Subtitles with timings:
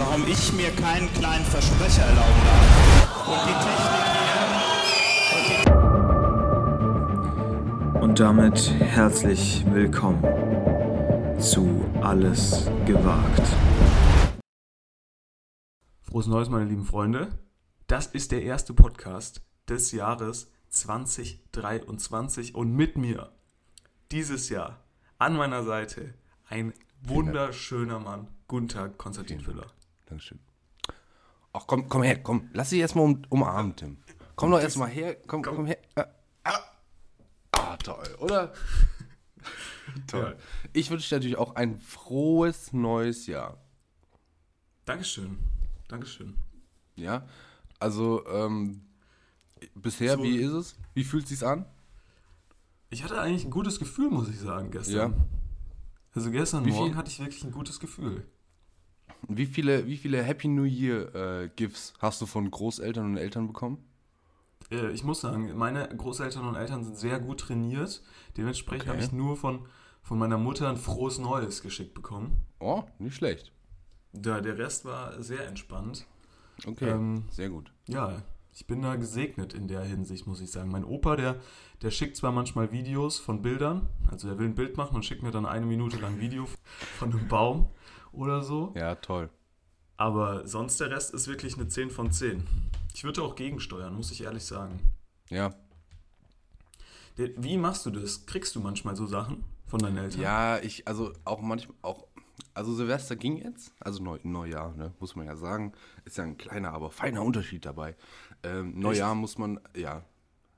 [0.00, 3.28] warum ich mir keinen kleinen Versprecher erlauben darf.
[3.28, 4.04] Und die Technik
[5.46, 5.60] hier.
[8.00, 10.22] Und damit herzlich willkommen
[11.38, 13.42] zu Alles gewagt.
[16.00, 17.38] Frohes Neues, meine lieben Freunde.
[17.86, 23.30] Das ist der erste Podcast des Jahres 2023 und mit mir
[24.10, 24.82] dieses Jahr
[25.18, 26.14] an meiner Seite
[26.48, 29.66] ein wunderschöner Mann, Gunther Konstantin Füller.
[30.10, 30.40] Dankeschön.
[31.52, 32.50] Ach komm, komm her, komm.
[32.52, 33.96] Lass dich erstmal um, umarmen, Tim.
[34.34, 35.16] Komm doch erstmal her.
[35.26, 35.78] Komm, komm, her.
[35.94, 36.06] Ah,
[36.44, 36.60] ah.
[37.52, 38.52] ah, toll, oder?
[40.08, 40.36] toll.
[40.72, 43.58] Ich wünsche dir natürlich auch ein frohes neues Jahr.
[44.84, 45.38] Dankeschön.
[45.88, 46.36] Dankeschön.
[46.96, 47.26] Ja,
[47.78, 48.82] also ähm,
[49.74, 50.22] bisher, So.
[50.24, 50.76] wie ist es?
[50.94, 51.66] Wie fühlt es sich an?
[52.90, 55.12] Ich hatte eigentlich ein gutes Gefühl, muss ich sagen, gestern.
[55.12, 55.26] Ja.
[56.12, 58.26] Also gestern Wie Morgen hatte ich wirklich ein gutes Gefühl.
[59.28, 63.46] Wie viele, wie viele Happy New Year äh, Gifts hast du von Großeltern und Eltern
[63.46, 63.78] bekommen?
[64.70, 68.02] Äh, Ich muss sagen, meine Großeltern und Eltern sind sehr gut trainiert.
[68.36, 68.90] Dementsprechend Okay.
[68.90, 69.66] habe ich nur von,
[70.02, 72.44] von meiner Mutter ein frohes Neues geschickt bekommen.
[72.58, 73.52] Oh, nicht schlecht.
[74.12, 76.06] Da, der Rest war sehr entspannt.
[76.66, 77.72] Okay, Ähm, sehr gut.
[77.86, 80.70] Ja, ich bin da gesegnet in der Hinsicht, muss ich sagen.
[80.70, 81.36] Mein Opa, der,
[81.82, 85.22] der schickt zwar manchmal Videos von Bildern, also er will ein Bild machen und schickt
[85.22, 86.46] mir dann eine Minute lang ein Video
[86.98, 87.68] von einem Baum
[88.12, 88.72] oder so.
[88.76, 89.30] Ja, toll.
[89.96, 92.46] Aber sonst der Rest ist wirklich eine 10 von 10.
[92.94, 94.80] Ich würde auch gegensteuern, muss ich ehrlich sagen.
[95.28, 95.54] Ja,
[97.16, 98.24] Wie machst du das?
[98.26, 100.20] Kriegst du manchmal so Sachen von deinen Eltern?
[100.20, 102.06] Ja, ich, also auch manchmal, auch,
[102.54, 105.72] also Silvester ging jetzt, also Neu, Neujahr, ne, muss man ja sagen,
[106.04, 107.94] ist ja ein kleiner, aber feiner Unterschied dabei.
[108.42, 110.02] Ähm, Neujahr muss man, ja,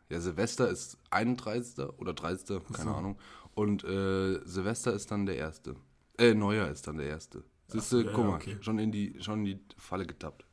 [0.08, 1.84] ja, Silvester ist 31.
[1.98, 2.96] oder 30., keine so.
[2.96, 3.18] Ahnung,
[3.54, 5.74] und äh, Silvester ist dann der erste.
[6.18, 7.44] Äh, Neujahr ist dann der erste.
[7.68, 8.58] Siehst du, ja, guck mal, okay.
[8.60, 10.44] schon, in die, schon in die Falle getappt.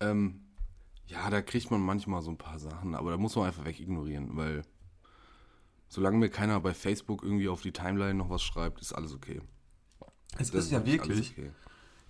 [0.00, 0.42] Ähm,
[1.06, 3.80] ja, da kriegt man manchmal so ein paar Sachen, aber da muss man einfach weg
[3.80, 4.62] ignorieren, weil
[5.88, 9.40] solange mir keiner bei Facebook irgendwie auf die Timeline noch was schreibt, ist alles okay.
[10.38, 11.50] es Das ist ja wirklich, okay.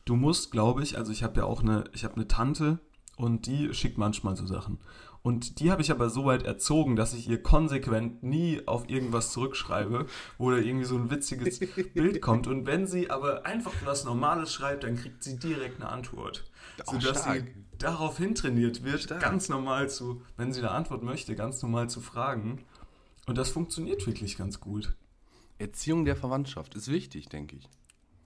[0.05, 2.79] du musst, glaube ich, also ich habe ja auch eine, ich habe eine Tante
[3.21, 4.79] und die schickt manchmal so Sachen.
[5.23, 9.33] Und die habe ich aber so weit erzogen, dass ich ihr konsequent nie auf irgendwas
[9.33, 10.07] zurückschreibe,
[10.39, 11.59] wo da irgendwie so ein witziges
[11.95, 12.47] Bild kommt.
[12.47, 16.51] Und wenn sie aber einfach was Normales schreibt, dann kriegt sie direkt eine Antwort.
[16.87, 17.41] Oh, Sodass stark.
[17.41, 19.21] sie darauf hintrainiert wird, Stark.
[19.21, 22.65] ganz normal zu, wenn sie eine Antwort möchte, ganz normal zu fragen.
[23.27, 24.95] Und das funktioniert wirklich ganz gut.
[25.59, 27.69] Erziehung der Verwandtschaft ist wichtig, denke ich.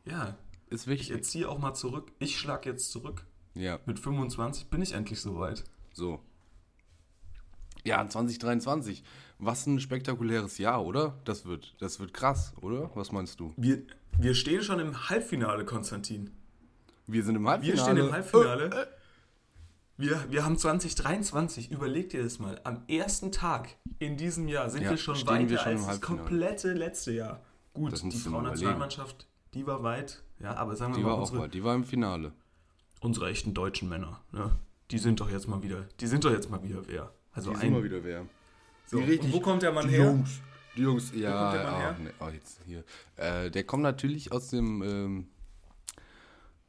[0.05, 0.37] Ja,
[0.71, 1.11] Ist ich wichtig.
[1.11, 2.13] erziehe auch mal zurück.
[2.21, 3.27] Ich schlage jetzt zurück.
[3.55, 5.65] Ja, Mit 25 bin ich endlich soweit.
[5.93, 6.21] so.
[7.85, 9.05] Ja, 2023.
[9.39, 11.19] Was ein spektakuläres Jahr, oder?
[11.25, 12.91] Das wird, das wird krass, oder?
[12.95, 13.53] Was meinst du?
[13.57, 13.83] Wir,
[14.19, 16.31] wir stehen schon im Halbfinale, Konstantin.
[17.07, 17.83] Wir sind im Wir Halbfinale.
[17.83, 18.65] stehen im Halbfinale.
[18.71, 18.87] Äh, äh.
[19.97, 24.83] Wir, wir haben 2023, überleg dir das mal, am ersten Tag in diesem Jahr sind
[24.83, 27.43] Ja, wir schon weiter wir schon als das komplette letzte Jahr.
[27.75, 31.39] Gut, die Frauennationalmannschaft, die war weit, ja, aber sagen wir Die mal, war auch unsere,
[31.39, 32.33] mal, die war im Finale.
[33.05, 34.57] Unsere echten deutschen Männer, ne?
[34.91, 37.13] die sind doch jetzt mal wieder, die sind doch jetzt mal wieder wer.
[37.33, 38.27] Also ein, wieder wer.
[38.87, 38.99] so.
[38.99, 40.05] die richtig- wo kommt der Mann Die her?
[40.07, 40.41] Jungs.
[40.77, 41.31] Die Jungs, ja.
[41.31, 41.97] kommt der Mann ah, her?
[42.01, 42.85] nee, oh, jetzt hier.
[43.17, 45.27] Äh, der kommt natürlich aus dem ähm,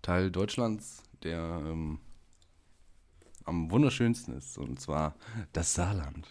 [0.01, 2.00] Teil Deutschlands, der ähm,
[3.46, 4.57] am wunderschönsten ist.
[4.57, 5.16] Und zwar
[5.53, 6.28] das Saarland.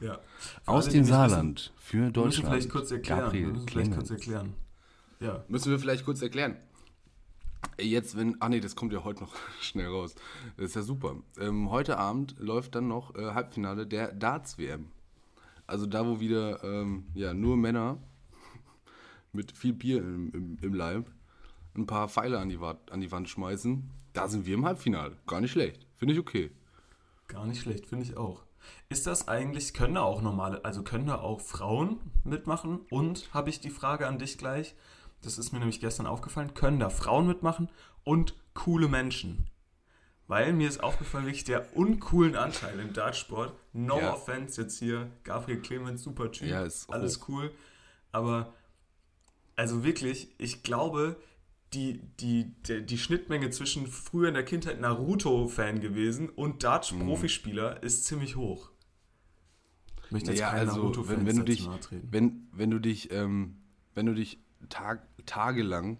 [0.00, 0.18] Ja.
[0.38, 2.48] Für Aus die dem Saarland für Wissen, wir müssen Deutschland.
[2.48, 3.20] vielleicht kurz erklären.
[3.20, 4.54] Gabriel wir müssen vielleicht kurz erklären.
[5.20, 5.44] Ja.
[5.48, 6.56] Müssen wir vielleicht kurz erklären.
[7.78, 8.40] Jetzt, wenn.
[8.40, 10.14] Ah, nee, das kommt ja heute noch schnell raus.
[10.56, 11.16] Das ist ja super.
[11.38, 14.90] Ähm, heute Abend läuft dann noch äh, Halbfinale der Darts-WM.
[15.66, 17.98] Also da, wo wieder ähm, ja, nur Männer
[19.32, 21.10] mit viel Bier im, im, im Leib
[21.76, 23.90] ein paar Pfeile an die, an die Wand schmeißen.
[24.12, 25.16] Da sind wir im Halbfinale.
[25.26, 25.86] Gar nicht schlecht.
[25.96, 26.50] Finde ich okay.
[27.26, 28.44] Gar nicht schlecht, finde ich auch.
[28.88, 32.80] Ist das eigentlich, können da auch normale, also können da auch Frauen mitmachen?
[32.90, 34.74] Und habe ich die Frage an dich gleich,
[35.26, 37.68] das ist mir nämlich gestern aufgefallen, können da Frauen mitmachen
[38.04, 39.46] und coole Menschen?
[40.26, 43.52] Weil mir ist aufgefallen, wirklich der uncoolen Anteil im Dartsport.
[43.72, 44.14] No Ja.
[44.14, 47.28] offense jetzt hier, Gabriel Clemens, super Typ, Ja, ist alles hoch.
[47.28, 47.50] cool.
[48.10, 48.54] Aber,
[49.56, 51.16] also wirklich, ich glaube,
[51.74, 56.60] die, die, die, die Schnittmenge zwischen früher in der Kindheit Naruto-Fan gewesen und Mhm.
[56.60, 58.70] Dart-Profispieler ist ziemlich hoch.
[60.06, 61.68] Ich möchte jetzt Ja, keinen also wenn, wenn du dich,
[62.10, 63.56] wenn, wenn du dich, ähm,
[63.94, 64.38] wenn du dich
[64.68, 65.98] Tag, tagelang,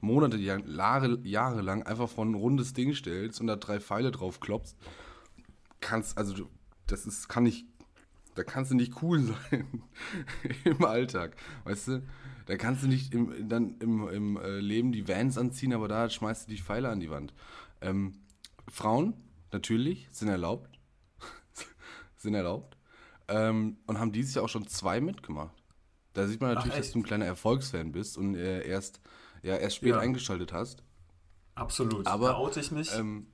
[0.00, 4.40] Monate, Jahre, Jahre, jahrelang einfach vor ein rundes Ding stellst und da drei Pfeile drauf
[4.40, 4.76] klopfst,
[5.80, 6.48] kannst, also
[6.86, 7.66] das ist, kann ich,
[8.34, 9.20] Da kannst du nicht cool
[9.50, 9.82] sein
[10.64, 11.36] im Alltag.
[11.64, 12.02] Weißt du?
[12.46, 16.10] Da kannst du nicht im, dann im, im äh, Leben die Vans anziehen, aber da
[16.10, 17.32] schmeißt du die Pfeile an die Wand.
[17.80, 18.14] Ähm,
[18.68, 19.14] Frauen,
[19.52, 20.78] natürlich, sind erlaubt.
[22.16, 22.76] sind erlaubt.
[23.28, 25.61] Ähm, und haben dieses Jahr auch schon zwei mitgemacht.
[26.14, 29.00] Da sieht man natürlich, Ach, dass du ein kleiner Erfolgsfan bist und äh, erst,
[29.42, 29.98] ja, erst spät Ja.
[30.00, 30.82] eingeschaltet hast.
[31.54, 32.06] Absolut.
[32.06, 32.90] Aber, da oute ich mich.
[32.96, 33.26] Ähm,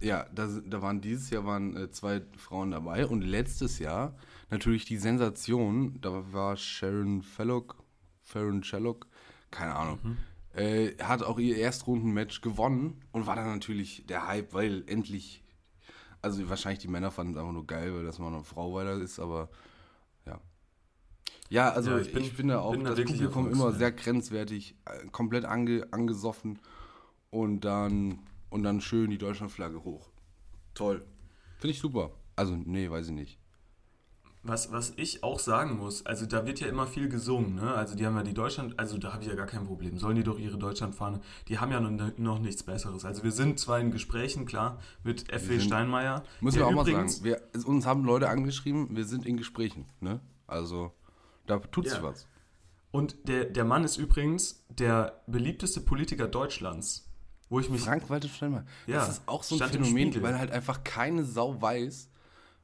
[0.00, 4.16] ja, da, da waren dieses Jahr waren äh, zwei Frauen dabei und letztes Jahr
[4.50, 7.76] natürlich die Sensation, da war Sharon Fellock,
[8.22, 9.06] Sharon Sherlock,
[9.50, 10.16] keine Ahnung, Mhm.
[10.54, 15.42] äh, hat auch ihr Erstrundenmatch gewonnen und war dann natürlich der Hype, weil endlich,
[16.20, 18.94] also wahrscheinlich die Männer fanden es einfach nur geil, weil das mal eine Frau weiter
[19.00, 19.48] ist, aber.
[21.48, 24.74] Ja, also Ja, ich, ich bin- finde auch bin da das Publikum immer sehr grenzwertig,
[24.84, 26.58] äh, komplett ange, angesoffen
[27.30, 28.18] und dann
[28.50, 30.08] und dann schön die Deutschlandflagge hoch.
[30.74, 31.04] Toll.
[31.58, 32.10] Finde ich super.
[32.36, 33.38] Also, nee, weiß ich nicht.
[34.42, 37.74] Was, was ich auch sagen muss, also da wird ja immer viel gesungen, ne?
[37.74, 39.98] Also die haben ja die Deutschland, also da habe ich ja gar kein Problem.
[39.98, 43.04] Sollen die doch ihre Deutschlandfahne, die haben ja noch, noch nichts Besseres.
[43.04, 45.58] Also wir sind zwar in Gesprächen, klar, mit F.W.
[45.58, 46.22] Steinmeier.
[46.40, 47.12] Müssen wir auch mal sagen.
[47.24, 50.20] Wir, uns haben Leute angeschrieben, wir sind in Gesprächen, ne?
[50.46, 50.92] Also,
[51.46, 52.02] da tut sich Ja.
[52.02, 52.26] was.
[52.90, 57.10] Und der, der Mann ist übrigens der beliebteste Politiker Deutschlands.
[57.48, 57.82] Wo ich mich.
[57.82, 58.64] Frank-Walter Steinmeier.
[58.86, 62.10] Ja, das ist auch so ein Phänomen, weil halt einfach keine Sau weiß,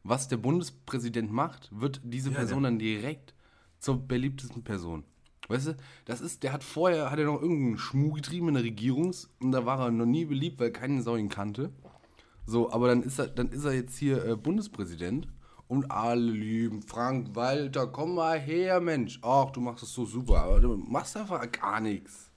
[0.02, 3.34] was der Bundespräsident macht, wird diese Ja, Person der- dann direkt
[3.78, 5.04] zur beliebtesten Person.
[5.48, 8.64] Weißt du, das ist, der hat vorher, hat er noch irgendeinen Schmuh getrieben in der
[8.64, 11.70] Regierungs- und da war er noch nie beliebt, weil keine Sau ihn kannte.
[12.46, 15.28] So, aber dann ist er, dann ist er jetzt hier äh, Bundespräsident
[15.72, 19.18] und alle lieben Frank Walter, komm mal her, Mensch.
[19.22, 22.30] Ach, du machst es so super, aber du machst einfach gar nichts.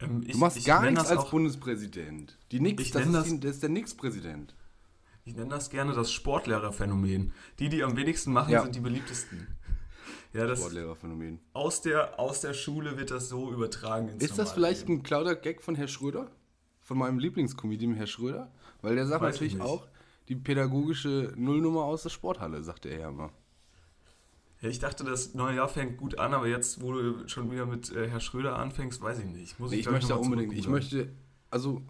[0.00, 2.38] ähm, ich, Du machst gar nichts als auch- Bundespräsident.
[2.50, 4.54] Die Nix, Ich das, ist das- die, das ist der Nix-Präsident.
[5.24, 7.32] Ich nenne das gerne das Sportlehrerphänomen.
[7.58, 8.62] Die, die am wenigsten machen, Ja.
[8.62, 9.46] sind die beliebtesten.
[10.32, 11.40] Ja, das Sportlehrerphänomen.
[11.52, 15.00] aus der, aus der Schule wird das so übertragen ins Ist das vielleicht Leben.
[15.00, 16.30] ein klauter Gag von Herr Schröder?
[16.80, 18.50] Von meinem Lieblingscomedian Herr Schröder?
[18.82, 19.86] Weil der sagt Weiß ich natürlich auch,
[20.28, 23.30] die pädagogische Nullnummer aus der Sporthalle, sagt er ja.
[24.62, 27.66] Ja, ich dachte, das neue Jahr fängt gut an, aber jetzt, wo du schon wieder
[27.66, 29.60] mit äh, Herr Schröder anfängst, weiß ich nicht.
[29.60, 31.12] Muss Nee, ich glaub möchte mal unbedingt, ich möchte,
[31.50, 31.82] also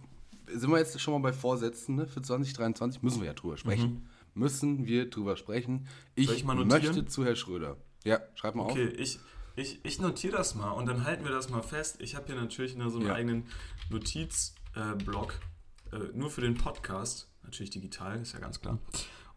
[0.48, 3.02] sind wir jetzt schon mal bei Vorsätzen ne, für 2023?
[3.02, 4.08] Müssen wir ja drüber sprechen.
[4.34, 5.86] Müssen wir drüber sprechen.
[6.14, 6.34] Ich, Mhm.
[6.34, 7.76] Ich mal möchte zu Herr Schröder.
[8.04, 9.18] Ja, schreib mal Okay, ich,
[9.54, 11.96] ich, ich notiere das mal und dann halten wir das mal fest.
[12.00, 13.14] Ich habe hier natürlich so einen Ja.
[13.14, 13.44] eigenen
[13.90, 15.40] Notizblock,
[15.92, 17.28] äh, nur für den Podcast.
[17.46, 18.78] Natürlich digital, ist ja ganz klar.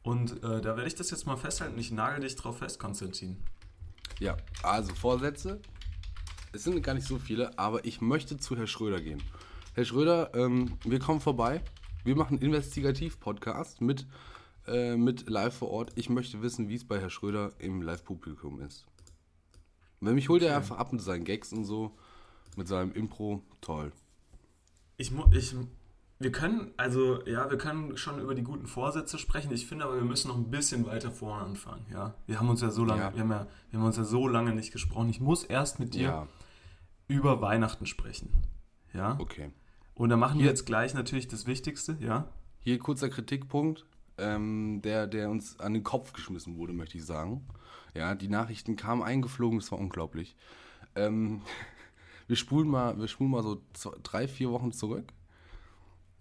[0.01, 1.77] Und äh, da werde ich das jetzt mal festhalten.
[1.77, 3.37] Ich nagel dich drauf fest, Konstantin.
[4.19, 5.61] Ja, also Vorsätze.
[6.51, 9.21] Es sind gar nicht so viele, aber ich möchte zu Herr Schröder gehen.
[9.75, 11.61] Herr Schröder, ähm, wir kommen vorbei.
[12.03, 14.07] Wir machen einen Investigativ-Podcast mit,
[14.65, 15.91] äh, mit live vor Ort.
[15.95, 18.85] Ich möchte wissen, wie es bei Herr Schröder im Live-Publikum ist.
[19.99, 20.57] Wenn mich holt er Okay.
[20.57, 21.95] einfach ab mit seinen Gags und so,
[22.55, 23.91] mit seinem Impro, toll.
[24.97, 25.55] Ich, ich,
[26.21, 29.51] wir können, also, ja, wir können schon über die guten Vorsätze sprechen.
[29.53, 32.13] Ich finde aber, wir müssen noch ein bisschen weiter vorne anfangen, ja.
[32.27, 33.13] Wir haben uns ja so lange, Ja.
[33.13, 35.09] Wir, haben ja, wir haben uns ja so lange nicht gesprochen.
[35.09, 36.27] Ich muss erst mit dir Ja,
[37.07, 38.33] über Weihnachten sprechen,
[38.93, 39.17] ja.
[39.19, 39.51] okay.
[39.95, 42.27] Und dann machen wir Hier- jetzt gleich natürlich das Wichtigste, ja.
[42.59, 43.85] Hier kurzer Kritikpunkt,
[44.17, 47.47] ähm, der, der uns an den Kopf geschmissen wurde, möchte ich sagen.
[47.95, 50.35] Ja, die Nachrichten kamen eingeflogen, das war unglaublich.
[50.95, 51.41] Ähm,
[52.27, 55.13] wir spulen mal, wir spulen mal so zwei, drei, vier Wochen zurück.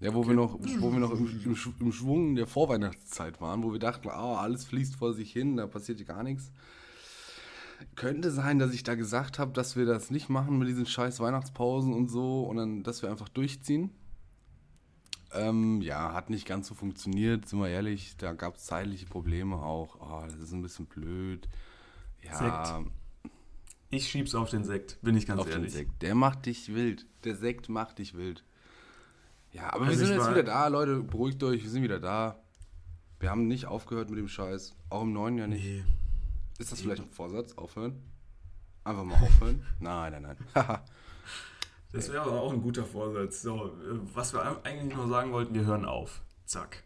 [0.01, 3.63] Ja, wo wir noch, wo wir noch im, im, Sch- im Schwung der Vorweihnachtszeit waren,
[3.65, 6.53] wo wir dachten, ah, alles fließt vor sich hin, da passiert gar nichts.
[7.97, 11.21] Könnte sein, dass ich da gesagt habe, dass wir das nicht machen mit diesen scheiß
[11.21, 13.91] Weihnachtspausen und so und dann, dass wir einfach durchziehen.
[15.33, 18.17] Ähm, ja, hat nicht ganz so funktioniert, sind wir ehrlich.
[18.17, 19.97] Da gab es zeitliche Probleme auch.
[20.01, 21.49] Oh, das ist ein bisschen blöd.
[22.23, 22.85] Ja,
[23.91, 25.73] Ich schieb's auf den Sekt, bin ich ganz auf den ehrlich.
[25.73, 26.03] Sekt.
[26.03, 27.07] Der macht dich wild.
[27.25, 28.43] Der Sekt macht dich wild.
[29.59, 31.03] Ja, aber Also wir sind jetzt wieder da, Leute.
[31.03, 32.41] Beruhigt euch, wir sind wieder da.
[33.19, 34.77] Wir haben nicht aufgehört mit dem Scheiß.
[34.91, 35.65] Auch im neuen Jahr nicht.
[35.65, 35.85] Nee.
[36.59, 37.55] Ist das vielleicht ein Vorsatz?
[37.55, 38.01] Aufhören?
[38.85, 39.65] Einfach mal aufhören?
[39.81, 40.79] nein, nein, nein.
[41.91, 43.41] Das wäre aber auch ein guter Vorsatz.
[43.41, 43.73] So,
[44.13, 46.21] was wir eigentlich nur sagen wollten, wir hören auf.
[46.45, 46.85] Zack.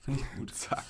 [0.00, 0.54] Finde ich gut.
[0.54, 0.84] Zack.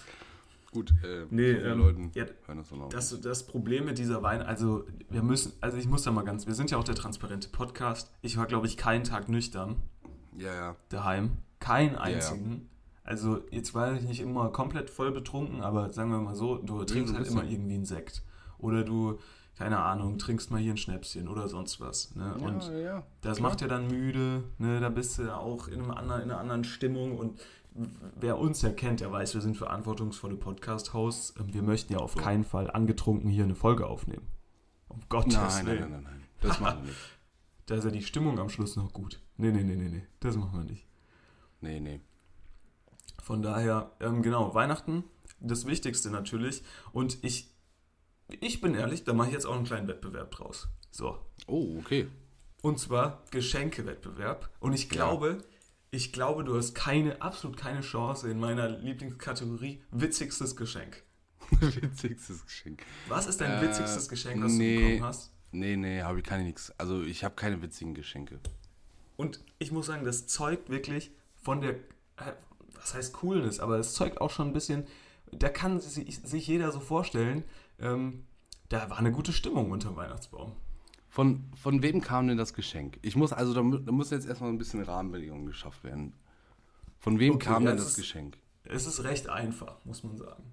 [0.72, 2.88] Gut, äh, Nee, so ähm, Leuten ja, hören das noch.
[2.88, 6.46] Das, das Problem mit dieser Wein, also wir müssen, also ich muss da mal ganz,
[6.48, 8.10] wir sind ja auch der transparente Podcast.
[8.20, 9.76] Ich war, glaube ich, keinen Tag nüchtern
[10.36, 10.76] ja, ja.
[10.88, 11.38] daheim.
[11.60, 12.00] Keinen ja.
[12.00, 12.68] einzigen.
[13.04, 16.84] Also jetzt war ich nicht immer komplett voll betrunken, aber sagen wir mal so, du
[16.84, 17.50] trinkst halt immer ja.
[17.50, 18.22] irgendwie einen Sekt.
[18.58, 19.18] Oder du,
[19.58, 22.14] keine Ahnung, trinkst mal hier ein Schnäpschen oder sonst was.
[22.14, 22.34] Ne?
[22.34, 23.02] Und ja, ja.
[23.22, 23.50] das klar.
[23.50, 24.80] macht ja dann müde, ne?
[24.80, 27.40] da bist du ja auch in, einem anderen, in einer anderen Stimmung und
[28.16, 31.34] wer uns ja kennt, der weiß, wir sind verantwortungsvolle Podcast-Hosts.
[31.40, 34.26] Ähm, Wir möchten ja auf keinen Fall angetrunken hier eine Folge aufnehmen.
[34.88, 35.80] Um Gottes Nein, nein, Willen.
[35.80, 36.22] nein, nein, nein.
[36.40, 36.98] Das machen wir nicht.
[37.66, 39.20] Da ist ja die Stimmung am Schluss noch gut.
[39.36, 40.06] Nee, nee, nee, nee, nee.
[40.20, 40.86] Das machen wir nicht.
[41.60, 42.00] Nee, nee.
[43.22, 45.04] Von daher, ähm, genau, Weihnachten,
[45.40, 46.62] das Wichtigste natürlich.
[46.92, 47.54] Und ich,
[48.40, 50.68] ich bin ehrlich, da mache ich jetzt auch einen kleinen Wettbewerb draus.
[50.90, 51.18] So.
[51.46, 52.08] Oh, okay.
[52.62, 54.50] Und zwar Geschenkewettbewerb.
[54.60, 55.38] Und ich glaube,
[55.90, 61.02] ich glaube, du hast keine, absolut keine Chance in meiner Lieblingskategorie witzigstes Geschenk.
[61.60, 62.82] Witzigstes Geschenk.
[63.08, 64.76] Was ist dein Äh, witzigstes Geschenk, was nee.
[64.76, 65.31] du bekommen hast?
[65.52, 66.72] Nee, nee, habe ich keine nichts.
[66.78, 68.40] Also ich habe keine witzigen Geschenke.
[69.16, 71.10] Und ich muss sagen, das zeugt wirklich
[71.42, 71.72] von der,
[72.16, 72.32] äh,
[72.74, 74.86] was heißt Coolness, aber es zeugt auch schon ein bisschen,
[75.30, 77.44] da kann sich, jeder so vorstellen,
[77.78, 78.24] ähm,
[78.70, 80.52] da war eine gute Stimmung unter dem Weihnachtsbaum.
[81.10, 82.98] Von, von wem kam denn das Geschenk?
[83.02, 86.14] Ich muss, also da, da muss jetzt erstmal ein bisschen Rahmenbedingungen geschafft werden.
[86.98, 88.38] Von wem Okay, kam denn das das ist- Geschenk?
[88.64, 90.44] Es ist recht einfach, muss man sagen.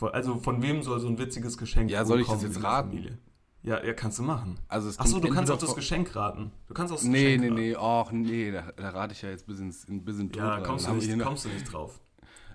[0.00, 2.88] Also von wem soll so ein witziges Geschenk Ja, soll ich das kommen jetzt raten?
[2.90, 3.18] Familie?
[3.64, 4.58] Ja, ja, kannst du machen.
[4.68, 6.52] Also es Achso, du kannst auch das Geschenk raten.
[6.68, 7.72] Du kannst auch das Nee, Geschenk nee, raten.
[7.72, 10.42] nee, ach nee, da, da rate ich ja jetzt bis ins, in, bis in Tod
[10.42, 10.62] Ja, rein.
[10.62, 12.00] kommst du, nicht, kommst du nicht drauf.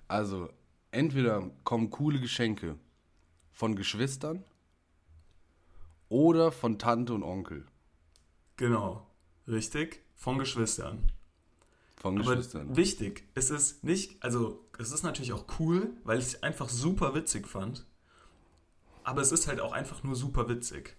[0.08, 0.48] Also,
[0.90, 2.76] entweder kommen coole Geschenke
[3.52, 4.44] von Geschwistern
[6.08, 7.66] oder von Tante und Onkel.
[8.56, 9.06] Genau,
[9.46, 11.10] richtig, von Geschwistern.
[11.96, 12.76] Von Aber Geschwistern.
[12.76, 17.14] wichtig, es ist nicht, also es ist natürlich auch cool, weil ich es einfach super
[17.14, 17.86] witzig fand.
[19.02, 20.96] Aber es ist halt auch einfach nur super witzig.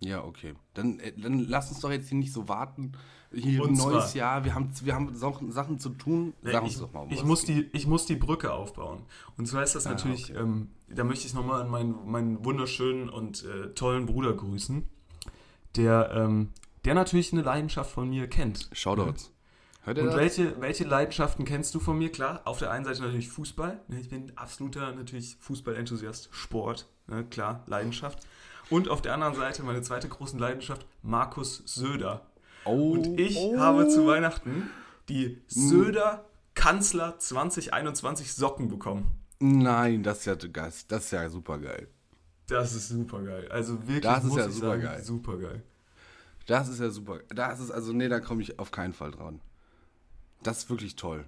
[0.00, 0.54] Ja, okay.
[0.74, 2.92] Dann, äh, dann lass uns doch jetzt hier nicht so warten.
[3.32, 6.32] Hier ein neues Jahr, wir haben, wir haben Sachen zu tun.
[6.42, 9.02] Sag uns ich, doch mal, um ich, muss die, ich muss die Brücke aufbauen.
[9.36, 10.40] Und zwar ist das Ah, natürlich, okay.
[10.40, 14.88] ähm, da möchte ich nochmal an meinen, meinen wunderschönen und äh, tollen Bruder grüßen,
[15.76, 16.52] der, ähm,
[16.86, 18.70] der natürlich eine Leidenschaft von mir kennt.
[18.72, 19.30] Shoutouts.
[19.82, 20.16] Hört ihr Und das?
[20.16, 22.10] welche, welche Leidenschaften kennst du von mir?
[22.12, 23.80] Klar, auf der einen Seite natürlich Fußball.
[23.88, 28.20] ne, Ich bin absoluter natürlich Fußballenthusiast, Sport, ne, klar, Leidenschaft.
[28.70, 32.26] Und auf der anderen Seite meine zweite große Leidenschaft, Markus Söder.
[32.64, 33.58] Oh, Und ich oh.
[33.58, 34.68] habe zu Weihnachten
[35.08, 39.10] die Söder Kanzler 2021 Socken bekommen.
[39.38, 40.72] Nein, das ist ja geil.
[40.88, 41.88] Das ist ja super geil.
[42.48, 43.48] Das ist super geil.
[43.50, 44.90] Also wirklich Das ist muss ja ich supergeil.
[44.90, 45.62] sagen, super geil.
[46.46, 47.20] Das ist ja super.
[47.28, 49.40] Das ist also, nee, da komme ich auf keinen Fall dran.
[50.42, 51.24] Das ist wirklich toll.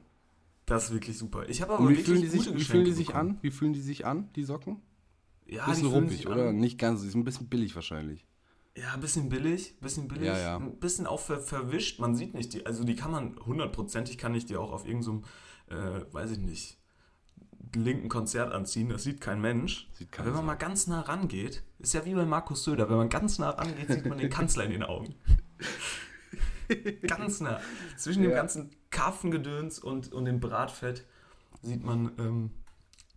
[0.67, 1.49] Das ist wirklich super.
[1.49, 3.31] Ich habe aber Und wie wirklich fühlen die sich, wie fühlen die sich bekommen.
[3.31, 3.39] an?
[3.43, 4.81] Wie fühlen die sich an, die Socken?
[5.47, 6.53] Ja, bisschen ruppig, oder?
[6.53, 8.25] Nicht ganz, die sind ein bisschen billig wahrscheinlich.
[8.77, 10.57] Ja, ein bisschen billig, bisschen billig, Ja, ja.
[10.57, 11.99] ein bisschen auch ver verwischt.
[11.99, 15.25] Man sieht nicht die, also die kann man hundertprozentig kann ich die auch auf irgendeinem,
[15.69, 16.79] äh, weiß ich nicht,
[17.75, 18.89] linken Konzert anziehen.
[18.91, 19.89] Das sieht kein Mensch.
[19.93, 20.47] Sieht Aber keiner wenn man so.
[20.47, 22.89] mal ganz nah rangeht, ist ja wie bei Markus Söder.
[22.89, 25.17] Wenn man ganz nah rangeht, sieht man den Kanzler in den Augen.
[27.07, 27.61] ganz nah.
[27.97, 28.37] Zwischen dem Ja.
[28.39, 31.07] ganzen Karpfengedöns und, und dem Bratfett
[31.63, 32.51] sieht man ähm,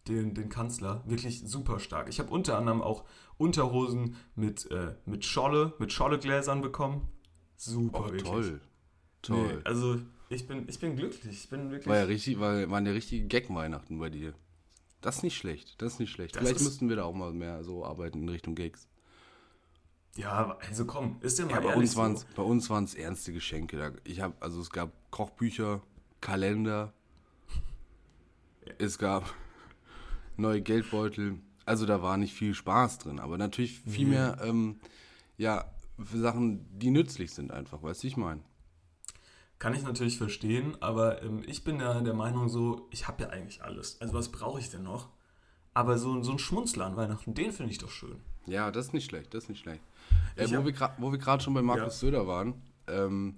[0.08, 2.10] den, den Kanzler wirklich super stark.
[2.10, 3.06] Ich habe unter anderem auch
[3.38, 7.08] Unterhosen mit, äh, mit Scholle, mit Schollegläsern bekommen.
[7.56, 8.24] Super, Oh, wirklich.
[8.24, 8.62] toll.
[9.22, 9.48] Toll.
[9.48, 11.44] Nee, also ich bin, ich bin glücklich.
[11.44, 11.88] Ich bin wirklich.
[11.88, 14.34] War ja richtig, war, waren ja richtige Gag-Weihnachten bei dir.
[15.02, 16.36] Das ist nicht schlecht, das ist nicht schlecht.
[16.36, 18.88] Das Vielleicht müssten wir da auch mal mehr so arbeiten in Richtung Gags.
[20.16, 22.28] Ja, also komm, ist ja mal Ja, bei uns, waren's, so.
[22.36, 23.78] bei uns waren es ernste Geschenke.
[23.78, 25.82] Da, ich hab, also es gab Kochbücher,
[26.22, 26.94] Kalender,
[28.78, 29.34] es gab
[30.38, 31.40] neue Geldbeutel.
[31.66, 34.80] Also da war nicht viel Spaß drin, aber natürlich viel mehr, ähm,
[35.38, 35.66] ja,
[36.04, 38.42] für Sachen, die nützlich sind einfach, weißt du, ich meine?
[39.60, 43.30] Kann ich natürlich verstehen, aber ähm, ich bin ja der Meinung so, ich habe ja
[43.30, 44.02] eigentlich alles.
[44.02, 45.10] Also was brauche ich denn noch?
[45.74, 48.20] Aber so, so ein Schmunzler an Weihnachten, den finde ich doch schön.
[48.46, 49.82] Ja, das ist nicht schlecht, das ist nicht schlecht.
[50.36, 51.90] Äh, wo, hab- wir wo wir gerade schon bei Markus Ja.
[52.08, 53.38] Söder waren, ähm,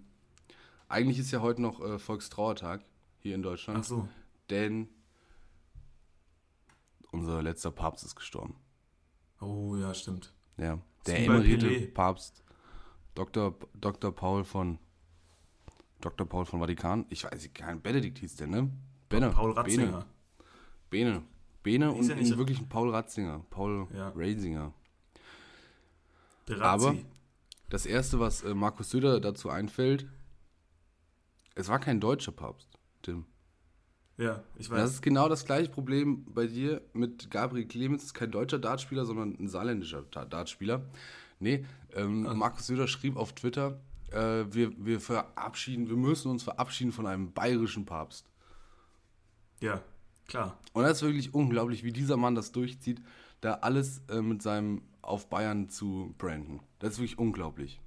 [0.90, 2.84] eigentlich ist ja heute noch äh, Volkstrauertag
[3.20, 4.08] hier in Deutschland, Ach so.
[4.50, 4.90] denn
[7.12, 8.56] unser letzter Papst ist gestorben.
[9.40, 10.34] Oh ja, stimmt.
[10.58, 11.92] Ja, der Pelé.
[11.94, 12.44] Papst,
[13.14, 13.56] Dr.
[13.74, 14.12] Dr.
[14.14, 14.80] Paul von
[16.02, 16.28] Dr.
[16.28, 17.06] Paul von Vatikan.
[17.10, 18.70] Ich weiß nicht, kein Benedikt hieß der, ne?
[19.10, 20.06] Benne, Paul Ratzinger.
[20.90, 21.14] Bene.
[21.14, 21.24] Bene
[21.94, 24.10] Hieß und nicht- in wirklich ein Paul Ratzinger, Paul Ja.
[24.16, 24.74] Ratzinger.
[26.60, 26.96] Aber
[27.70, 30.08] das erste, was äh, Markus Söder dazu einfällt,
[31.56, 32.68] es war kein deutscher Papst,
[33.02, 33.26] Tim.
[34.18, 34.90] Ja, ich Das weiß.
[34.92, 38.02] ist genau das gleiche Problem bei dir mit Gabriel Clemens.
[38.04, 40.86] Das ist kein deutscher Dartspieler, sondern ein saarländischer Da- Dartspieler.
[41.40, 43.78] Nee, ähm, Markus Söder schrieb auf Twitter,
[44.12, 48.30] äh, wir, wir verabschieden, wir müssen uns verabschieden von einem bayerischen Papst.
[49.62, 49.82] Ja,
[50.28, 50.58] klar.
[50.74, 53.02] Und das ist wirklich unglaublich, wie dieser Mann das durchzieht,
[53.42, 56.62] da alles äh, mit seinem auf Bayern zu branden.
[56.80, 57.80] Das ist wirklich unglaublich.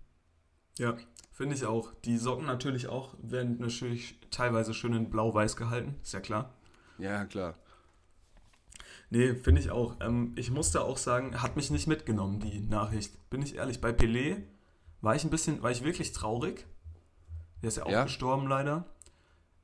[0.79, 0.97] Ja,
[1.33, 1.93] finde ich auch.
[2.05, 6.55] Die Socken natürlich auch werden natürlich teilweise schön in blau-weiß gehalten, ist ja klar.
[6.99, 7.55] Ja, klar.
[9.11, 9.97] Nee, finde ich auch.
[10.01, 13.31] Ähm, ich musste auch sagen, hat mich nicht mitgenommen, die Nachricht.
[13.31, 14.43] Bin ich ehrlich, bei Pelé
[15.01, 16.67] war ich ein bisschen, war ich wirklich traurig.
[17.63, 18.05] Der ist ja auch Ja?
[18.05, 18.85] gestorben leider.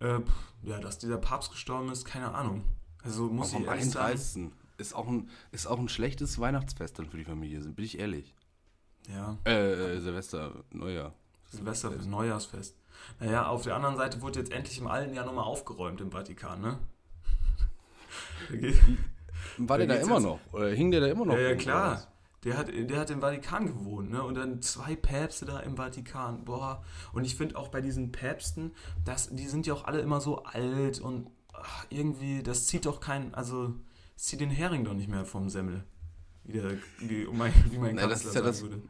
[0.04, 0.20] Äh,
[0.62, 2.64] ja, dass dieser Papst gestorben ist, keine Ahnung.
[3.02, 4.06] Also muss Auch ich am ehrlich sagen.
[4.12, 4.52] 31.
[4.76, 7.98] Ist auch, ein, ist auch ein schlechtes Weihnachtsfest dann für die Familie, sind, bin ich
[7.98, 8.34] ehrlich.
[9.08, 11.12] Ja, Äh, Silvester, Neujahr.
[11.50, 12.74] Silvester, Neujahrsfest.
[13.20, 16.60] Naja, auf der anderen Seite wurde jetzt endlich im alten Jahr nochmal aufgeräumt im Vatikan,
[16.60, 16.78] ne?
[19.58, 20.40] War der Da immer noch?
[20.52, 21.34] Oder hing der da immer noch?
[21.34, 22.06] Ja, ja, klar.
[22.44, 24.22] Der hat, der hat im Vatikan gewohnt, ne?
[24.22, 26.44] Und dann zwei Päpste da im Vatikan.
[26.44, 26.84] Boah.
[27.12, 28.72] Und ich finde auch bei diesen Päpsten,
[29.04, 33.00] das, die sind ja auch alle immer so alt und ach, irgendwie, das zieht doch
[33.00, 33.74] keinen, also
[34.16, 35.84] zieht den Hering doch nicht mehr vom Semmel.
[36.44, 38.82] Wie, der, wie, mein, wie mein Na, das ist ja das- sagen würde.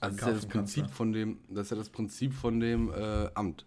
[0.00, 0.46] Also das ist ja das.
[0.46, 3.66] Prinzip von dem, das ist ja das Prinzip von dem äh, Amt.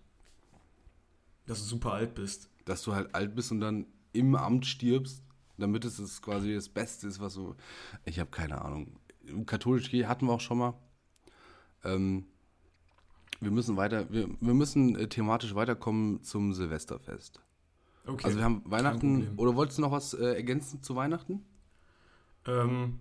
[1.45, 2.49] Dass du super alt bist.
[2.65, 5.23] Dass du halt alt bist und dann im Amt stirbst,
[5.57, 7.55] damit es das quasi das Beste ist, was so.
[8.05, 8.99] Ich habe keine Ahnung.
[9.45, 10.73] Katholisch hatten wir auch schon mal.
[11.83, 12.25] Ähm,
[13.39, 17.41] wir müssen weiter, wir, wir müssen äh, thematisch weiterkommen zum Silvesterfest.
[18.05, 18.25] Okay.
[18.25, 19.33] Also wir haben Weihnachten.
[19.37, 21.45] Oder wolltest du noch was äh, ergänzen zu Weihnachten?
[22.45, 22.99] Ähm,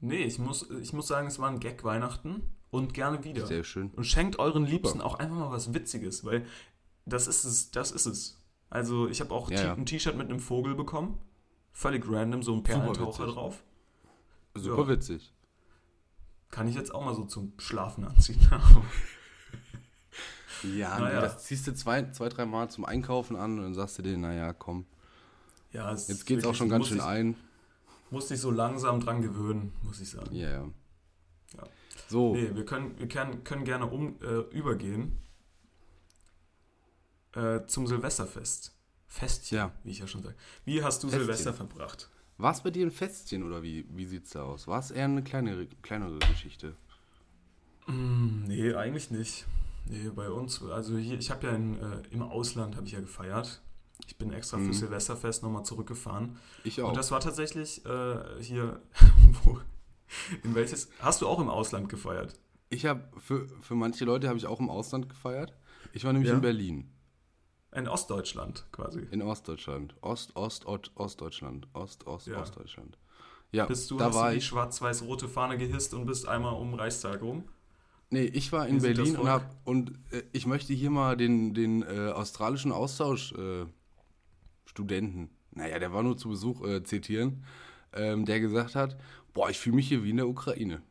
[0.00, 3.46] nee, ich muss, ich muss sagen, es war ein Gag Weihnachten und gerne wieder.
[3.46, 3.90] Sehr schön.
[3.90, 6.44] Und schenkt euren Liebsten auch einfach mal was Witziges, weil
[7.06, 8.38] das ist es, das ist es.
[8.68, 9.72] Also ich habe auch ja.
[9.72, 11.18] ein T-Shirt mit einem Vogel bekommen.
[11.72, 13.62] Völlig random, so ein Perlentaucher drauf.
[14.54, 14.88] Super Ja.
[14.88, 15.32] witzig.
[16.50, 18.40] Kann ich jetzt auch mal so zum Schlafen anziehen.
[20.64, 21.20] Ja, Naja.
[21.20, 24.18] das ziehst du zwei, zwei, drei Mal zum Einkaufen an und dann sagst du dir,
[24.18, 24.86] naja, komm.
[25.70, 27.36] ja, es Jetzt geht's auch schon ganz schön ich, ein.
[28.10, 30.34] Musste ich so langsam dran gewöhnen, muss ich sagen.
[30.34, 30.64] Ja, ja.
[31.56, 31.62] Ja.
[32.08, 35.18] So, Nee, wir können, wir können, können gerne um, äh, übergehen
[37.36, 38.74] äh, zum Silvesterfest.
[39.08, 39.72] Festchen, Ja.
[39.84, 40.36] wie ich ja schon sage.
[40.64, 41.24] Wie hast du Festchen.
[41.26, 42.08] Silvester verbracht?
[42.40, 44.68] war es bei dir ein Festchen oder wie, wie sieht's da aus?
[44.68, 46.76] War es eher eine kleinere, kleinere Geschichte?
[47.86, 49.46] Mm, nee, eigentlich nicht.
[49.86, 53.00] Nee, bei uns, also hier, ich habe ja in, äh, im Ausland habe ich ja
[53.00, 53.60] gefeiert.
[54.06, 54.66] Ich bin extra Mhm.
[54.66, 56.36] für Silvesterfest nochmal zurückgefahren.
[56.62, 56.88] Ich auch.
[56.90, 58.80] Und das war tatsächlich äh, hier,
[59.44, 59.58] wo,
[60.44, 62.38] in welches, hast du auch im Ausland gefeiert?
[62.70, 65.54] Ich habe, für, für manche Leute habe ich auch im Ausland gefeiert.
[65.92, 66.36] Ich war nämlich Ja?
[66.36, 66.90] in Berlin,
[67.72, 69.06] In Ostdeutschland quasi.
[69.10, 69.94] in Ostdeutschland.
[70.00, 71.68] Ost, Ost, Ost, Ostdeutschland.
[71.74, 72.40] Ost, Ost, Ja.
[72.40, 72.96] Ostdeutschland.
[73.52, 76.74] Ja, Bist du, da hast war du die schwarz-weiß-rote Fahne gehisst und bist einmal um
[76.74, 77.44] Reichstag rum?
[78.10, 81.52] Nee, ich war in Wie Berlin und, hab, und äh, ich möchte hier mal den,
[81.52, 83.66] den äh, australischen Austausch äh,
[85.58, 87.44] naja, der war nur zu Besuch, äh, zitieren,
[87.92, 88.96] ähm, der gesagt hat,
[89.34, 90.82] boah, ich fühle mich hier wie in der Ukraine.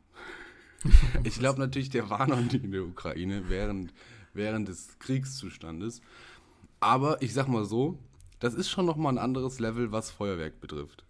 [1.24, 3.94] ich glaube natürlich, der war noch nie in der Ukraine während,
[4.34, 6.02] während des Kriegszustandes.
[6.80, 7.98] Aber ich sag mal so,
[8.40, 11.04] das ist schon nochmal ein anderes Level, was Feuerwerk betrifft.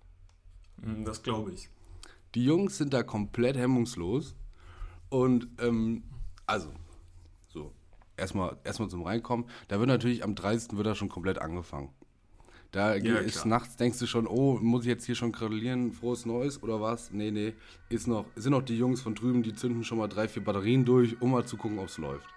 [0.82, 1.68] Hm, Das glaube ich.
[2.34, 4.34] Die Jungs sind da komplett hemmungslos.
[5.08, 6.02] Und ähm,
[6.46, 6.72] also,
[7.48, 7.72] so,
[8.16, 9.46] erstmal erstmal zum Reinkommen.
[9.68, 10.76] Da wird natürlich am 30.
[10.76, 11.90] wird da schon komplett angefangen.
[12.70, 13.46] Da Ja, ist klar.
[13.46, 17.10] nachts, denkst du schon, oh, muss ich jetzt hier schon gratulieren, frohes Neues oder was?
[17.12, 17.54] Nee, nee,
[17.88, 20.84] ist noch, sind noch die Jungs von drüben, die zünden schon mal drei, vier Batterien
[20.84, 22.28] durch, um mal zu gucken, ob es läuft.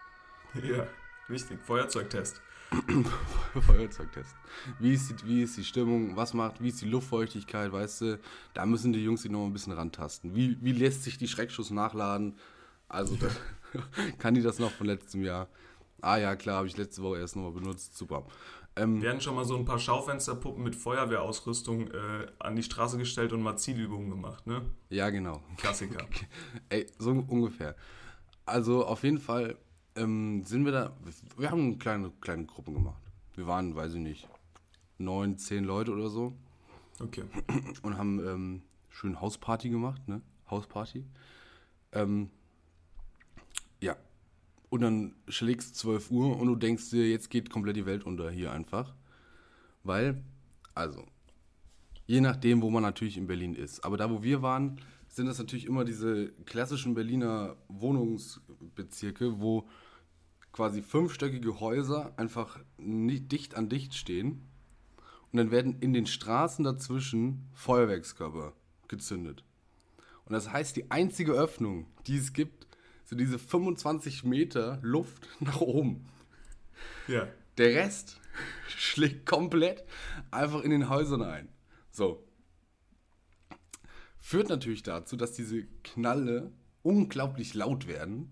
[0.54, 0.88] Ja,
[1.28, 1.60] wichtig.
[1.64, 2.42] Feuerzeugtest.
[3.66, 4.34] Feuerzeugtest.
[4.80, 6.16] Wie ist, die, wie ist die Stimmung?
[6.16, 6.62] Was macht?
[6.62, 7.72] Wie ist die Luftfeuchtigkeit?
[7.72, 8.20] Weißt du,
[8.54, 10.36] da müssen die Jungs sich noch ein bisschen rantasten.
[10.36, 12.38] Wie, wie lässt sich die Schreckschuss nachladen?
[12.88, 13.28] Also, da,
[14.20, 15.48] kann die das noch von letztem Jahr?
[16.02, 17.98] Ah ja, klar, habe ich letzte Woche erst nochmal benutzt.
[17.98, 18.26] Super.
[18.76, 22.98] Ähm, Wir hatten schon mal so ein paar Schaufensterpuppen mit Feuerwehrausrüstung äh, an die Straße
[22.98, 24.62] gestellt und mal Zielübungen gemacht, ne?
[24.90, 25.44] ja, genau.
[25.58, 26.06] Klassiker.
[26.70, 27.76] Ey, so ungefähr.
[28.46, 29.58] Also auf jeden Fall
[29.96, 30.98] ähm, sind wir da,
[31.38, 33.02] wir haben kleine, kleine Gruppen gemacht.
[33.36, 34.28] Wir waren, weiß ich nicht,
[34.98, 36.34] neun, zehn Leute oder so.
[37.00, 37.24] Okay.
[37.82, 40.22] und haben ähm, schön Hausparty gemacht, ne?
[40.50, 41.06] Hausparty.
[41.94, 42.30] Ähm,
[43.80, 43.96] ja.
[44.70, 48.30] Und dann schlägst 12 Uhr und du denkst dir, jetzt geht komplett die Welt unter
[48.32, 48.94] hier einfach.
[49.84, 50.24] Weil,
[50.74, 51.06] also,
[52.06, 53.84] je nachdem, wo man natürlich in Berlin ist.
[53.84, 54.80] Aber da, wo wir waren,
[55.12, 59.68] sind das natürlich immer diese klassischen Berliner Wohnungsbezirke, wo
[60.54, 64.48] quasi fünfstöckige Häuser einfach nicht dicht an dicht stehen.
[65.32, 68.54] Und dann werden in den Straßen dazwischen Feuerwerkskörper
[68.88, 69.44] gezündet.
[70.26, 72.68] Und das heißt, die einzige Öffnung, die es gibt,
[73.04, 76.06] sind diese 25 Meter Luft nach oben.
[77.10, 77.28] Ja.
[77.58, 78.20] Der Rest
[78.70, 79.84] schlägt komplett
[80.32, 81.50] einfach in den Häusern ein.
[81.92, 82.24] So.
[84.24, 86.52] Führt natürlich dazu, dass diese Knalle
[86.84, 88.32] unglaublich laut werden,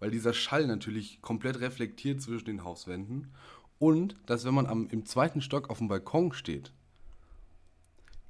[0.00, 3.28] weil dieser Schall natürlich komplett reflektiert zwischen den Hauswänden
[3.78, 6.72] und dass wenn man am, im zweiten Stock auf dem Balkon steht,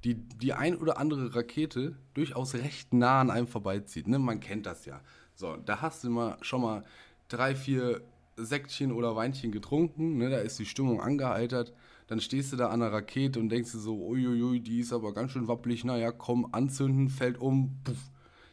[0.03, 4.07] die, die ein oder andere Rakete durchaus recht nah an einem vorbeizieht.
[4.07, 4.19] Ne?
[4.19, 5.01] Man kennt das ja.
[5.35, 6.83] So, da hast du mal schon mal
[7.29, 8.01] drei, vier
[8.35, 10.29] Säckchen oder Weinchen getrunken, ne?
[10.29, 11.73] da ist die Stimmung angeheitert.
[12.09, 15.13] Dann stehst du da an der Rakete und denkst dir so, uiuiui, die ist aber
[15.13, 15.83] ganz schön wappelig.
[15.85, 18.09] Naja, komm, anzünden, fällt um, puff,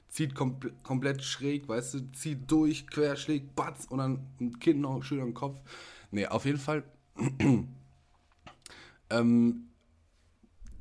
[0.08, 5.02] zieht kompl komplett schräg, weißt du, zieht durch, querschlägt, batz und dann ein Kind noch
[5.02, 5.58] schön am Kopf.
[6.10, 6.84] Nee, auf jeden Fall.
[9.10, 9.68] ähm,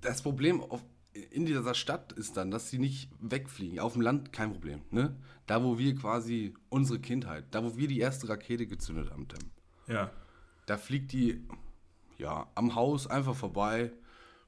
[0.02, 0.84] das Problem auf,
[1.32, 3.80] in dieser Stadt ist dann, dass sie nicht wegfliegen.
[3.80, 4.82] Auf dem Land kein Problem.
[4.92, 5.16] Ne?
[5.48, 9.50] Da, wo wir quasi unsere Kindheit, da, wo wir die erste Rakete gezündet haben, Tim,
[9.88, 10.12] Ja.
[10.66, 11.42] da fliegt die
[12.18, 13.92] ja am Haus einfach vorbei,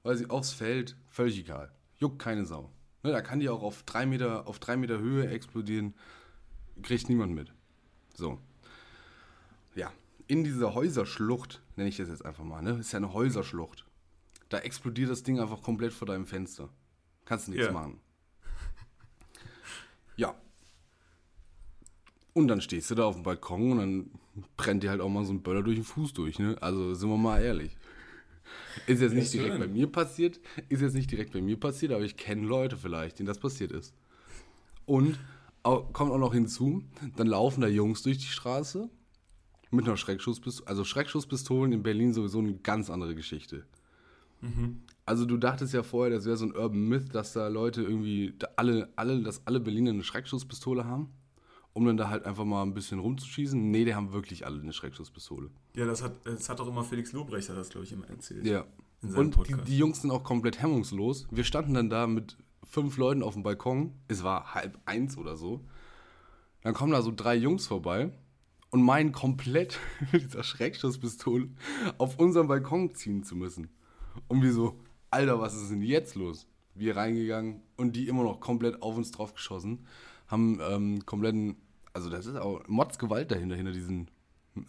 [0.03, 1.71] weil sie aufs Feld, völlig egal.
[1.97, 2.71] Juckt keine Sau.
[3.03, 5.93] Ne, da kann die auch auf drei, Meter, auf drei Meter Höhe explodieren.
[6.81, 7.53] Kriegt niemand mit.
[8.13, 8.39] So.
[9.75, 9.91] Ja,
[10.27, 12.71] in dieser Häuserschlucht, nenne ich das jetzt einfach mal, ne?
[12.79, 13.85] Ist ja eine Häuserschlucht.
[14.49, 16.69] Da explodiert das Ding einfach komplett vor deinem Fenster.
[17.25, 17.71] Kannst nichts Ja.
[17.71, 17.99] machen.
[20.15, 20.35] Ja.
[22.37, 24.11] Und dann stehst du da auf dem Balkon und dann
[24.57, 26.55] brennt dir halt auch mal so ein Böller durch den Fuß durch, ne?
[26.61, 27.75] Also sind wir mal ehrlich.
[28.85, 32.03] Ist jetzt nicht direkt bei mir passiert, ist jetzt nicht direkt bei mir passiert, aber
[32.03, 33.95] ich kenne Leute vielleicht, denen das passiert ist.
[34.85, 35.17] Und
[35.63, 36.83] au- kommt auch noch hinzu,
[37.15, 38.87] dann laufen da Jungs durch die Straße
[39.71, 40.67] mit einer Schreckschusspistole.
[40.67, 43.65] Also Schreckschusspistolen in Berlin sowieso eine ganz andere Geschichte.
[45.07, 48.35] Also du dachtest ja vorher, das wäre so ein Urban Myth, dass da Leute irgendwie
[48.55, 51.09] alle, alle, dass alle Berliner eine Schreckschusspistole haben,
[51.77, 53.69] um dann da halt einfach mal ein bisschen rumzuschießen.
[53.69, 55.51] Nee, die haben wirklich alle eine Schreckschusspistole.
[55.75, 58.47] Ja, das hat, das hat auch immer Felix Lobrecht, hat das, glaube ich, immer erzählt.
[58.47, 58.65] Ja.
[59.03, 61.27] Und die, die Jungs sind auch komplett hemmungslos.
[61.29, 63.93] Wir standen dann da mit fünf Leuten auf dem Balkon.
[64.07, 65.63] Es war halb eins oder so.
[66.63, 68.11] Dann kommen da so drei Jungs vorbei
[68.71, 69.79] und meinen komplett
[70.11, 71.47] mit dieser Schreckschusspistole
[71.99, 73.69] auf unseren Balkon ziehen zu müssen.
[74.27, 74.79] Und wir so,
[75.11, 76.47] Alter, was ist denn jetzt los?
[76.73, 79.85] Wir reingegangen und die immer noch komplett auf uns drauf geschossen.
[80.25, 81.57] Haben ähm, kompletten,
[81.97, 84.07] also das ist auch Modsgewalt dahinter, hinter diesen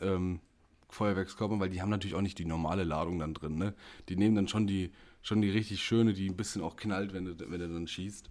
[0.01, 0.41] ähm,
[0.89, 3.75] Feuerwerkskörpern, weil die haben natürlich auch nicht die normale Ladung dann drin, ne?
[4.09, 7.27] Die nehmen dann schon die, schon die richtig schöne, die ein bisschen auch knallt, wenn
[7.27, 8.31] du, wenn du dann schießt.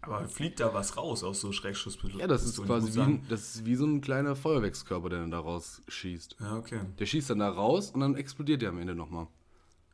[0.00, 2.20] Aber fliegt da was raus aus so Schreckschusspistolen?
[2.20, 5.30] Ja, das ist quasi wie, ein, das ist wie so ein kleiner Feuerwerkskörper, der dann
[5.30, 6.36] da raus schießt.
[6.40, 6.80] Ja, okay.
[6.98, 9.26] Der schießt dann da raus und dann explodiert der am Ende nochmal.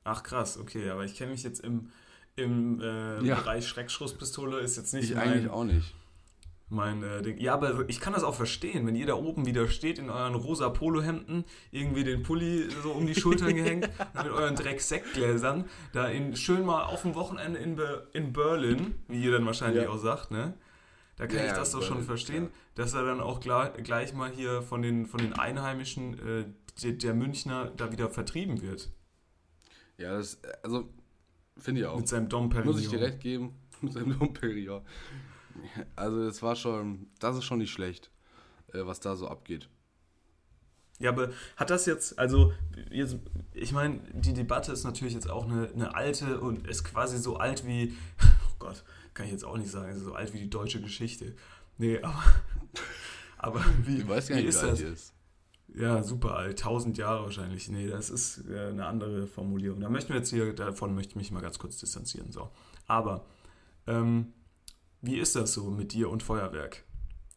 [0.04, 1.90] Ach krass, okay, aber ich kenne mich jetzt im,
[2.36, 3.34] im äh, Ja.
[3.34, 5.92] Bereich Schreckschusspistole ist jetzt nicht Ich eigentlich auch nicht.
[6.68, 7.38] Mein äh, Ding.
[7.38, 10.34] Ja, aber ich kann das auch verstehen, wenn ihr da oben wieder steht in euren
[10.34, 16.36] rosa Polohemden, irgendwie den Pulli so um die Schultern gehängt, mit euren Drecksektgläsern, da in,
[16.36, 19.90] schön mal auf dem Wochenende in, Be in Berlin, wie ihr dann wahrscheinlich Ja.
[19.90, 20.54] auch sagt, ne?
[21.16, 22.50] Da kann Ja, ich das doch schon verstehen, ja.
[22.74, 26.44] dass er dann auch gleich, mal hier von den, von den Einheimischen, äh,
[26.82, 28.90] der, der Münchner, da wieder vertrieben wird.
[29.96, 30.90] Ja, das, also,
[31.56, 31.96] finde ich auch.
[31.96, 32.74] Mit seinem Dom Perignon.
[32.74, 33.54] Muss ich dir recht geben.
[33.80, 34.84] Mit seinem Domperior.
[35.94, 38.10] Also, das war schon, das ist schon nicht schlecht,
[38.72, 39.68] äh, was da so abgeht.
[40.98, 42.52] Ja, aber hat das jetzt, also,
[42.90, 43.16] jetzt,
[43.52, 47.36] ich meine, die Debatte ist natürlich jetzt auch eine, eine alte und ist quasi so
[47.36, 50.50] alt wie, oh Gott, kann ich jetzt auch nicht sagen, ist so alt wie die
[50.50, 51.34] deutsche Geschichte.
[51.78, 52.24] Nee, aber,
[53.38, 54.80] aber wie, Ich weiß gar wie nicht, ist wie alt das?
[54.80, 55.12] ist.
[55.74, 57.68] Ja, super alt, tausend Jahre wahrscheinlich.
[57.68, 59.80] Nee, das ist äh, eine andere Formulierung.
[59.80, 62.32] Da möchten wir jetzt hier, davon möchte ich mich mal ganz kurz distanzieren.
[62.32, 62.48] So.
[62.86, 63.26] Aber,
[63.86, 64.32] ähm,
[65.06, 66.84] wie ist das so mit dir und Feuerwerk?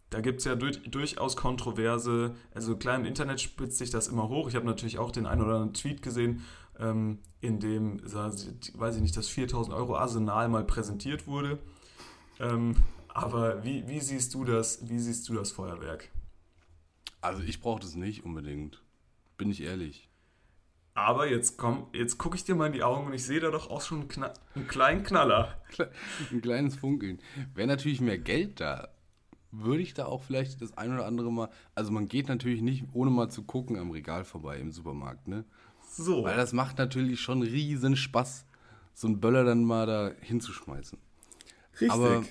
[0.10, 4.27] Da gibt es ja durch, durchaus Kontroverse, also klar im Internet spitzt sich das immer
[4.27, 4.47] hoch.
[4.47, 6.43] Ich habe natürlich auch den einen oder anderen Tweet gesehen,
[6.79, 11.60] ähm, in dem, weiß ich nicht, das 4000 Euro Arsenal mal präsentiert wurde.
[12.39, 12.75] Ähm,
[13.08, 16.10] aber wie, wie siehst du das, wie siehst du das Feuerwerk?
[17.21, 18.82] Also, ich brauche das nicht unbedingt.
[19.38, 20.09] Bin ich ehrlich.
[20.93, 23.52] Aber jetzt komm, jetzt gucke ich dir mal in die Augen und ich sehe da
[23.52, 25.62] doch auch schon einen, Kna einen kleinen Knaller.
[26.32, 27.19] Ein kleines Funkeln.
[27.54, 28.89] Wäre natürlich mehr Geld da,
[29.52, 31.49] würde ich da auch vielleicht das ein oder andere mal.
[31.73, 35.45] Also, man geht natürlich nicht, ohne mal zu gucken, am Regal vorbei im Supermarkt, ne?
[35.89, 36.23] So.
[36.23, 38.45] Weil das macht natürlich schon riesen Spaß,
[38.93, 40.99] so einen Böller dann mal da hinzuschmeißen.
[41.73, 41.91] Richtig.
[41.91, 42.23] aber-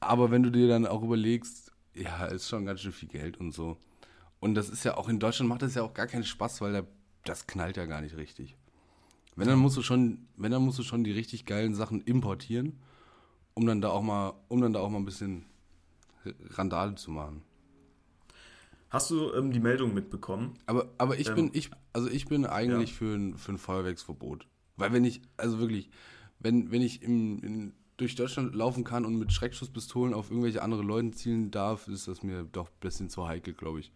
[0.00, 3.52] Aber wenn du dir dann auch überlegst, ja, ist schon ganz schön viel Geld und
[3.52, 3.76] so.
[4.40, 6.72] Und das ist ja auch in Deutschland macht das ja auch gar keinen Spaß, weil
[6.72, 6.82] da,
[7.24, 8.56] das knallt ja gar nicht richtig.
[9.36, 12.78] Wenn dann musst du schon, wenn dann musst du schon die richtig geilen Sachen importieren,
[13.54, 15.46] um dann da auch mal, um dann da auch mal ein bisschen
[16.50, 17.42] Randale zu machen.
[18.90, 20.54] Hast du ähm, die Meldung mitbekommen?
[20.66, 22.98] Aber, aber ich Ähm, bin, ich, also ich bin eigentlich Ja.
[22.98, 24.46] für, ein, für ein Feuerwerksverbot.
[24.76, 25.90] Weil wenn ich, also wirklich,
[26.40, 30.82] wenn, wenn ich im, in, durch Deutschland laufen kann und mit Schreckschusspistolen auf irgendwelche andere
[30.82, 33.92] Leute zielen darf, ist das mir doch ein bisschen zu heikel, glaube ich.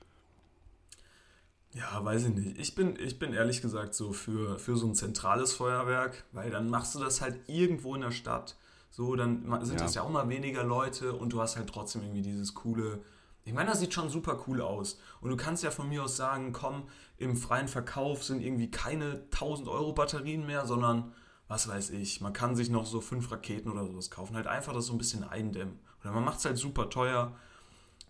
[1.74, 2.58] Ja, weiß ich nicht.
[2.58, 6.70] Ich bin, ich bin ehrlich gesagt so für, für so ein zentrales Feuerwerk, weil dann
[6.70, 8.56] machst du das halt irgendwo in der Stadt.
[8.90, 9.84] So, dann sind Ja.
[9.84, 13.00] das ja auch mal weniger Leute und du hast halt trotzdem irgendwie dieses coole.
[13.44, 14.98] Ich meine, das sieht schon super cool aus.
[15.20, 16.84] Und du kannst ja von mir aus sagen, komm,
[17.18, 21.12] im freien Verkauf sind irgendwie keine 1000 Euro Batterien mehr, sondern
[21.48, 24.34] was weiß ich, man kann sich noch so fünf Raketen oder sowas kaufen.
[24.34, 25.78] Halt einfach das so ein bisschen eindämmen.
[26.02, 27.36] Oder man macht es halt super teuer.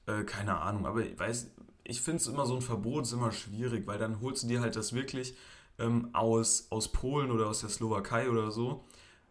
[0.06, 1.50] Äh, keine Ahnung, aber ich weiß,
[1.88, 4.60] ich finde es immer so ein Verbot ist immer schwierig, weil dann holst du dir
[4.60, 5.36] halt das wirklich
[5.78, 8.84] ähm, aus, aus Polen oder aus der Slowakei oder so.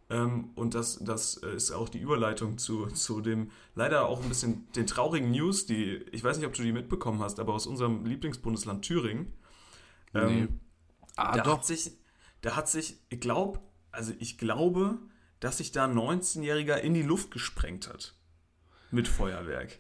[0.10, 4.30] Ähm, und das, das äh, ist auch die Überleitung zu, zu dem leider auch ein
[4.30, 7.66] bisschen den traurigen News, die, ich weiß nicht, ob du die mitbekommen hast, aber aus
[7.66, 9.34] unserem Lieblingsbundesland Thüringen.
[10.14, 10.48] Nee.
[11.18, 11.58] Ah, da doch.
[11.58, 11.92] hat sich,
[12.42, 13.60] da hat sich, ich glaube,
[13.92, 15.00] also ich glaube,
[15.40, 18.16] dass sich da ein 19-Jähriger in die Luft gesprengt hat.
[18.92, 19.80] Mit Feuerwerk.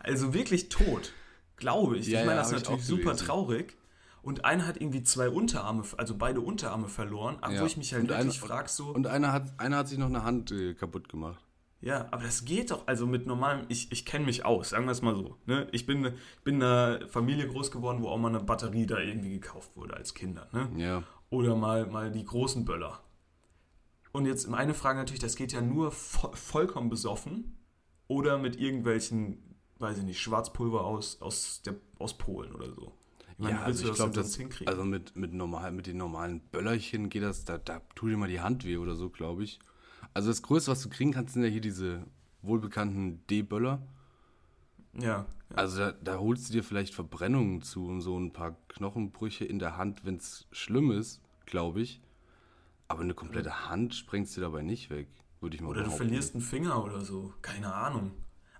[0.00, 1.12] Also wirklich tot.
[1.58, 2.06] Glaube ich.
[2.06, 3.26] Ja, ich meine, ja, das ist natürlich super gelesen.
[3.26, 3.76] traurig.
[4.22, 7.60] Und einer hat irgendwie zwei Unterarme, also beide Unterarme verloren, Ja.
[7.60, 8.88] wo ich mich halt Und wirklich einer- frage, so.
[8.88, 11.42] Und einer hat, einer hat sich noch eine Hand äh, kaputt gemacht.
[11.80, 14.90] Ja, aber das geht doch, also mit normalem, ich, ich kenne mich aus, sagen wir
[14.90, 15.36] es mal so.
[15.46, 15.68] Ne?
[15.70, 16.02] Ich bin,
[16.42, 19.94] bin in einer Familie groß geworden, wo auch mal eine Batterie da irgendwie gekauft wurde
[19.94, 20.48] als Kinder.
[20.52, 20.68] Ne?
[20.76, 21.04] Ja.
[21.30, 23.00] Oder mal, mal die großen Böller.
[24.10, 27.56] Und jetzt meine Frage natürlich, das geht ja nur vo vollkommen besoffen
[28.08, 29.47] oder mit irgendwelchen,
[29.78, 32.92] weiß ich nicht, Schwarzpulver aus, aus, der, aus Polen oder so.
[33.32, 34.68] Ich meine, ja, willst also du ich glaube, denn das, hinkriegen?
[34.68, 38.28] also mit, mit, normal, mit den normalen Böllerchen geht das, da, da tut dir mal
[38.28, 39.60] die Hand weh oder so, glaube ich.
[40.14, 42.04] Also das Größte, was du kriegen kannst, sind ja hier diese
[42.42, 43.80] wohlbekannten D-Böller.
[44.94, 45.56] ja, ja.
[45.56, 49.58] Also da, da holst du dir vielleicht Verbrennungen zu und so ein paar Knochenbrüche in
[49.58, 52.02] der Hand, wenn es schlimm ist, glaube ich.
[52.88, 55.08] Aber eine komplette Hand sprengst du dabei nicht weg,
[55.40, 57.32] würde ich mal Oder du verlierst einen Finger oder so.
[57.40, 58.12] Keine Ahnung.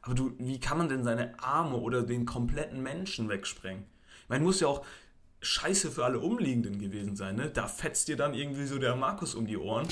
[0.09, 3.85] Aber du, wie kann man denn seine Arme oder den kompletten Menschen wegsprengen?
[4.23, 4.83] Ich meine, muss ja auch
[5.43, 7.51] scheiße für alle Umliegenden gewesen sein, ne?
[7.51, 9.87] Da fetzt dir dann irgendwie so der Markus um die Ohren.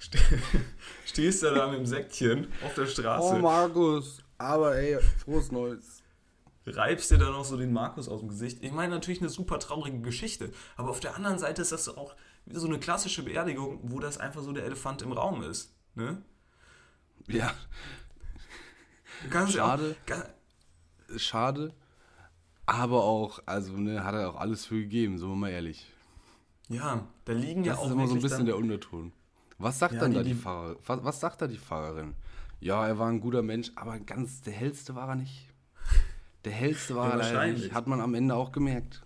[0.00, 0.18] Ste-
[1.06, 6.02] Stehst da da mit dem Säckchen auf der Straße, Oh, Markus, aber ey, frohes Neues.
[6.66, 8.58] reibst dir dann noch so den Markus aus dem Gesicht.
[8.64, 10.50] Ich meine, natürlich eine super traurige Geschichte.
[10.76, 12.16] Aber auf der anderen Seite ist das auch
[12.50, 15.72] so eine klassische Beerdigung, wo das einfach so der Elefant im Raum ist.
[15.94, 16.20] Ne?
[17.28, 17.54] Du ja
[19.48, 19.96] Schade.
[20.10, 21.74] Auch, schade.
[22.66, 25.92] Aber auch, also, ne, hat er auch alles für gegeben, sind wir mal ehrlich.
[26.68, 29.12] Ja, da liegen ja Das auch ist immer so ein bisschen der Unterton.
[29.58, 30.76] Was sagt Ja, dann die- da die, die- Fahrerin?
[30.86, 32.14] Was, was sagt da die Fahrerin?
[32.60, 35.48] Ja, er war ein guter Mensch, aber ganz der hellste war er nicht.
[36.44, 37.74] Der hellste war Ja, er leider nicht.
[37.74, 39.02] Hat man am Ende auch gemerkt.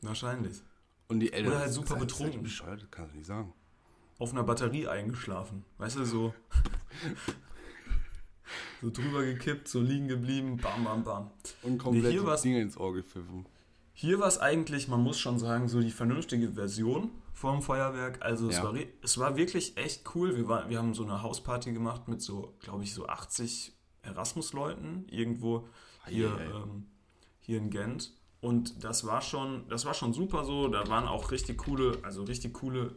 [0.00, 0.62] Wahrscheinlich.
[1.08, 2.34] Und die Eltern Oder halt super seid betrunken.
[2.36, 3.52] ihr bescheuert, das kannst du nicht sagen.
[4.18, 5.64] Auf einer Batterie eingeschlafen.
[5.78, 6.34] Weißt du, so.
[8.82, 11.30] so drüber gekippt, so liegen geblieben, bam, bam, bam.
[11.62, 13.46] Und komplett hier die war's- Dinge ins Ohr gepfiffen.
[13.92, 18.22] Hier war es eigentlich, man muss schon sagen, so die vernünftige Version vom Feuerwerk.
[18.22, 18.64] Also es, Ja.
[18.64, 20.36] war, re- es war wirklich echt cool.
[20.36, 25.06] Wir, war, wir haben so eine Hausparty gemacht mit so, glaube ich, so 80 Erasmus-Leuten
[25.10, 25.68] irgendwo
[26.08, 26.50] hier, ei, ei.
[26.62, 26.86] ähm,
[27.40, 28.12] hier in Gent.
[28.40, 30.68] Und das war schon, das war schon super so.
[30.68, 32.94] Da waren auch richtig coole, also richtig coole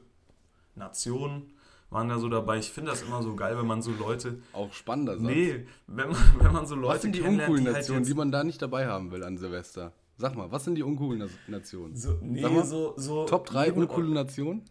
[0.75, 1.53] Nationen
[1.89, 2.57] waren da so dabei.
[2.59, 4.39] Ich finde das immer so geil, wenn man so Leute.
[4.53, 5.23] Auch spannender Satz.
[5.27, 8.13] Nee, wenn man, wenn man so Leute was sind die uncoolen die halt Nationen, die
[8.13, 9.93] man da nicht dabei haben will an Silvester?
[10.17, 11.95] Sag mal, was sind die uncoolen Nationen?
[11.95, 14.63] so, nee, mal, so, so Top 3 liebe- uncoole Nationen?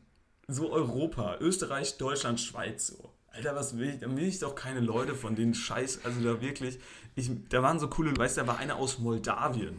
[0.48, 3.10] so Europa, Österreich, Deutschland, Schweiz so.
[3.32, 3.98] Alter, was will ich?
[4.00, 6.78] Da will ich doch keine Leute von denen Scheiß, also da wirklich,
[7.16, 9.76] ich, da waren so coole, weißt du, da war einer aus Moldawien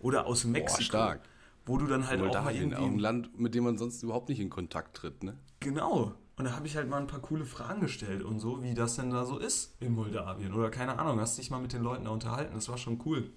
[0.00, 0.82] oder aus Mexiko.
[0.82, 1.20] stark.
[1.66, 4.02] Wo du dann halt auch mal Moldawien, auch ein irgendwie, Land, mit dem man sonst
[4.02, 5.36] überhaupt nicht in Kontakt tritt, ne?
[5.60, 6.14] genau.
[6.36, 8.96] Und da habe ich halt mal ein paar coole Fragen gestellt und so, wie das
[8.96, 12.06] denn da so ist in Moldawien oder keine Ahnung, hast dich mal mit den Leuten
[12.06, 13.30] da unterhalten, das war schon cool.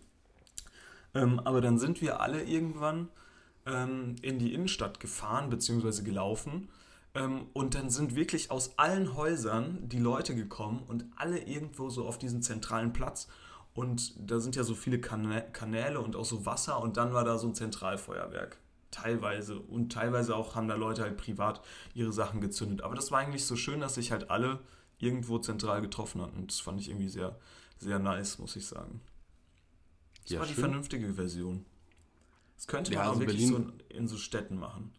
[1.14, 3.10] Ähm, aber dann sind wir alle irgendwann
[3.66, 6.70] ähm, in die Innenstadt gefahren, beziehungsweise gelaufen.
[7.14, 12.08] Ähm, und dann sind wirklich aus allen Häusern die Leute gekommen und alle irgendwo so
[12.08, 13.28] auf diesen zentralen Platz.
[13.74, 17.24] Und da sind ja so viele Kanä Kanäle und auch so Wasser und dann war
[17.24, 18.58] da so ein Zentralfeuerwerk.
[18.92, 19.60] Teilweise.
[19.60, 21.62] Und teilweise auch haben da Leute halt privat
[21.94, 22.82] ihre Sachen gezündet.
[22.82, 24.60] Aber das war eigentlich so schön, dass sich halt alle
[25.00, 26.38] irgendwo zentral getroffen hatten.
[26.38, 27.38] Und das fand ich irgendwie sehr,
[27.78, 29.02] sehr nice, muss ich sagen.
[30.24, 30.64] Das Ja, war die schön.
[30.64, 31.66] vernünftige Version.
[32.56, 34.92] Das könnte Ja, man auch also wirklich Berlin- so in, in so Städten machen.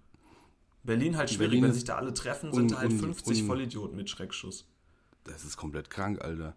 [0.85, 3.41] Berlin halt schwierig, Berlin wenn sich da alle treffen, un- sind da halt un- 50
[3.43, 4.67] un- Vollidioten mit Schreckschuss.
[5.25, 6.55] Das ist komplett krank, Alter.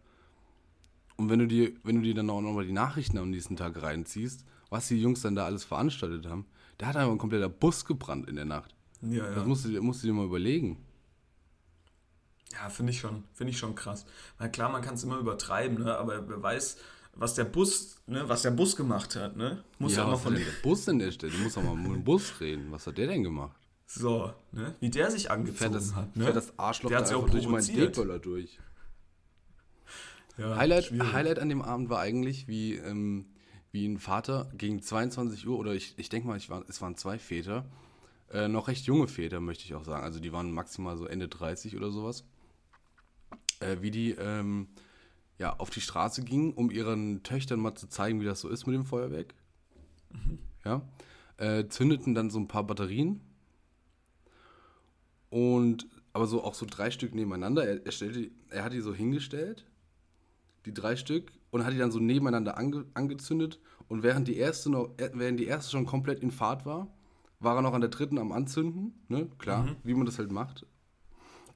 [1.17, 3.81] Und wenn du dir, wenn du dir dann auch nochmal die Nachrichten am nächsten Tag
[3.81, 6.45] reinziehst, was die Jungs dann da alles veranstaltet haben,
[6.81, 8.73] da hat einfach ein kompletter Bus gebrannt in der Nacht.
[9.03, 10.83] Ja, Das musst du, dir- musst du dir mal überlegen.
[12.53, 14.03] Ja, finde ich schon, finde ich schon krass.
[14.39, 15.95] Weil klar, man kann es immer übertreiben, ne?
[15.95, 16.77] aber wer weiß,
[17.13, 19.63] was der Bus, ne, was der Bus gemacht hat, ne?
[19.77, 21.31] Muss ja, ja mal von der Bus in der Stelle?
[21.33, 22.71] Du musst doch mal mit dem Bus reden.
[22.71, 23.55] Was hat der denn gemacht?
[23.85, 24.73] So, ne?
[24.79, 26.23] Wie der sich angezogen das, hat, ne?
[26.23, 27.61] fährt das Arschloch der da hat sich auch durch meinen.
[27.61, 28.59] Skateboller durch.
[30.37, 31.13] Ja, Highlight, schwierig.
[31.13, 33.25] Highlight an dem Abend war eigentlich, wie, ähm,
[33.71, 36.97] wie ein Vater gegen 22 Uhr, oder ich, ich denke mal, ich war, es waren
[36.97, 37.65] zwei Väter,
[38.31, 40.03] äh, noch recht junge Väter, möchte ich auch sagen.
[40.03, 42.25] Also die waren maximal so Ende 30 oder sowas.
[43.59, 44.67] Äh, wie die ähm,
[45.37, 48.67] ja, auf die Straße gingen, um ihren Töchtern mal zu zeigen, wie das so ist
[48.67, 49.33] mit dem Feuerwerk.
[50.63, 50.87] Ja.
[51.37, 53.21] Äh, zündeten dann so ein paar Batterien.
[55.29, 57.65] Und aber so auch so drei Stück nebeneinander.
[57.65, 59.65] Er, er, stellte, er hat die so hingestellt
[60.65, 64.69] die drei Stück und hat die dann so nebeneinander ange, angezündet und während die erste
[64.71, 66.87] noch, äh, während die erste schon komplett in Fahrt war,
[67.39, 69.29] war er noch an der dritten am Anzünden, ne?
[69.37, 70.65] Klar, wie man das halt macht.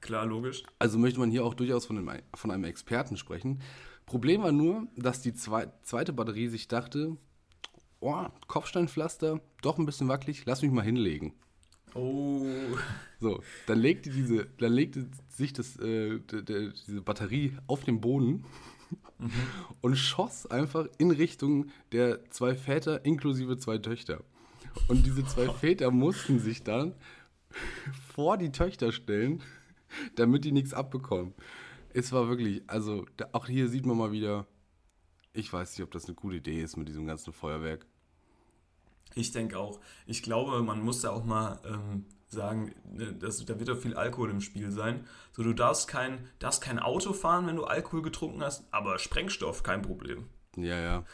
[0.00, 0.62] Klar, logisch.
[0.78, 3.60] Also möchte man hier auch durchaus von einem, von einem Experten sprechen.
[4.04, 7.16] Problem war nur, dass die zwei, zweite Batterie sich dachte,
[8.00, 11.34] oh, Kopfsteinpflaster, doch ein bisschen wackelig, lass mich mal hinlegen.
[11.94, 12.44] Oh.
[13.20, 18.44] So, dann legte diese, dann legte sich das, äh, diese Batterie auf den Boden
[19.80, 24.22] und schoss einfach in Richtung der zwei Väter inklusive zwei Töchter.
[24.88, 26.94] Und diese zwei Väter mussten sich dann
[28.14, 29.42] vor die Töchter stellen,
[30.16, 31.34] damit die nichts abbekommen.
[31.92, 34.46] Es war wirklich, also da, auch hier sieht man mal wieder,
[35.32, 37.86] ich weiß nicht, ob das eine gute Idee ist mit diesem ganzen Feuerwerk.
[39.14, 39.80] Ich denke auch.
[40.06, 42.04] Ich glaube, man muss da auch mal ähm,
[42.36, 45.04] sagen, ne, dass, da wird doch viel Alkohol im Spiel sein.
[45.32, 49.62] So, du darfst kein, darfst kein Auto fahren, wenn du Alkohol getrunken hast, aber Sprengstoff,
[49.64, 50.26] kein Problem.
[50.56, 51.04] Ja, ja.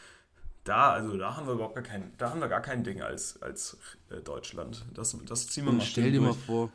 [0.63, 3.41] Da, also da haben wir überhaupt gar kein, da haben wir gar kein Ding als,
[3.41, 3.77] als
[4.09, 4.85] äh, Deutschland.
[4.93, 6.45] Das, das ziehen wir Und mal stell dir mal durch.
[6.45, 6.71] vor,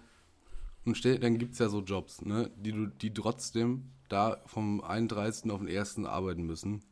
[0.84, 4.82] und stell, dann gibt es ja so Jobs, ne, die du, die trotzdem da vom
[4.82, 5.50] 31.
[5.50, 6.04] auf den 1.
[6.04, 6.82] arbeiten müssen.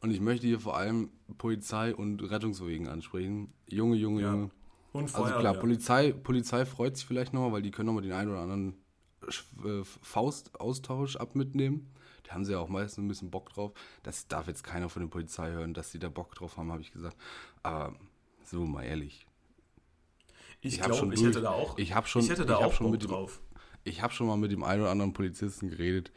[0.00, 3.52] Und ich möchte hier vor allem Polizei und Rettungswegen ansprechen.
[3.68, 4.32] Junge, Junge, Ja.
[4.32, 4.50] Junge.
[4.92, 5.38] Und Also Feuerwehr.
[5.40, 8.74] klar, Polizei, Polizei freut sich vielleicht nochmal, weil die können nochmal den einen oder anderen
[9.64, 11.92] äh, Faustaustausch ab mitnehmen.
[12.24, 13.72] Da haben sie ja auch meistens ein bisschen Bock drauf.
[14.02, 16.80] Das darf jetzt keiner von der Polizei hören, dass sie da Bock drauf haben, habe
[16.82, 17.16] ich gesagt.
[17.62, 17.94] Aber
[18.44, 19.26] so mal ehrlich.
[20.60, 22.86] ich ich glaube, ich hätte da auch, ich schon- ich hätte da ich auch schon
[22.86, 23.40] Bock mit dem- drauf.
[23.84, 26.12] Ich habe schon mal mit dem einen oder anderen Polizisten geredet.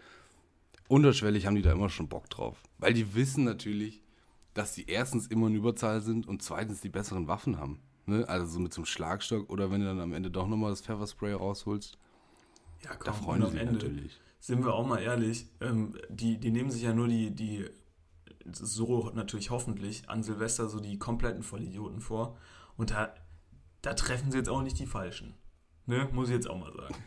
[0.89, 2.61] Unterschwellig haben die da immer schon Bock drauf.
[2.77, 4.01] Weil die wissen natürlich,
[4.53, 7.79] dass die erstens immer in Überzahl sind und zweitens die besseren Waffen haben.
[8.05, 8.27] Ne?
[8.27, 10.81] Also so mit so einem Schlagstock oder wenn du dann am Ende doch nochmal das
[10.81, 11.97] Pfefferspray rausholst,
[12.83, 14.19] Ja, komm, da freuen sich Ende, natürlich.
[14.39, 17.65] sind wir auch mal ehrlich, ähm, die, die nehmen sich ja nur die, die,
[18.51, 22.37] so natürlich hoffentlich, an Silvester so die kompletten Vollidioten vor.
[22.75, 23.13] Und da,
[23.81, 25.33] da treffen sie jetzt auch nicht die Falschen.
[25.85, 26.09] Ne?
[26.11, 26.95] Muss ich jetzt auch mal sagen.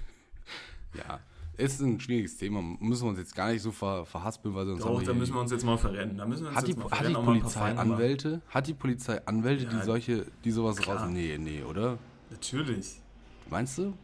[0.94, 1.20] Ja,
[1.56, 2.60] ist ein schwieriges Thema.
[2.62, 5.40] Müssen wir uns jetzt gar nicht so ver verhaspeln, weil sonst Doch, da müssen wir
[5.40, 6.16] uns jetzt mal verrennen.
[6.18, 7.60] Da müssen wir uns hat die, jetzt mal hat die verrennen, mal ein paar Polizei
[7.60, 7.92] Feinde machen.
[7.92, 8.42] Anwälte?
[8.48, 11.02] Hat die Polizei Anwälte, Ja, die solche, die sowas klar.
[11.02, 11.10] raus...
[11.10, 11.98] Nee, nee, oder?
[12.30, 13.00] Natürlich.
[13.48, 13.94] Meinst du?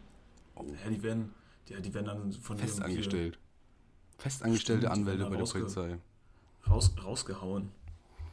[0.57, 1.35] Ja, die werden,
[1.69, 3.39] ja, die werden dann von Festangestellt.
[4.19, 5.99] Festangestellte Stimmt, die Anwälte bei der Polizei.
[6.69, 7.71] raus, rausgehauen.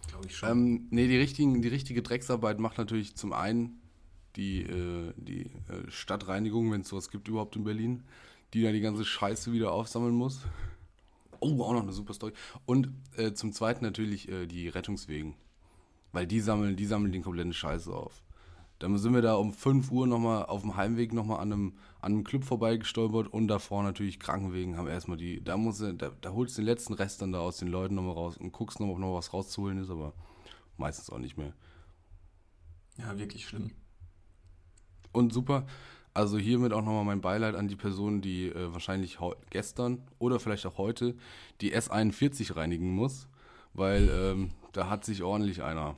[0.08, 0.50] Glaube ich schon.
[0.50, 3.82] Ähm, nee, die, richtigen, die richtige Drecksarbeit macht natürlich zum einen
[4.36, 8.04] die, äh, die äh, Stadtreinigung, wenn es sowas gibt überhaupt in Berlin,
[8.54, 10.42] die da die ganze Scheiße wieder aufsammeln muss.
[11.40, 12.34] Oh, auch noch eine super Story.
[12.66, 15.36] Und äh, zum zweiten natürlich äh, die Rettungswegen.
[16.12, 18.24] Weil die sammeln, die sammeln den kompletten Scheiße auf.
[18.80, 22.14] Dann sind wir da um 5 Uhr nochmal auf dem Heimweg nochmal an einem, an
[22.14, 26.58] einem Club vorbeigestolpert und davor natürlich Krankenwegen haben erstmal die, da muss da, da holst
[26.58, 29.00] du den letzten Rest dann da aus den Leuten nochmal raus und guckst nochmal, ob
[29.02, 30.14] noch was rauszuholen ist, aber
[30.78, 31.54] meistens auch nicht mehr.
[32.98, 33.72] ja, wirklich schlimm.
[35.12, 35.68] Und super,
[36.14, 39.20] also hiermit auch nochmal mein Beileid an die Person, die äh, wahrscheinlich
[39.50, 41.16] gestern oder vielleicht auch heute
[41.62, 43.28] die S41 reinigen muss,
[43.74, 45.96] weil ähm, da hat sich ordentlich einer.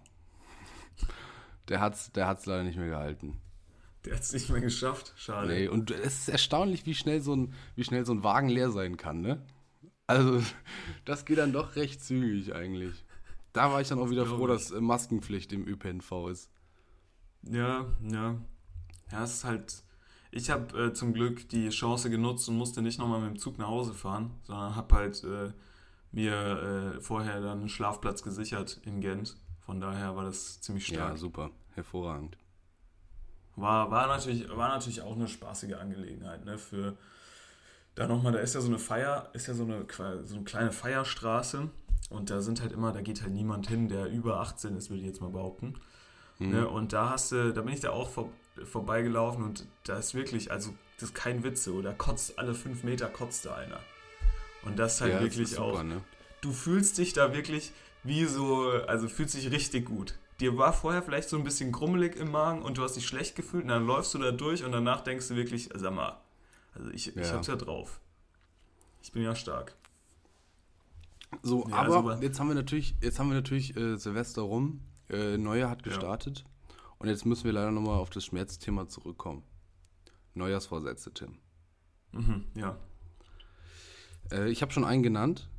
[1.67, 3.39] Der hat's, der hat's leider nicht mehr gehalten.
[4.05, 5.13] Der hat es nicht mehr geschafft.
[5.15, 5.47] Schade.
[5.47, 8.71] Nee, und es ist erstaunlich, wie schnell so ein, wie schnell so ein Wagen leer
[8.71, 9.41] sein kann, ne?
[10.07, 10.41] Also,
[11.05, 13.05] das geht dann doch recht zügig eigentlich.
[13.53, 16.49] Da war ich dann auch wieder froh, dass äh, Maskenpflicht im ÖPNV ist.
[17.43, 18.37] Ja, ja.
[19.11, 19.83] Ja, es ist halt.
[20.31, 23.57] Ich habe äh, zum Glück die Chance genutzt und musste nicht nochmal mit dem Zug
[23.57, 25.51] nach Hause fahren, sondern habe halt äh,
[26.11, 29.35] mir äh, vorher dann einen Schlafplatz gesichert in Gent.
[29.65, 31.17] Von daher war das ziemlich Ja, stark.
[31.17, 31.51] super.
[31.75, 32.37] Hervorragend.
[33.55, 36.57] War, war, natürlich, war natürlich auch eine spaßige Angelegenheit, ne?
[36.57, 36.95] Für
[37.95, 39.85] da nochmal, da ist ja so eine Feier, ist ja so eine,
[40.23, 41.69] so eine kleine Feierstraße
[42.09, 44.99] und da sind halt immer, da geht halt niemand hin, der über 18 ist, will
[44.99, 45.75] ich jetzt mal behaupten.
[46.39, 46.49] Mhm.
[46.51, 46.69] Ne?
[46.69, 48.29] Und da hast du, da bin ich da auch vor,
[48.65, 52.83] vorbeigelaufen und da ist wirklich, also das ist kein Witz so, da kotzt alle fünf
[52.83, 53.79] Meter kotzt da einer.
[54.63, 56.01] Und das halt Ja, das wirklich ist super, auch, ne?
[56.41, 57.71] du fühlst dich da wirklich
[58.03, 60.15] wie so, also fühlst dich richtig gut.
[60.39, 63.35] Dir war vorher vielleicht so ein bisschen grummelig im Magen und du hast dich schlecht
[63.35, 66.19] gefühlt und dann läufst du da durch und danach denkst du wirklich, sag mal,
[66.73, 67.33] also ich, ich Ja.
[67.33, 67.99] hab's ja drauf.
[69.03, 69.75] Ich bin ja stark.
[71.43, 72.19] So, Ja, aber super.
[72.21, 74.81] jetzt haben wir natürlich, jetzt haben wir natürlich äh, Silvester rum.
[75.09, 76.43] Äh, Neujahr hat gestartet.
[77.01, 79.43] Und jetzt müssen wir leider nochmal auf das Schmerzthema zurückkommen.
[80.35, 81.39] Neujahrsvorsätze, Tim.
[82.11, 82.77] Mhm, ja,
[84.31, 85.49] Äh, ich habe schon einen genannt.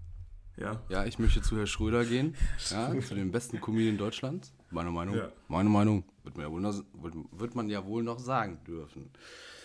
[0.56, 0.80] ja.
[0.88, 2.36] Ja, ich möchte zu Herr Schröder gehen.
[2.70, 4.54] Ja, zu dem besten Comedian Deutschlands.
[4.70, 5.16] Meine Meinung.
[5.16, 5.32] Ja.
[5.48, 6.04] Meine Meinung.
[6.22, 9.10] Wird man, ja wohl noch, wird, wird man ja wohl noch sagen dürfen.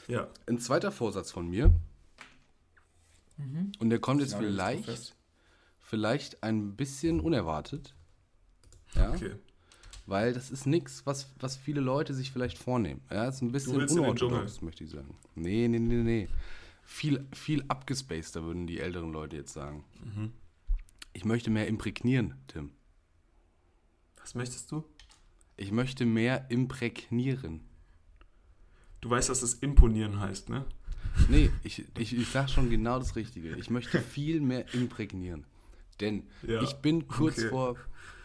[0.08, 0.28] Ja.
[0.48, 1.72] Ein zweiter Vorsatz von mir.
[3.38, 3.72] Mhm.
[3.80, 5.16] Und der kommt jetzt vielleicht,
[5.80, 7.94] vielleicht ein bisschen unerwartet.
[8.96, 9.12] Ja.
[9.12, 9.36] Okay.
[10.08, 13.02] Weil das ist nichts, was, was viele Leute sich vielleicht vornehmen.
[13.12, 15.16] Ja, ist ein bisschen unorthodox, möchte ich sagen.
[15.36, 16.30] Nee, nee, nee, nee.
[16.84, 19.84] Viel, viel abgespaceder würden die älteren Leute jetzt sagen.
[20.04, 20.32] Mhm.
[21.12, 22.72] Ich möchte mehr imprägnieren, Tim.
[24.22, 24.86] Was möchtest du?
[25.58, 27.62] Ich möchte mehr imprägnieren.
[29.02, 30.66] Du weißt, dass das imponieren heißt, ne?
[31.30, 33.58] Nee, ich, ich, ich sag schon genau das Richtige.
[33.58, 35.46] Ich möchte viel mehr imprägnieren.
[36.00, 37.50] Denn Ja, ich bin kurz okay.
[37.50, 37.76] vor.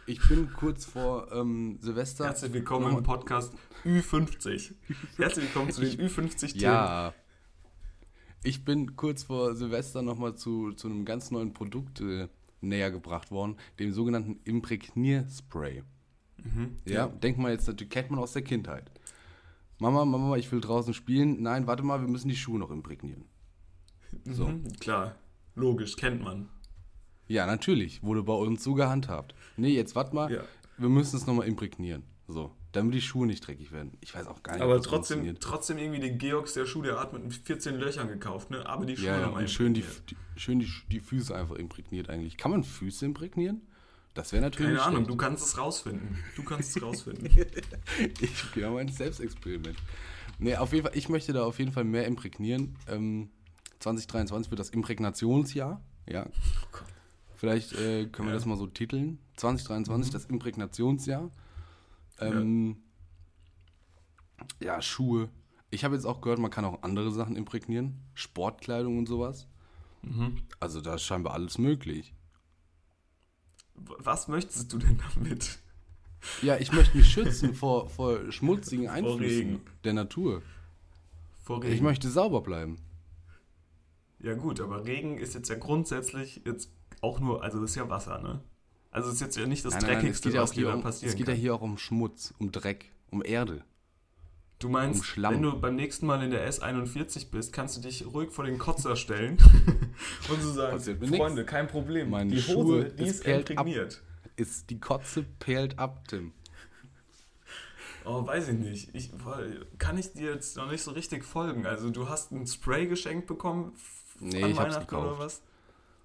[0.04, 2.24] Ich bin kurz vor ähm, Silvester.
[2.24, 4.74] Herzlich willkommen im Podcast Ü50.
[5.16, 6.60] Herzlich willkommen zu den Ü50-Themen.
[6.60, 7.14] Ja.
[8.42, 12.28] Ich bin kurz vor Silvester nochmal zu, zu einem ganz neuen Produkt äh,
[12.60, 15.84] näher gebracht worden, dem sogenannten Imprägnierspray.
[16.38, 16.78] Mhm.
[16.84, 18.90] Ja, denkt man jetzt natürlich, kennt man aus der Kindheit.
[19.78, 21.42] Mama, Mama, ich will draußen spielen.
[21.42, 23.24] Nein, warte mal, wir müssen die Schuhe noch imprägnieren.
[24.24, 24.48] So.
[24.48, 25.14] Mhm, klar.
[25.54, 26.48] Logisch, kennt man.
[27.32, 29.34] Ja, natürlich, wurde bei uns so gehandhabt.
[29.56, 30.42] Nee, jetzt warte mal, Ja.
[30.76, 32.02] wir müssen es nochmal imprägnieren.
[32.28, 33.92] So, damit die Schuhe nicht dreckig werden.
[34.00, 36.98] Ich weiß auch gar nicht, Aber ob trotzdem, trotzdem irgendwie den Georgs der Schuh, der
[37.00, 38.64] hat mit 14 Löchern gekauft, ne?
[38.66, 42.08] Aber die Schuhe Ja, ja, und schön, die, die, schön die, die Füße einfach imprägniert
[42.10, 42.36] eigentlich.
[42.36, 43.62] Kann man Füße imprägnieren?
[44.14, 45.10] Das wäre natürlich Keine Ahnung, schlecht.
[45.10, 46.18] du kannst es rausfinden.
[46.36, 47.28] Du kannst es rausfinden.
[48.20, 49.76] Ich ja mein Selbstexperiment.
[50.38, 52.76] Nee, auf jeden Fall, ich möchte da auf jeden Fall mehr imprägnieren.
[52.88, 53.30] Ähm,
[53.80, 55.82] 2023 wird das Imprägnationsjahr.
[56.08, 56.26] Ja.
[57.42, 58.38] Vielleicht äh, können wir Ja.
[58.38, 59.18] das mal so titeln.
[59.36, 61.28] 2023, das Imprägnationsjahr.
[62.20, 62.76] Ähm,
[64.62, 64.80] ja.
[64.80, 65.28] Schuhe.
[65.68, 67.98] Ich habe jetzt auch gehört, man kann auch andere Sachen imprägnieren.
[68.14, 69.48] Sportkleidung und sowas.
[70.60, 72.14] Also da ist scheinbar alles möglich.
[73.74, 75.58] Was möchtest du denn damit?
[76.42, 79.60] Ja, ich möchte mich schützen vor, vor schmutzigen Einflüssen Regen.
[79.82, 80.42] der Natur.
[81.42, 81.84] Vor Ich Regen.
[81.84, 82.78] möchte sauber bleiben.
[84.20, 86.70] Ja gut, aber Regen ist jetzt ja grundsätzlich jetzt
[87.02, 88.40] auch nur, also das ist ja Wasser, ne?
[88.90, 90.72] Also es ist jetzt ja nicht das Nein, nein, nein, Dreckigste, ja auch was dir
[90.72, 91.40] um, passieren es geht ja kann.
[91.40, 93.64] hier auch um Schmutz, um Dreck, um Erde.
[94.58, 95.34] Du meinst, um Schlamm.
[95.34, 98.58] wenn du beim nächsten Mal in der S41 bist, kannst du dich ruhig vor den
[98.58, 99.38] Kotzer stellen
[100.28, 101.18] und so sagen, Passiert mir nix.
[101.18, 104.02] Freunde, kein Problem, Meine die Hose, die ist imprägniert.
[104.36, 106.32] Ist die Kotze perlt ab, Tim.
[108.04, 108.94] Oh, weiß ich nicht.
[108.94, 109.10] Ich,
[109.78, 111.66] kann ich dir jetzt noch nicht so richtig folgen?
[111.66, 113.72] Also du hast ein Spray geschenkt bekommen
[114.20, 115.42] Nee, an Weihnachten oder was?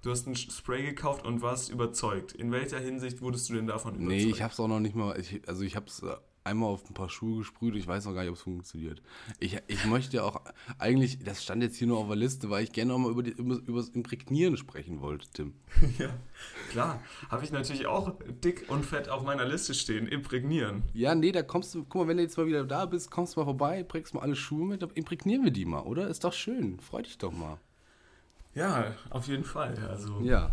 [0.07, 2.31] Du hast ein Spray gekauft und warst überzeugt.
[2.31, 4.23] In welcher Hinsicht wurdest du denn davon überzeugt?
[4.23, 5.19] Nee, ich hab's auch noch nicht mal.
[5.19, 7.75] Ich, also ich hab's äh, einmal auf ein paar Schuhe gesprüht.
[7.75, 9.01] Ich weiß noch gar nicht, ob es funktioniert.
[9.41, 10.39] Ich, ich möchte ja auch
[10.79, 13.21] eigentlich, das stand jetzt hier nur auf der Liste, weil ich gerne noch mal über,
[13.21, 15.55] die, über, das Imprägnieren sprechen wollte, Tim.
[15.99, 16.17] Ja,
[16.69, 17.01] klar.
[17.27, 18.13] Habe ich natürlich auch
[18.45, 20.07] dick und fett auf meiner Liste stehen.
[20.07, 20.83] Imprägnieren.
[20.93, 23.35] Ja, nee, da kommst du, guck mal, wenn du jetzt mal wieder da bist, kommst
[23.35, 26.07] du mal vorbei, prägst mal alle Schuhe mit, imprägnieren wir die mal, oder?
[26.07, 26.79] Ist doch schön.
[26.79, 27.59] Freu dich doch mal.
[28.57, 29.75] Ja, auf jeden Fall.
[29.89, 30.51] Also, Ja.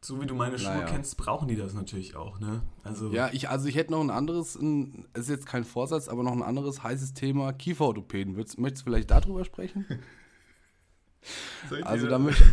[0.00, 0.86] so wie du meine Schuhe Naja.
[0.86, 2.62] kennst, brauchen die das natürlich auch, ne?
[2.82, 6.08] Also, Ja, ich, also ich hätte noch ein anderes, ein, es ist jetzt kein Vorsatz,
[6.08, 8.36] aber noch ein anderes heißes Thema, Kieferorthopäden.
[8.36, 9.86] Würdest, möchtest du vielleicht darüber sprechen?
[11.78, 12.44] ich Also da möchte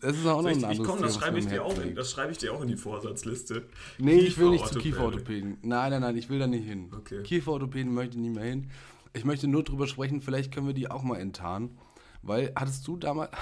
[0.00, 1.64] das ist auch noch soll ein ich, anderes ich komm, das Thema, schreibe ich, dir
[1.64, 3.66] auch in, das schreibe ich dir auch in die Vorsatzliste.
[3.98, 4.82] Nee, ich will nicht zu Kieferorthopäde.
[4.82, 5.58] Kieferorthopäden.
[5.62, 6.90] Nein, nein, nein, ich will da nicht hin.
[6.94, 7.22] Okay.
[7.22, 8.70] Kieferorthopäden möchte ich nicht mehr hin.
[9.14, 11.78] Ich möchte nur drüber sprechen, vielleicht können wir die auch mal enttarnen.
[12.20, 13.30] Weil, hattest du damals...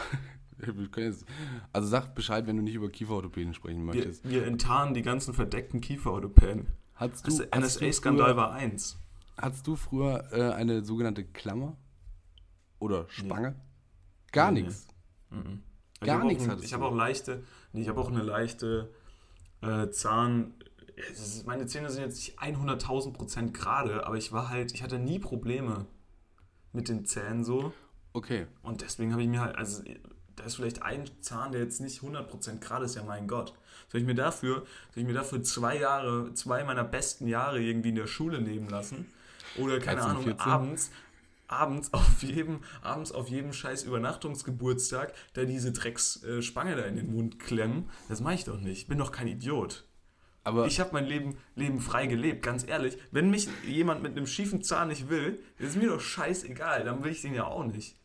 [0.95, 1.25] Wir jetzt,
[1.73, 4.29] also sag Bescheid, wenn du nicht über Kieferorthopäden sprechen Wir, möchtest.
[4.29, 6.67] wir enttarnen die ganzen verdeckten Kieferorthopäden.
[6.95, 8.99] Hattest Das du, du NSA-Skandal war eins.
[9.37, 11.77] Hattest du früher äh, eine sogenannte Klammer?
[12.79, 13.55] Oder Spange?
[14.33, 14.87] Gar Nee, nichts.
[16.01, 17.43] Ich Gar hab auch nichts hattest Ich habe auch leichte,
[17.73, 18.91] nee, ich habe auch eine leichte
[19.63, 20.55] äh, Zahn.
[21.11, 24.99] ist- Meine Zähne sind jetzt nicht 100.000 Prozent gerade, aber ich war halt, ich hatte
[24.99, 25.87] nie Probleme
[26.73, 27.73] mit den Zähnen so.
[28.13, 28.47] Okay.
[28.63, 29.83] Und deswegen habe ich mir halt, also
[30.37, 33.55] da ist vielleicht ein Zahn, der jetzt nicht 100% gerade ist, ja mein Gott.
[33.91, 37.91] Soll ich mir dafür, soll ich mir dafür zwei Jahre, zwei meiner besten Jahre irgendwie
[37.91, 39.07] in der Schule nehmen lassen?
[39.59, 40.41] Oder keine 13, Ahnung, 14.
[40.51, 40.91] abends,
[41.49, 46.97] abends auf jedem, abends auf jedem scheiß Übernachtungsgeburtstag da diese Drecks äh, Spange da in
[46.97, 47.91] den Mund klemmen.
[48.09, 48.79] Das mache ich doch nicht.
[48.83, 49.85] Ich bin doch kein Idiot.
[50.45, 52.99] Aber Ich habe mein Leben, Leben frei gelebt, ganz ehrlich.
[53.11, 57.13] Wenn mich jemand mit einem schiefen Zahn nicht will, ist mir doch scheißegal, dann will
[57.13, 57.97] ich den ja auch nicht.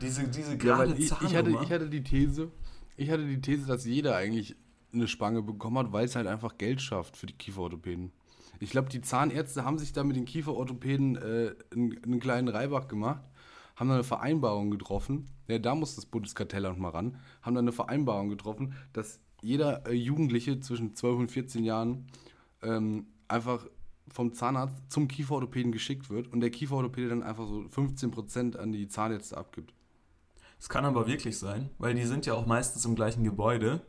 [0.00, 2.50] Diese, diese Ja, gerade weil ich, ich, hatte, ich hatte die These,
[2.96, 4.56] ich hatte die These, dass jeder eigentlich
[4.92, 8.12] eine Spange bekommen hat, weil es halt einfach Geld schafft für die Kieferorthopäden.
[8.60, 12.88] Ich glaube, die Zahnärzte haben sich da mit den Kieferorthopäden äh, einen, einen kleinen Reibach
[12.88, 13.22] gemacht,
[13.76, 15.26] haben da eine Vereinbarung getroffen.
[15.48, 17.18] Ja, da muss das Bundeskartellamt mal ran.
[17.42, 22.06] Haben da eine Vereinbarung getroffen, dass jeder äh, Jugendliche zwischen 12 und 14 Jahren
[22.62, 23.66] ähm, einfach
[24.08, 28.88] vom Zahnarzt zum Kieferorthopäden geschickt wird und der Kieferorthopäde dann einfach so 15% an die
[28.88, 29.74] Zahnärzte abgibt.
[30.64, 33.82] Es kann aber wirklich sein, weil die sind ja auch meistens im gleichen Gebäude.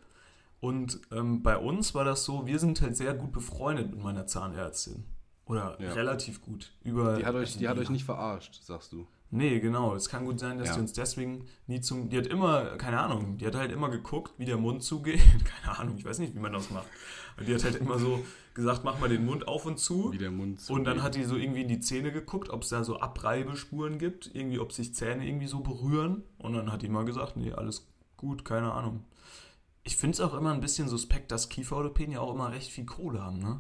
[0.60, 4.28] Und ähm, bei uns war das so, wir sind halt sehr gut befreundet mit meiner
[4.28, 5.06] Zahnärztin.
[5.46, 5.94] Oder Ja.
[5.94, 6.74] relativ gut.
[6.84, 9.08] Über, Die hat euch, die hat euch nicht verarscht, sagst du.
[9.32, 9.96] Nee, genau.
[9.96, 10.76] Es kann gut sein, dass Ja.
[10.76, 12.10] die uns deswegen nie zum.
[12.10, 15.20] Die hat immer, keine Ahnung, die hat halt immer geguckt, wie der Mund zugeht.
[15.64, 16.88] Keine Ahnung, ich weiß nicht, wie man das macht.
[17.38, 18.24] Und die hat halt immer so
[18.54, 20.14] gesagt, mach mal den Mund auf und zu.
[20.14, 21.04] Wie der Mund Und dann zugeht.
[21.04, 24.60] hat die so irgendwie in die Zähne geguckt, ob es da so Abreibespuren gibt, irgendwie,
[24.60, 26.24] ob sich Zähne irgendwie so berühren.
[26.38, 29.04] Und dann hat die mal gesagt, nee, alles gut, keine Ahnung.
[29.84, 32.86] Ich finde es auch immer ein bisschen suspekt, dass Kieferorthopäden ja auch immer recht viel
[32.86, 33.60] Kohle haben, ne?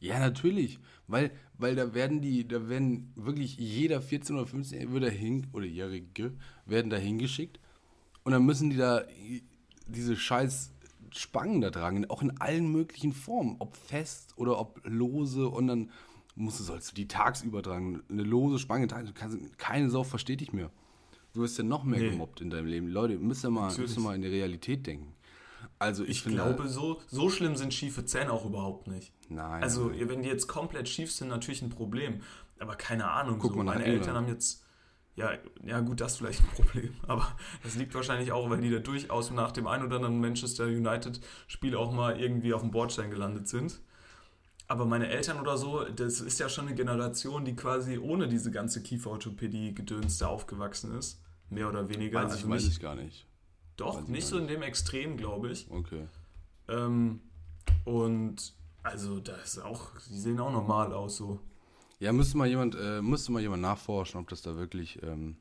[0.00, 0.78] Ja, natürlich.
[1.06, 5.64] Weil, weil da werden die, da werden wirklich jeder 14 oder 15 wird hin, oder
[5.66, 6.32] Jährige
[6.66, 7.58] werden da hingeschickt.
[8.24, 9.02] Und dann müssen die da
[9.86, 10.72] diese scheiß
[11.12, 15.90] Spangen da tragen, auch in allen möglichen Formen, ob fest oder ob lose und dann
[16.36, 18.02] musst du, sollst du die tagsüber tragen.
[18.10, 20.70] Eine lose Spange, kannst, keine Sau versteht dich mehr.
[21.32, 22.10] Du wirst ja noch mehr Nee.
[22.10, 22.88] gemobbt in deinem Leben.
[22.88, 23.88] Leute, müsst ihr mal, Natürlich.
[23.88, 25.14] müsst ihr mal in die Realität denken.
[25.78, 29.12] Also ich, Ich finde, glaube, so, so schlimm sind schiefe Zähne auch überhaupt nicht.
[29.28, 29.62] nein.
[29.62, 32.22] Also, wenn die jetzt komplett schief sind, natürlich ein Problem.
[32.58, 33.38] Aber keine Ahnung.
[33.38, 33.58] Guck so.
[33.58, 34.00] mal Meine England.
[34.00, 34.64] Eltern haben jetzt.
[35.14, 35.32] Ja,
[35.64, 36.94] ja, gut, das ist vielleicht ein Problem.
[37.08, 37.26] Aber
[37.64, 41.74] das liegt wahrscheinlich auch, weil die da durchaus nach dem ein oder anderen Manchester United-Spiel
[41.76, 43.80] auch mal irgendwie auf dem Bordstein gelandet sind.
[44.68, 48.50] Aber meine Eltern oder so, das ist ja schon eine Generation, die quasi ohne diese
[48.50, 51.20] ganze Kieferorthopädie-Gedöns da aufgewachsen ist.
[51.50, 52.22] Mehr oder weniger.
[52.22, 53.26] weiß ich, also weiß nicht, ich gar nicht.
[53.78, 55.70] Doch, nicht so in dem Extrem, glaube ich.
[55.70, 56.06] Okay.
[56.68, 57.20] Ähm,
[57.84, 58.52] und
[58.82, 61.40] also, das ist auch, die sehen auch normal aus so.
[62.00, 65.36] Ja, müsste mal jemand, äh, müsste mal jemand nachforschen, ob das da wirklich, ähm,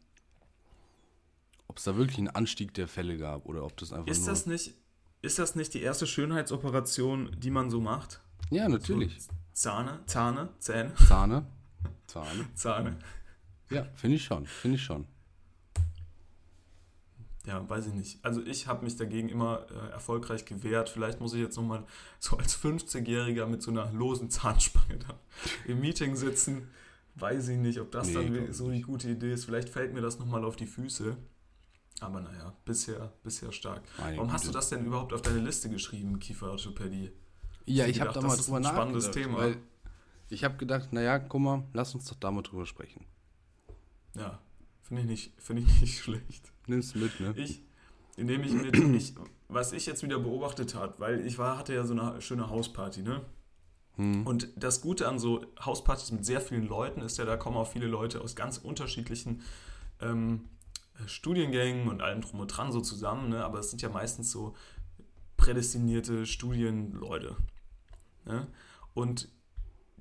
[1.68, 4.30] ob es da wirklich einen Anstieg der Fälle gab oder ob das einfach Ist nur.
[4.30, 4.74] das nicht,
[5.22, 8.22] ist das nicht die erste Schönheitsoperation, die man so macht?
[8.50, 9.22] ja, natürlich.
[9.24, 11.46] So Zahne, Zahne, Zähne, Zahne.
[12.08, 12.48] Zahne.
[12.54, 13.00] Zahne.
[13.72, 15.06] Ja, finde ich schon, finde ich schon.
[17.48, 18.20] Ja, weiß ich nicht.
[18.26, 20.90] Also ich habe mich dagegen immer äh, erfolgreich gewehrt.
[20.90, 21.86] Vielleicht muss ich jetzt nochmal
[22.20, 25.18] so als 50-Jähriger mit so einer losen Zahnspange da
[25.66, 26.68] im Meeting sitzen.
[27.16, 29.46] Weiß ich nicht, ob das Nee, dann so die gute Idee ist.
[29.46, 31.16] Vielleicht fällt mir das nochmal auf die Füße.
[32.02, 33.82] Aber naja, bisher, bisher stark.
[33.98, 34.58] Meine Warum hast du Güte.
[34.60, 37.12] das denn überhaupt auf deine Liste geschrieben, Kieferorthopädie?
[37.66, 39.32] Ja, ich habe da mal das ist drüber ein spannendes nachgedacht.
[39.32, 39.42] Thema.
[39.42, 39.58] Weil
[40.30, 43.06] ich habe gedacht, naja, guck mal, lass uns doch da mal drüber sprechen.
[44.16, 44.40] Ja,
[44.84, 46.52] finde ich, nicht, finde ich nicht schlecht.
[46.68, 47.34] Nimm's mit, ne?
[47.38, 47.64] Ich,
[48.16, 49.16] indem ich mit, ich,
[49.48, 53.02] was ich jetzt wieder beobachtet habe, weil ich war, hatte ja so eine schöne Hausparty,
[53.02, 53.22] ne?
[53.96, 54.28] Hm.
[54.28, 57.72] Und das Gute an so Hauspartys mit sehr vielen Leuten ist ja, da kommen auch
[57.72, 59.42] viele Leute aus ganz unterschiedlichen
[60.02, 60.46] ähm,
[61.06, 63.44] Studiengängen und allem drum und dran so zusammen, ne?
[63.44, 64.56] aber es sind ja meistens so
[65.36, 67.38] prädestinierte Studienleute.
[68.26, 68.48] Ne?
[68.94, 69.30] Und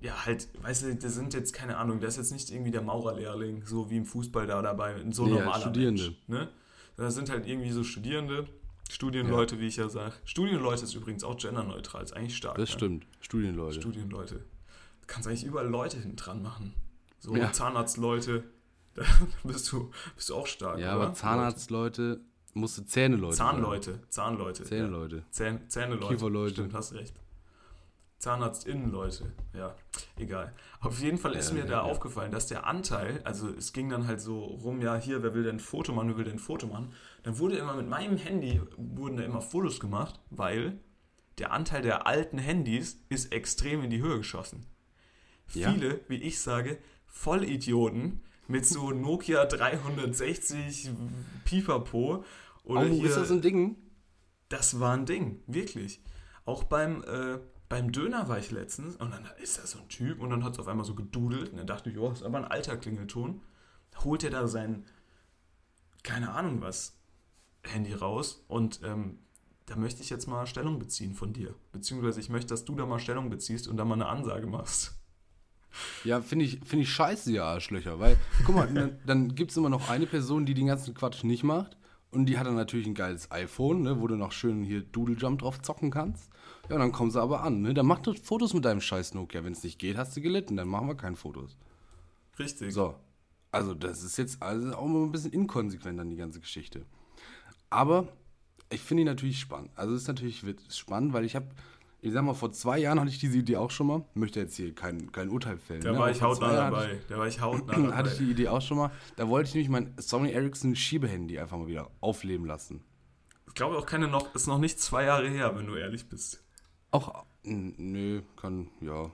[0.01, 2.83] ja, halt, weißt du, das sind jetzt, keine Ahnung, das ist jetzt nicht irgendwie der
[2.83, 6.03] Maurerlehrling, so wie im Fußball da dabei, ein so Nee, normaler Studierende.
[6.03, 6.17] Mensch.
[6.29, 6.49] Ne?
[6.97, 8.47] Das sind halt irgendwie so Studierende,
[8.91, 10.15] Studienleute, wie ich ja sage.
[10.25, 12.57] Studienleute ist übrigens auch genderneutral, ist eigentlich stark.
[12.57, 12.75] Das ne?
[12.75, 13.07] stimmt.
[13.21, 13.81] Studienleute.
[13.81, 14.35] Studienleute.
[14.37, 16.75] Du kannst eigentlich überall Leute hinten dran machen.
[17.19, 17.53] So Ja.
[17.53, 18.45] Zahnarztleute,
[18.95, 19.03] da
[19.45, 20.79] bist du, bist du auch stark.
[20.79, 21.05] ja, oder?
[21.07, 22.21] aber Zahnarztleute,
[22.55, 23.37] musste Zähneleute.
[23.37, 23.57] sagen.
[23.59, 24.65] Zahnleute, Zahnleute.
[24.65, 25.17] Zähneleute.
[25.17, 25.23] Ja.
[25.31, 26.15] Zähn, Zähneleute.
[26.15, 26.53] Kieferleute.
[26.53, 27.15] Stimmt, hast recht.
[28.19, 29.75] Zahnarztinnenleute, ja,
[30.17, 30.55] egal.
[30.81, 31.83] Auf jeden Fall ist Ja, mir ja, da ja.
[31.83, 35.45] aufgefallen, dass der Anteil, also es ging dann halt so rum, ja, hier, wer will
[35.45, 36.93] denn ein Foto machen, wer will denn ein Foto machen,
[37.25, 40.79] dann wurde immer mit meinem Handy, wurden da immer Fotos gemacht, weil
[41.39, 44.65] der Anteil der alten Handys ist extrem in die Höhe geschossen.
[45.47, 50.91] Viele, wie ich sage, Vollidioten mit so Nokia 360
[51.45, 52.25] Pipapo
[52.65, 53.77] oder Oh, hier, ist das ein Ding?
[54.49, 56.01] das war ein Ding, wirklich.
[56.45, 57.39] Auch beim, äh,
[57.69, 60.55] beim Döner war ich letztens und dann ist da so ein Typ und dann hat
[60.55, 63.41] es auf einmal so gedudelt und dann dachte ich, oh, ist aber ein alter Klingelton.
[64.05, 64.85] Holt er da sein,
[66.03, 66.99] keine Ahnung was,
[67.65, 69.19] Handy raus und ähm,
[69.67, 71.55] da möchte ich jetzt mal Stellung beziehen von dir.
[71.73, 74.95] Beziehungsweise ich möchte, dass du da mal Stellung beziehst und da mal eine Ansage machst.
[76.05, 77.99] Ja, finde ich, find ich scheiße, ihr Arschlöcher.
[77.99, 81.25] Weil, guck mal, dann, dann gibt es immer noch eine Person, die den ganzen Quatsch
[81.25, 81.77] nicht macht.
[82.11, 85.17] Und die hat dann natürlich ein geiles iPhone, ne, wo du noch schön hier Doodle
[85.17, 86.31] Jump drauf zocken kannst.
[86.69, 87.75] Ja, dann kommen sie aber an, ne?
[87.75, 89.45] Dann mach doch Fotos mit deinem scheiß Nokia.
[89.45, 91.57] Wenn es nicht geht, hast du gelitten, dann machen wir keine Fotos.
[92.39, 92.73] Richtig.
[92.73, 92.95] So.
[93.53, 96.85] Also, das ist jetzt also auch mal ein bisschen inkonsequent an die ganze Geschichte.
[97.71, 98.09] Aber
[98.71, 99.71] ich finde ihn natürlich spannend.
[99.77, 101.47] Also, es ist natürlich spannend, weil ich habe,
[102.01, 104.05] ich sag mal, vor zwei Jahren hatte ich diese Idee auch schon mal.
[104.15, 105.83] Möchte jetzt hier kein, kein Urteil fällen.
[105.83, 105.99] Da ne?
[105.99, 107.01] war ich hautnah dabei.
[107.09, 107.93] Da war ich hautnah dabei.
[107.97, 108.91] hatte ich die Idee auch schon mal.
[109.15, 112.83] Da wollte ich nämlich mein Sony Ericsson Schiebehandy einfach mal wieder aufleben lassen.
[113.47, 116.46] Ich glaube auch keine noch, ist noch nicht zwei Jahre her, wenn du ehrlich bist.
[116.97, 119.11] Auch, nö, kann, ja,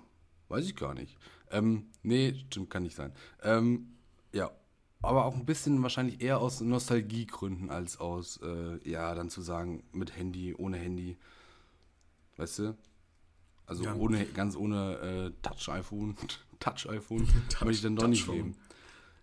[0.49, 1.17] weiß ich gar nicht.
[1.51, 3.13] Ähm, nee, stimmt, kann nicht sein.
[3.43, 3.97] Ähm,
[4.33, 4.51] ja,
[5.03, 9.83] aber auch ein bisschen wahrscheinlich eher aus Nostalgiegründen als aus, äh, ja, dann zu sagen,
[9.93, 11.17] mit Handy, ohne Handy.
[12.37, 12.77] Weißt du?
[13.67, 13.95] Also Ja.
[13.95, 16.17] ohne, ganz ohne äh, Touch-iPhone.
[16.61, 17.27] Touch-iPhone
[17.63, 18.57] möchte ich dann doch nicht leben.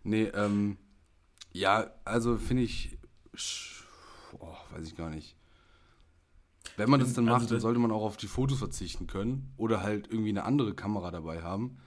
[0.03, 0.77] Nee, ähm,
[1.53, 2.97] ja, also finde ich,
[4.37, 5.35] oh, weiß ich gar nicht.
[6.79, 9.83] Wenn man das dann macht, dann sollte man auch auf die Fotos verzichten können oder
[9.83, 11.77] halt irgendwie eine andere Kamera dabei haben.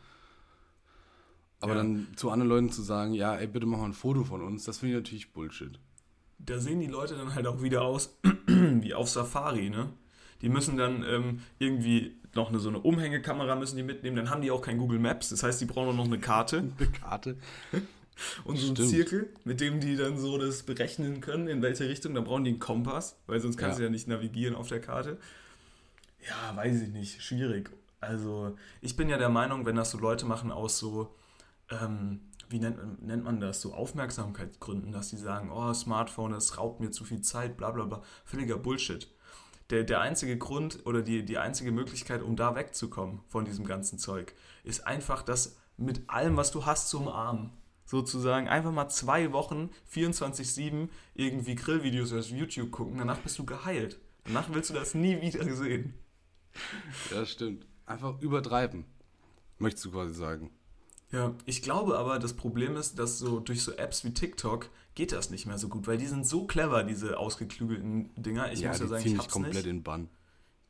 [1.61, 1.78] Aber Ja.
[1.78, 4.64] dann zu anderen Leuten zu sagen, ja, ey, bitte mach mal ein Foto von uns,
[4.64, 5.78] das finde ich natürlich Bullshit.
[6.38, 9.90] Da sehen die Leute dann halt auch wieder aus wie auf Safari, ne?
[10.40, 14.43] Die müssen dann ähm, irgendwie noch eine, so eine Umhängekamera müssen die mitnehmen, dann haben
[14.43, 17.36] die auch kein Google Maps, das heißt, die brauchen auch noch eine Karte Eine Karte.
[18.44, 18.90] Und so einen Stimmt.
[18.90, 22.50] Zirkel, mit dem die dann so das berechnen können, in welche Richtung, da brauchen die
[22.50, 23.80] einen Kompass, weil sonst kannst Ja.
[23.80, 25.18] du ja nicht navigieren auf der Karte.
[26.28, 27.70] Ja, weiß ich nicht, schwierig.
[28.00, 31.14] Also, ich bin ja der Meinung, wenn das so Leute machen aus so,
[31.70, 36.80] ähm, wie nennt, nennt man das, so Aufmerksamkeitsgründen, dass die sagen, oh, Smartphone, das raubt
[36.80, 39.08] mir zu viel Zeit, bla bla bla, völliger Bullshit.
[39.70, 43.98] Der, der einzige Grund oder die, die einzige Möglichkeit, um da wegzukommen von diesem ganzen
[43.98, 44.34] Zeug,
[44.64, 47.50] ist einfach das mit allem, was du hast, zu umarmen.
[47.93, 54.01] Sozusagen einfach mal zwei Wochen, 24-7, irgendwie Grillvideos auf YouTube gucken, danach bist du geheilt.
[54.24, 55.93] Danach willst du das nie wieder sehen.
[57.11, 57.66] Ja, stimmt.
[57.84, 58.86] Einfach übertreiben,
[59.59, 60.51] möchtest du quasi sagen.
[61.11, 65.12] Ja, ich glaube aber, das Problem ist, dass so durch so Apps wie TikTok geht
[65.12, 68.53] das nicht mehr so gut, weil die sind so clever, diese ausgeklügelten Dinger.
[68.53, 69.66] Ich ja, muss ja die sagen, ziehen ich hab's komplett nicht.
[69.66, 70.09] in Bann.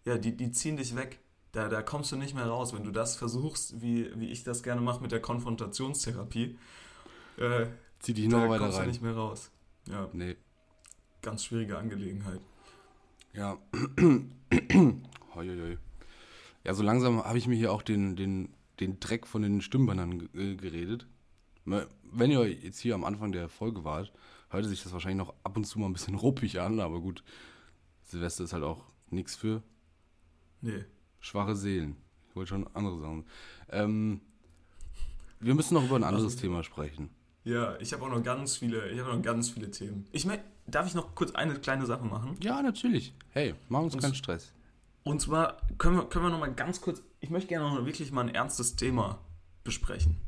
[0.04, 1.20] Ja, die, die ziehen dich weg.
[1.52, 4.64] Da, da kommst du nicht mehr raus, wenn du das versuchst, wie, wie ich das
[4.64, 6.58] gerne mache mit der Konfrontationstherapie.
[7.38, 7.66] Äh,
[8.00, 8.88] Zieh dich da noch weiter rein.
[8.88, 9.50] nicht mehr raus.
[9.88, 10.36] Ja, Nee.
[11.22, 12.40] ganz schwierige Angelegenheit.
[13.32, 13.58] Ja.
[15.34, 15.78] hoi, hoi.
[16.64, 20.28] Ja, so langsam habe ich mir hier auch den, den, den Dreck von den Stimmbandern
[20.34, 21.06] äh, geredet.
[21.64, 24.12] Wenn ihr jetzt hier am Anfang der Folge wart,
[24.50, 27.22] hörte sich das wahrscheinlich noch ab und zu mal ein bisschen ruppig an, aber gut.
[28.02, 29.62] Silvester ist halt auch nichts für
[30.60, 30.84] Nee.
[31.20, 31.96] schwache Seelen.
[32.28, 33.24] Ich wollte schon andere Sachen.
[33.70, 34.20] Ähm,
[35.40, 37.10] wir müssen noch über ein anderes Thema sprechen.
[37.44, 40.06] Ja, ich habe auch noch ganz viele, ich habe noch ganz viele Themen.
[40.12, 42.36] Ich mein, darf ich noch kurz eine kleine Sache machen?
[42.40, 43.14] Ja, natürlich.
[43.30, 44.52] Hey, machen uns Und- keinen Stress.
[45.04, 48.12] Und zwar können wir, können wir noch mal ganz kurz, ich möchte gerne noch wirklich
[48.12, 49.18] mal ein ernstes Thema
[49.64, 50.18] besprechen.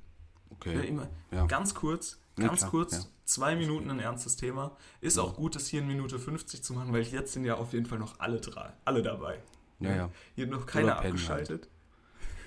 [0.50, 0.88] Ja, Okay.
[0.88, 1.46] immer, Ja.
[1.46, 3.00] Ganz kurz, Ja, ganz klar, kurz, ja.
[3.24, 4.76] zwei Minuten ein ernstes Thema.
[5.00, 7.72] Ist auch gut, das hier in Minute 50 zu machen, weil jetzt sind ja auf
[7.72, 9.40] jeden Fall noch alle drei, alle dabei.
[9.78, 10.10] Ja, ja.
[10.34, 11.68] Hier hat noch keiner pennen abgeschaltet.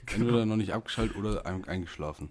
[0.07, 2.29] Entweder noch nicht abgeschaltet oder ein- eingeschlafen.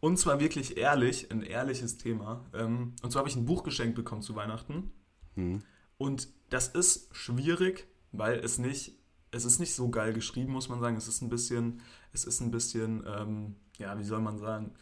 [0.00, 2.44] Und zwar wirklich ehrlich, ein ehrliches Thema.
[2.54, 4.90] Ähm, Und zwar habe ich ein Buch geschenkt bekommen zu Weihnachten.
[5.34, 5.62] Hm.
[5.98, 8.92] Und das ist schwierig, weil es nicht,
[9.30, 10.96] es ist nicht so geil geschrieben, muss man sagen.
[10.96, 11.80] Es ist ein bisschen,
[12.12, 14.72] es ist ein bisschen, ähm, ja, wie soll man sagen?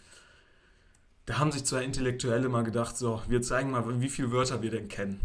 [1.27, 4.71] Da haben sich zwei Intellektuelle mal gedacht, so, wir zeigen mal, wie viele Wörter wir
[4.71, 5.21] denn kennen.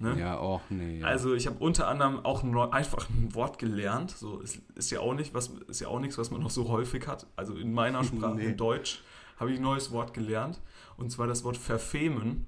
[0.00, 0.16] Ne?
[0.18, 1.00] Ja, auch nee.
[1.00, 1.06] Ja.
[1.06, 4.10] Also ich habe unter anderem auch ein, einfach ein Wort gelernt.
[4.12, 6.68] So ist, ist ja auch nicht was ist ja auch nichts, was man noch so
[6.68, 7.26] häufig hat.
[7.34, 8.44] Also in meiner Sprache, Nee.
[8.46, 9.02] in Deutsch,
[9.38, 10.60] habe ich ein neues Wort gelernt.
[10.96, 12.46] Und zwar das Wort verfemen.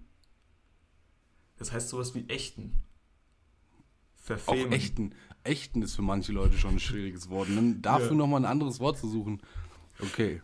[1.59, 2.73] Das heißt sowas wie echten.
[4.17, 4.73] auch Verfemen.
[4.73, 5.15] echten.
[5.43, 7.49] Echten ist für manche Leute schon ein schwieriges Wort.
[7.49, 8.15] Und dann dafür Ja.
[8.15, 9.41] nochmal ein anderes Wort zu suchen.
[10.01, 10.43] Okay.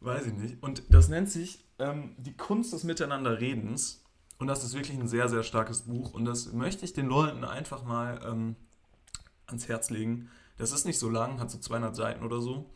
[0.00, 0.62] Weiß ich nicht.
[0.62, 4.02] Und das nennt sich ähm, Die Kunst des Miteinanderredens.
[4.38, 6.12] Und das ist wirklich ein sehr, sehr starkes Buch.
[6.12, 8.56] Und das möchte ich den Leuten einfach mal ähm,
[9.46, 10.28] ans Herz legen.
[10.56, 12.70] Das ist nicht so lang, hat so 200 Seiten oder so.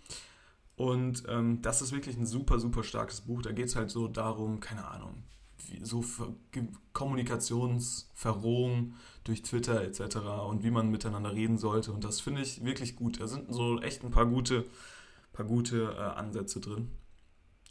[0.79, 3.43] Und ähm, das ist wirklich ein super, super starkes Buch.
[3.43, 5.25] Da geht es halt so darum, keine Ahnung,
[5.83, 6.05] so
[6.93, 10.19] Kommunikationsverrohung durch Twitter etc.
[10.49, 11.91] und wie man miteinander reden sollte.
[11.91, 13.21] Und das finde ich wirklich gut.
[13.21, 14.67] Da sind so echt ein paar gute,
[15.33, 16.93] paar gute äh, Ansätze drin.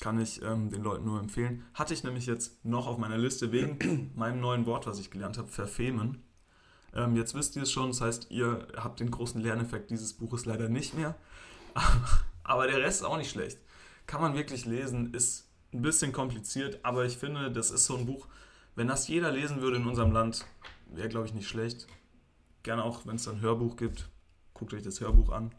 [0.01, 1.63] Kann ich ähm, den Leuten nur empfehlen.
[1.73, 5.37] Hatte ich nämlich jetzt noch auf meiner Liste wegen meinem neuen Wort, was ich gelernt
[5.37, 6.25] habe, verfemen.
[6.93, 10.45] Ähm, jetzt wisst ihr es schon, das heißt, ihr habt den großen Lerneffekt dieses Buches
[10.45, 11.15] leider nicht mehr.
[12.47, 13.59] Aber der Rest ist auch nicht schlecht.
[14.07, 18.05] kann man wirklich lesen, ist ein bisschen kompliziert, aber ich finde, das ist so ein
[18.05, 18.27] Buch,
[18.75, 20.45] wenn das jeder lesen würde in unserem Land,
[20.85, 21.87] wäre, glaube ich, nicht schlecht.
[22.63, 24.07] Gerne auch, wenn es dann ein Hörbuch gibt,
[24.53, 25.53] guckt euch das Hörbuch an.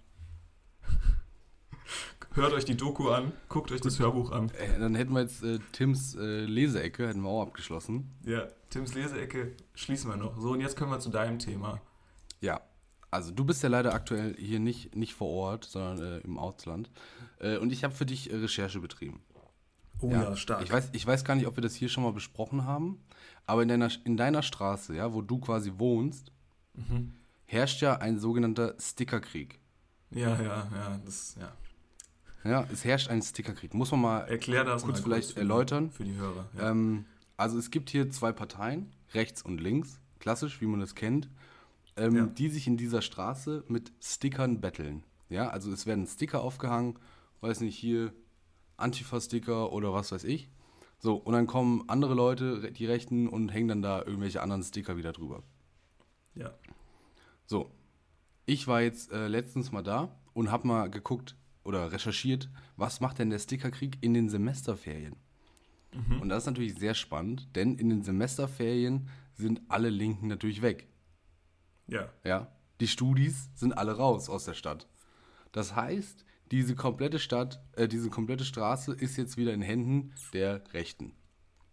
[2.32, 4.50] Hört euch die Doku an, guckt euch das Hörbuch an.
[4.50, 8.14] Äh, dann hätten wir jetzt äh, Tims äh, Leseecke, hätten wir auch abgeschlossen.
[8.24, 10.40] Ja, Tims Leseecke schließen wir noch.
[10.40, 11.82] So, und jetzt kommen wir zu deinem Thema.
[12.40, 12.62] Ja,
[13.10, 16.90] also du bist ja leider aktuell hier nicht, nicht vor Ort, sondern äh, im Ausland.
[17.40, 19.20] Äh, und ich habe für dich äh, Recherche betrieben.
[20.00, 20.62] Oh ja, stark.
[20.62, 23.00] Ich weiß, ich weiß gar nicht, ob wir das hier schon mal besprochen haben,
[23.46, 26.32] aber in deiner, in deiner Straße, ja, wo du quasi wohnst,
[26.74, 27.14] Mhm.
[27.46, 29.58] herrscht ja ein sogenannter Stickerkrieg.
[30.10, 31.52] ja, ja, ja, das, ja.
[32.48, 33.74] Ja, es herrscht ein Stickerkrieg.
[33.74, 35.90] Muss man mal Erklär das kurz mal vielleicht für, erläutern.
[35.90, 36.48] Für die Hörer.
[36.56, 36.70] Ja.
[36.70, 37.04] Ähm,
[37.36, 41.28] also es gibt hier zwei Parteien, rechts und links, klassisch, wie man das kennt,
[41.98, 42.26] ähm, Ja.
[42.26, 45.04] die sich in dieser Straße mit Stickern betteln.
[45.28, 46.98] Ja, also es werden Sticker aufgehangen,
[47.40, 48.12] weiß nicht, hier
[48.76, 50.48] Antifa-Sticker oder was weiß ich.
[51.00, 54.96] So, und dann kommen andere Leute, die Rechten, und hängen dann da irgendwelche anderen Sticker
[54.96, 55.42] wieder drüber.
[56.34, 56.52] ja.
[57.46, 57.70] So,
[58.44, 61.34] ich war jetzt äh, letztens mal da und habe mal geguckt
[61.64, 65.16] oder recherchiert, was macht denn der Stickerkrieg in den Semesterferien?
[66.20, 70.87] Und das ist natürlich sehr spannend, denn in den Semesterferien sind alle Linken natürlich weg.
[71.88, 72.08] Ja.
[72.24, 72.48] Ja,
[72.80, 74.86] die Studis sind alle raus aus der Stadt.
[75.52, 80.62] Das heißt, diese komplette Stadt, äh, diese komplette Straße ist jetzt wieder in Händen der
[80.72, 81.12] Rechten.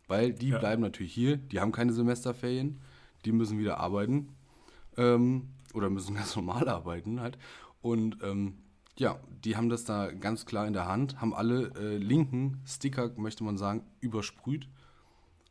[0.07, 0.59] Weil die Ja.
[0.59, 2.79] bleiben natürlich hier, die haben keine Semesterferien,
[3.25, 4.29] die müssen wieder arbeiten.
[4.97, 7.37] Ähm, oder müssen ganz normal arbeiten halt.
[7.81, 8.57] Und ähm,
[8.97, 13.11] ja, die haben das da ganz klar in der Hand, haben alle äh, linken Sticker,
[13.17, 14.69] möchte man sagen, übersprüht.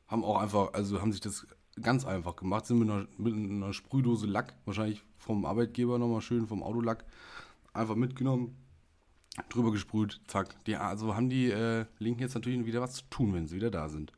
[0.07, 1.47] Haben auch einfach, also haben sich das
[1.83, 6.47] ganz einfach gemacht, sind mit einer, mit einer Sprühdose Lack, wahrscheinlich vom Arbeitgeber nochmal schön,
[6.47, 7.05] vom Autolack,
[7.72, 8.57] einfach mitgenommen,
[9.49, 10.62] drüber gesprüht, zack.
[10.64, 13.70] Die, also haben die äh, Linken jetzt natürlich wieder was zu tun, wenn sie wieder
[13.70, 14.12] da sind.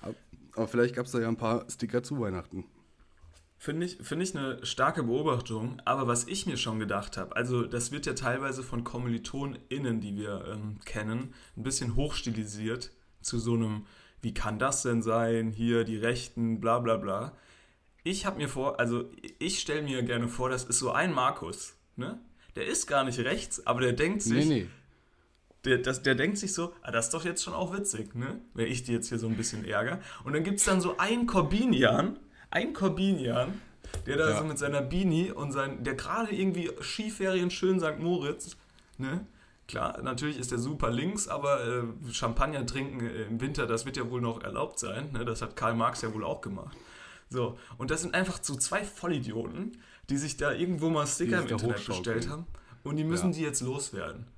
[0.00, 0.14] Aber,
[0.54, 2.64] aber vielleicht gab es da ja ein paar Sticker zu Weihnachten.
[3.58, 7.62] Finde ich, finde ich eine starke Beobachtung, aber was ich mir schon gedacht habe, also
[7.64, 12.92] das wird ja teilweise von KommilitonInnen, die wir ähm, kennen, ein bisschen hochstilisiert
[13.22, 13.86] zu so einem,
[14.22, 17.32] wie kann das denn sein, hier die Rechten, bla bla bla.
[18.02, 21.74] Ich habe mir vor, also ich stelle mir gerne vor, das ist so ein Markus,
[21.96, 22.20] ne?
[22.54, 24.68] Der ist gar nicht rechts, aber der denkt sich, Nee, nee.
[25.64, 28.40] der, das, der denkt sich so, ah, das ist doch jetzt schon auch witzig, ne?
[28.54, 30.00] Wenn ich die jetzt hier so ein bisschen ärgere.
[30.24, 32.18] Und dann gibt es dann so einen Corbinian,
[32.50, 33.60] ein Corbinian,
[34.06, 34.38] der da Ja.
[34.38, 37.98] so mit seiner Beanie und sein, der gerade irgendwie Skiferien schön St.
[37.98, 38.56] Moritz,
[38.98, 39.26] ne?
[39.68, 44.08] Klar, natürlich ist der super links, aber äh, Champagner trinken im Winter, das wird ja
[44.10, 45.24] wohl noch erlaubt sein, ne?
[45.24, 46.76] Das hat Karl Marx ja wohl auch gemacht.
[47.28, 51.48] So, und das sind einfach so zwei Vollidioten, die sich da irgendwo mal Sticker im
[51.48, 52.46] Internet bestellt haben
[52.84, 53.38] und die müssen Ja.
[53.38, 54.28] die jetzt loswerden.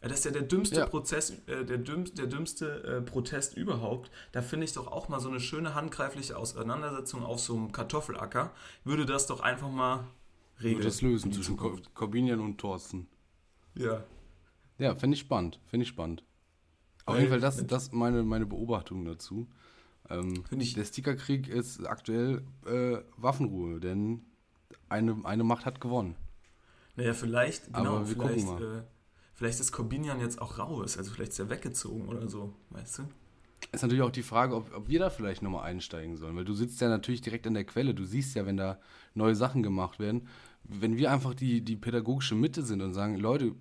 [0.00, 0.86] Das ist ja der dümmste Ja.
[0.86, 4.10] Prozess, äh, der, dümmste, der dümmste äh, Protest überhaupt.
[4.32, 8.52] Da finde ich doch auch mal so eine schöne handgreifliche Auseinandersetzung auf so einem Kartoffelacker.
[8.82, 10.04] Würde das doch einfach mal
[10.62, 10.82] regeln.
[10.84, 11.56] Das lösen zwischen.
[11.94, 13.06] Corbinian und Thorsten.
[13.76, 14.02] Ja.
[14.78, 16.24] Ja, finde ich spannend, finde ich spannend.
[17.06, 19.46] Auf Weil- jeden Fall, das, das meine, meine Beobachtung dazu.
[20.10, 24.22] Ähm, Finde ich- der Stickerkrieg ist aktuell äh, Waffenruhe, denn
[24.88, 26.16] eine, eine Macht hat gewonnen.
[26.96, 28.78] Naja, vielleicht, genau, Aber wir vielleicht, gucken mal.
[28.80, 28.82] äh,
[29.32, 30.98] vielleicht ist Corbinian jetzt auch raus.
[30.98, 33.02] Also vielleicht ist er weggezogen oder so, weißt du?
[33.72, 36.52] Ist natürlich auch die Frage, ob, ob wir da vielleicht nochmal einsteigen sollen, weil du
[36.52, 37.94] sitzt ja natürlich direkt an der Quelle.
[37.94, 38.78] Du siehst ja, wenn da
[39.14, 40.28] neue Sachen gemacht werden.
[40.64, 43.54] Wenn wir einfach die, die pädagogische Mitte sind und sagen, Leute,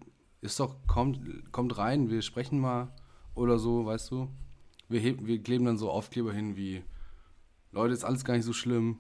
[0.44, 1.20] ist doch, kommt,
[1.52, 2.94] kommt rein, wir sprechen mal
[3.36, 4.30] oder so, weißt du?
[4.90, 6.84] Wir, heben, wir kleben dann so Aufkleber hin wie,
[7.72, 9.00] Leute, ist alles gar nicht so schlimm,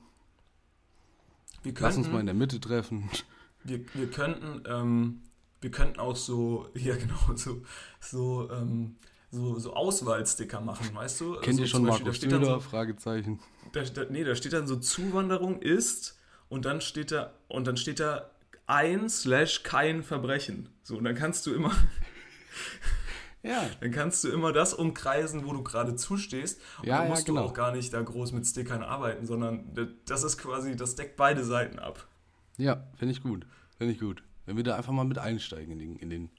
[1.63, 3.09] Wir lass uns könnten- mal in der Mitte treffen.
[3.65, 5.21] Wir, wir könnten, ähm,
[5.61, 7.61] wir könnten auch so, ja genau, so,
[8.01, 8.97] so, ähm,
[9.31, 11.35] so, so Auswahlsticker machen, weißt du?
[11.35, 12.55] Kennt Also ihr schon Beispiel, Markus da steht dann Söder?
[12.55, 13.39] so, Fragezeichen.
[13.71, 16.19] da, da, nee, da steht dann so Zuwanderung ist
[16.49, 18.31] und dann steht da, und dann steht da
[18.67, 20.69] ein slash kein Verbrechen.
[20.83, 21.71] So, und dann kannst du immer,
[23.45, 26.61] Ja, dann kannst du immer das umkreisen, wo du gerade zustehst.
[26.79, 27.41] Und Ja, dann ja, musst genau.
[27.41, 30.95] du auch gar nicht da groß mit Stickern arbeiten, sondern da- das ist quasi, das
[30.95, 32.07] deckt beide Seiten ab.
[32.57, 33.45] ja, finde ich gut.
[33.77, 34.23] Finde ich gut.
[34.45, 36.29] Wenn wir da einfach mal mit einsteigen in den, in den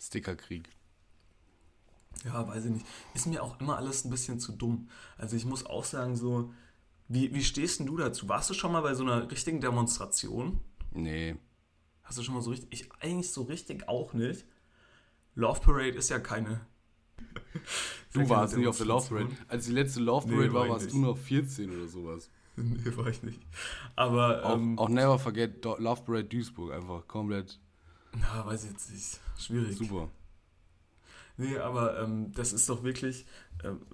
[0.00, 0.68] Stickerkrieg.
[2.24, 2.86] Ja, weiß ich nicht.
[3.14, 4.88] Ist mir auch immer alles ein bisschen zu dumm.
[5.18, 6.52] Also ich muss auch sagen, so,
[7.08, 8.28] wie, wie stehst denn du dazu?
[8.28, 10.60] Warst du schon mal bei so einer richtigen Demonstration?
[10.92, 11.36] Nee.
[12.02, 14.44] Hast du schon mal so richtig, ich eigentlich so richtig auch nicht.
[15.34, 16.66] Love Parade ist ja keine.
[18.12, 19.08] Du warst nicht auf der Love.
[19.08, 19.36] Parade.
[19.48, 20.94] Als die letzte Love Nee, Parade war war, ich warst nicht.
[20.94, 22.30] du noch 14 oder sowas.
[22.56, 23.40] Nee, war ich nicht.
[23.96, 26.72] Aber, Auch, ähm, auch never forget Do Love Parade Duisburg.
[26.72, 27.58] Einfach komplett
[28.14, 29.20] na, weiß ich jetzt nicht.
[29.38, 29.76] Schwierig.
[29.78, 30.10] super.
[31.38, 33.24] Nee, aber ähm, das ist doch wirklich,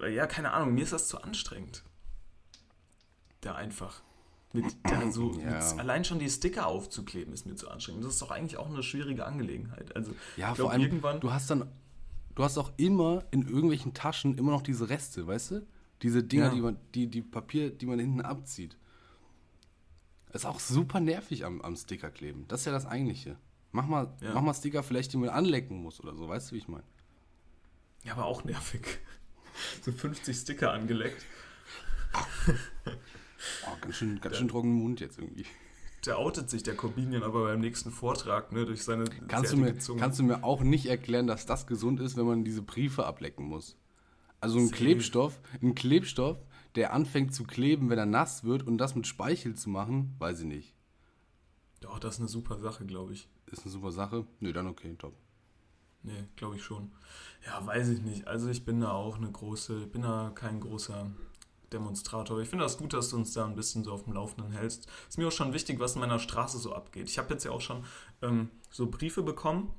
[0.00, 1.84] äh, ja, keine Ahnung, mir ist das zu anstrengend.
[3.42, 4.02] Da einfach.
[4.52, 5.50] Mit, da so, Ja.
[5.52, 8.04] mit, allein schon die Sticker aufzukleben ist mir zu anstrengend.
[8.04, 9.94] Das ist doch eigentlich auch eine schwierige Angelegenheit.
[9.94, 11.20] Also, Ja, ich vor glaub, allem, irgendwann.
[11.20, 11.70] du hast dann,
[12.34, 15.66] du hast auch immer in irgendwelchen Taschen immer noch diese Reste, weißt du?
[16.02, 16.54] Diese Dinger, Ja.
[16.54, 18.76] die man, die, die Papier, die man hinten abzieht.
[20.32, 22.44] Ist auch super nervig am, am Sticker kleben.
[22.48, 23.36] Das ist ja das Eigentliche.
[23.72, 24.32] Mach mal, Ja.
[24.34, 26.84] mach mal Sticker vielleicht, die man anlecken muss oder so, weißt du, wie ich meine?
[28.04, 28.82] Ja, aber auch nervig.
[29.82, 31.26] So 50 Sticker angeleckt.
[33.66, 35.46] Oh, ganz schön, ganz schön trockenen Mund jetzt irgendwie.
[36.06, 39.78] Der outet sich, der Corbinian, aber beim nächsten Vortrag, ne, durch seine Kannst du, mir,
[39.78, 40.00] Zunge.
[40.00, 43.46] kannst du mir auch nicht erklären, dass das gesund ist, wenn man diese Briefe ablecken
[43.46, 43.76] muss?
[44.40, 44.76] Also ein Safe.
[44.76, 46.38] Klebstoff, ein Klebstoff,
[46.76, 50.40] der anfängt zu kleben, wenn er nass wird und das mit Speichel zu machen, weiß
[50.40, 50.74] ich nicht.
[51.80, 53.28] Doch, das ist eine super Sache, glaube ich.
[53.46, 54.26] Ist eine super Sache.
[54.40, 55.14] Nö, dann okay, top.
[56.02, 56.92] Nee, glaube ich schon.
[57.44, 58.28] Ja, weiß ich nicht.
[58.28, 61.10] Also ich bin da auch eine große, bin da kein großer
[61.72, 62.40] Demonstrator.
[62.40, 64.88] Ich finde das gut, dass du uns da ein bisschen so auf dem Laufenden hältst.
[65.08, 67.08] Ist mir auch schon wichtig, was in meiner Straße so abgeht.
[67.08, 67.84] Ich habe jetzt ja auch schon
[68.22, 69.74] ähm, so Briefe bekommen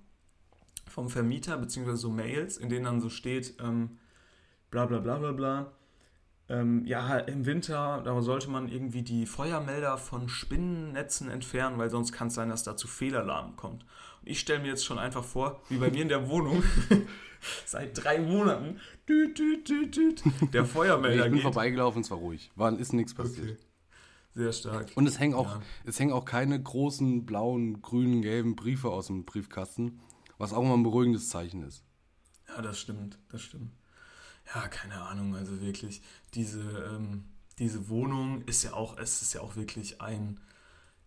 [0.87, 3.99] vom Vermieter, beziehungsweise so Mails, in denen dann so steht, ähm,
[4.71, 5.71] bla bla bla bla bla.
[6.49, 12.11] Ähm, ja, im Winter, da sollte man irgendwie die Feuermelder von Spinnennetzen entfernen, weil sonst
[12.11, 13.85] kann es sein, dass da zu Fehlalarm kommt.
[14.21, 16.63] Und ich stelle mir jetzt schon einfach vor, wie bei mir in der Wohnung,
[17.65, 21.43] seit drei Monaten, düt, düt, düt, düt, der Feuermelder ich bin geht.
[21.43, 22.51] vorbeigelaufen, es war ruhig.
[22.55, 23.51] War, ist nichts passiert.
[23.51, 23.57] Okay.
[24.35, 24.91] Sehr stark.
[24.95, 25.61] Und es hängen, auch, Ja.
[25.85, 29.99] es hängen auch keine großen blauen, grünen, gelben Briefe aus dem Briefkasten,
[30.37, 31.83] was auch immer ein beruhigendes Zeichen ist.
[32.47, 33.71] Ja, das stimmt, das stimmt.
[34.53, 36.01] Ja, keine Ahnung, also wirklich,
[36.33, 36.61] diese,
[36.95, 37.25] ähm,
[37.57, 40.39] diese Wohnung ist ja auch, es ist ja auch wirklich ein,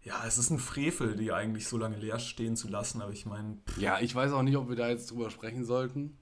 [0.05, 3.27] ja, es ist ein Frevel, die eigentlich so lange leer stehen zu lassen, aber ich
[3.27, 6.17] meine, Ja, ich weiß auch nicht, ob wir da jetzt drüber sprechen sollten,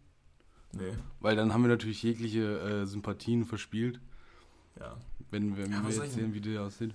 [0.72, 4.01] nee, weil dann haben wir natürlich jegliche äh, Sympathien verspielt,
[4.78, 4.97] ja.
[5.31, 6.95] wenn, wenn Ja, wir ich erzählen, wie die aussieht.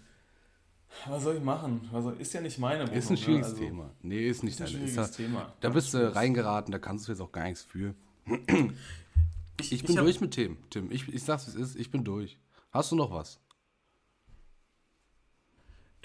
[1.07, 1.89] Was soll ich machen?
[1.91, 2.95] Also, ist ja nicht meine Wohnung.
[2.95, 3.53] Ist ein schwieriges ne?
[3.55, 3.89] Also, Thema.
[4.01, 4.85] Nee, ist nicht Ist ein deine.
[4.85, 5.53] Ist schwieriges da, Thema.
[5.59, 7.95] da bist du reingeraten, da kannst du jetzt auch gar nichts für.
[9.59, 10.91] Ich bin hab- durch mit Themen, Tim.
[10.91, 12.37] Ich, ich sag's, wie es ist, ich bin durch.
[12.71, 13.39] Hast du noch was?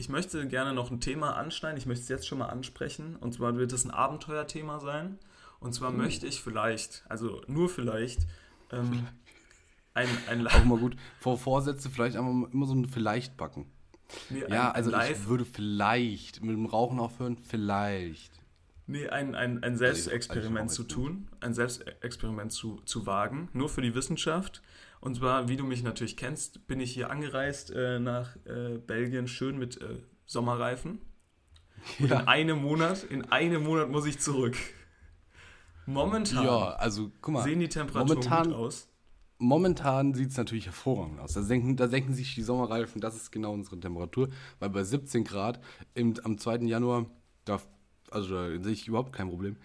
[0.00, 1.76] Ich möchte gerne noch ein Thema anschneiden.
[1.76, 3.16] Ich möchte es jetzt schon mal ansprechen.
[3.16, 5.18] Und zwar wird es ein Abenteuerthema sein.
[5.58, 8.20] Und zwar möchte ich vielleicht, also nur vielleicht,
[8.72, 9.06] ähm,
[9.94, 10.96] ein, ein, Auch mal gut.
[11.18, 13.66] Vor Vorsätze vielleicht einfach mal immer so ein Vielleicht backen.
[14.30, 17.36] nee, Ja, also Live, ich würde vielleicht mit dem Rauchen aufhören.
[17.36, 18.32] Vielleicht.
[18.86, 23.50] nee, ein, ein, ein eigentlich Selbstexperiment auch zu jetzt tun, ein Selbstexperiment zu, zu wagen,
[23.52, 24.62] nur für die Wissenschaft.
[25.00, 29.28] Und zwar, wie du mich natürlich kennst, bin ich hier angereist äh, nach äh, Belgien,
[29.28, 29.96] schön mit äh,
[30.26, 31.00] Sommerreifen.
[31.98, 34.56] Und in einem Monat, in einem Monat muss ich zurück.
[35.86, 37.42] Momentan Ja, also guck mal.
[37.42, 38.88] sehen die Temperaturen momentan, gut aus.
[39.38, 41.32] Momentan sieht es natürlich hervorragend aus.
[41.32, 44.28] Da denken, da denken sich die Sommerreifen, das ist genau unsere Temperatur,
[44.58, 45.60] weil bei 17 Grad
[45.94, 46.56] im, am 2.
[46.66, 47.06] Januar,
[47.46, 47.58] da,
[48.10, 49.56] also da sehe ich überhaupt kein Problem.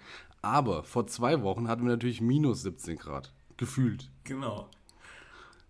[0.42, 4.10] Aber vor zwei Wochen hatten wir natürlich minus 17 Grad, gefühlt.
[4.24, 4.70] Genau.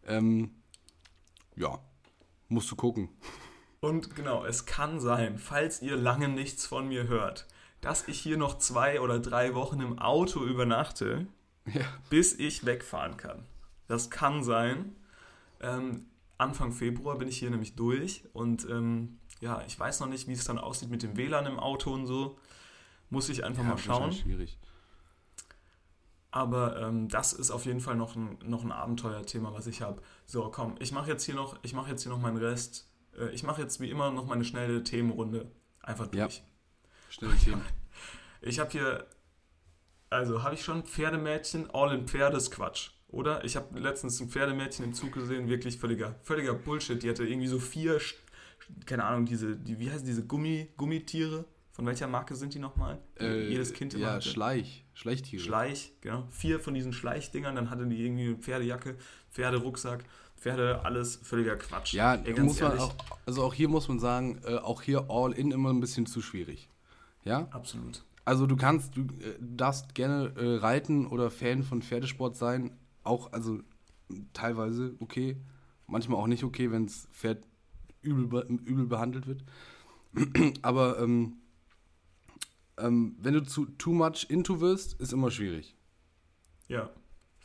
[0.05, 0.55] Ähm,
[1.55, 1.79] ja,
[2.47, 3.09] musst du gucken.
[3.79, 7.47] Und genau, es kann sein, falls ihr lange nichts von mir hört,
[7.81, 11.27] dass ich hier noch zwei oder drei Wochen im Auto übernachte,
[11.71, 11.85] Ja.
[12.09, 13.45] bis ich wegfahren kann.
[13.87, 14.95] Das kann sein.
[15.61, 20.27] Ähm, Anfang Februar bin ich hier nämlich durch und ähm, ja, ich weiß noch nicht,
[20.27, 22.37] wie es dann aussieht mit dem WLAN im Auto und so.
[23.09, 24.03] Muss ich einfach mal das ist schauen.
[24.03, 24.57] halt schwierig.
[26.35, 30.01] Aber ähm, das ist auf jeden Fall noch ein, noch ein Abenteuerthema, was ich habe.
[30.25, 32.89] So, komm, ich mache jetzt hier noch, ich mache jetzt hier noch meinen Rest.
[33.17, 35.49] Äh, ich mache jetzt wie immer noch meine schnelle Themenrunde.
[35.81, 36.25] Einfach Ja.
[36.25, 36.43] durch.
[37.09, 37.61] Schnelle Themen.
[38.41, 39.07] Ich habe hier,
[40.09, 43.43] also habe ich schon Pferdemädchen, all in Pferdesquatsch, oder?
[43.45, 47.01] Ich habe letztens ein Pferdemädchen im Zug gesehen, wirklich völliger, völliger Bullshit.
[47.01, 47.99] Die hatte irgendwie so vier,
[48.85, 51.45] keine Ahnung, diese, die, wie heißen diese Gummi, Gummitiere?
[51.75, 53.01] Von welcher Marke sind die nochmal?
[53.19, 54.29] Äh, Jedes Kind immer Ja, hatte.
[54.29, 54.85] Schleich.
[54.93, 55.43] Schleichtiere.
[55.43, 56.25] Schleich, genau.
[56.31, 58.95] Vier von diesen Schleichdingern, dann hatte die irgendwie eine Pferdejacke,
[59.31, 60.05] Pferderucksack,
[60.37, 61.93] Pferde, alles völliger Quatsch.
[61.93, 62.95] Ja, Ey, muss man auch,
[63.25, 66.21] also auch hier muss man sagen, äh, auch hier all in immer ein bisschen zu
[66.21, 66.69] schwierig.
[67.25, 67.49] Ja?
[67.51, 68.05] Absolut.
[68.23, 72.71] Also du kannst, du äh, darfst gerne äh, reiten oder Fan von Pferdesport sein.
[73.03, 73.59] Auch, also
[74.31, 75.35] teilweise okay,
[75.87, 77.45] manchmal auch nicht okay, wenn das Pferd
[78.01, 79.43] übel, be übel behandelt wird.
[80.61, 81.41] Aber ähm,
[82.77, 85.75] ähm, wenn du zu too much into wirst, ist immer schwierig.
[86.67, 86.89] Ja.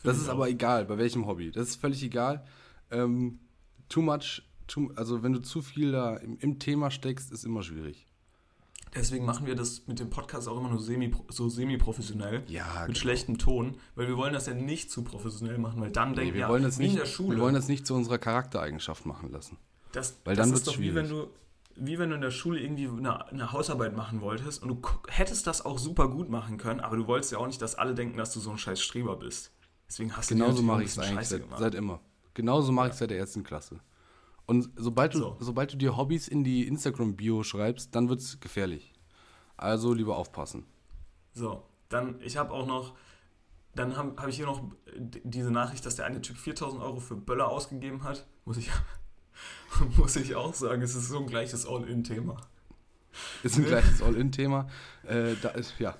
[0.03, 0.49] Das ist ich aber auch.
[0.49, 1.51] egal, bei welchem Hobby.
[1.51, 2.45] Das ist völlig egal.
[2.91, 3.39] Ähm,
[3.89, 7.63] too much, too, also wenn du zu viel da im, im Thema steckst, ist immer
[7.63, 8.07] schwierig.
[8.95, 12.43] Deswegen machen wir das mit dem Podcast auch immer nur semi, so semi-professionell.
[12.49, 12.99] Ja, Mit genau.
[12.99, 13.77] schlechtem Ton.
[13.95, 16.49] Weil wir wollen das ja nicht zu professionell machen, weil dann Nee, denken wir, ja,
[16.49, 17.37] wollen das nicht, in der Schule.
[17.37, 19.59] wir wollen das nicht zu unserer Charaktereigenschaft machen lassen.
[19.93, 21.29] Das, Weil das dann ist doch wie wenn schwierig.
[21.29, 21.31] du,
[21.81, 25.47] wie wenn du in der Schule irgendwie eine, eine Hausarbeit machen wolltest und du hättest
[25.47, 28.19] das auch super gut machen können, aber du wolltest ja auch nicht, dass alle denken,
[28.19, 29.53] dass du so ein scheiß Streber bist.
[29.89, 32.01] Deswegen hast du Genauso natürlich mache ich es eigentlich seit, seit immer.
[32.35, 33.81] Genauso mache ich es seit der ersten Klasse.
[34.47, 35.37] Und sobald du, So.
[35.41, 38.93] sobald du dir Hobbys in die Instagram-Bio schreibst, dann wird es gefährlich.
[39.57, 40.67] Also lieber aufpassen.
[41.33, 42.95] So, dann, ich habe auch noch,
[43.75, 44.63] dann habe hab ich hier noch
[44.97, 48.27] diese Nachricht, dass der eine Typ 4000 Euro für Böller ausgegeben hat.
[48.45, 48.71] Muss ich,
[49.97, 52.37] muss ich auch sagen, es ist so ein gleiches All-In-Thema.
[53.43, 53.69] Ist ein Ne?
[53.69, 54.69] gleiches All-In-Thema.
[55.05, 55.97] Äh, da ist, ja,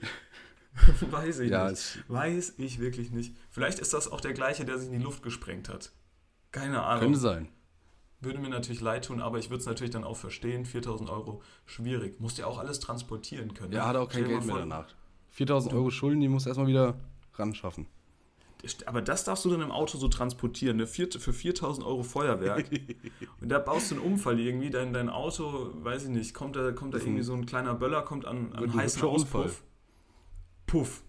[1.10, 1.72] Weiß ich Ja, nicht.
[1.80, 3.36] es- Weiß ich wirklich nicht.
[3.50, 5.90] Vielleicht ist das auch der gleiche, der sich in die Luft gesprengt hat.
[6.52, 7.02] Keine Ahnung.
[7.02, 7.48] könnte sein.
[8.20, 10.64] Würde mir natürlich leid tun, aber ich würde es natürlich dann auch verstehen.
[10.66, 12.20] 4000 Euro, schwierig.
[12.20, 13.72] Musst ja auch alles transportieren können.
[13.72, 14.86] Ja, hat auch kein Geld mehr danach.
[15.30, 16.98] 4000 Euro Schulden, die muss erstmal wieder
[17.34, 17.86] ran schaffen.
[18.86, 20.86] Aber das darfst du dann im Auto so transportieren, ne?
[20.86, 22.68] Vier, für 4000 Euro Feuerwerk.
[23.40, 26.72] Und da baust du einen Unfall irgendwie, dein, dein Auto, weiß ich nicht, kommt da,
[26.72, 29.44] kommt da irgendwie so ein kleiner Böller, kommt an, an heißen hübscher Unfall.
[29.44, 29.62] Auspuff.
[30.66, 31.02] Puff.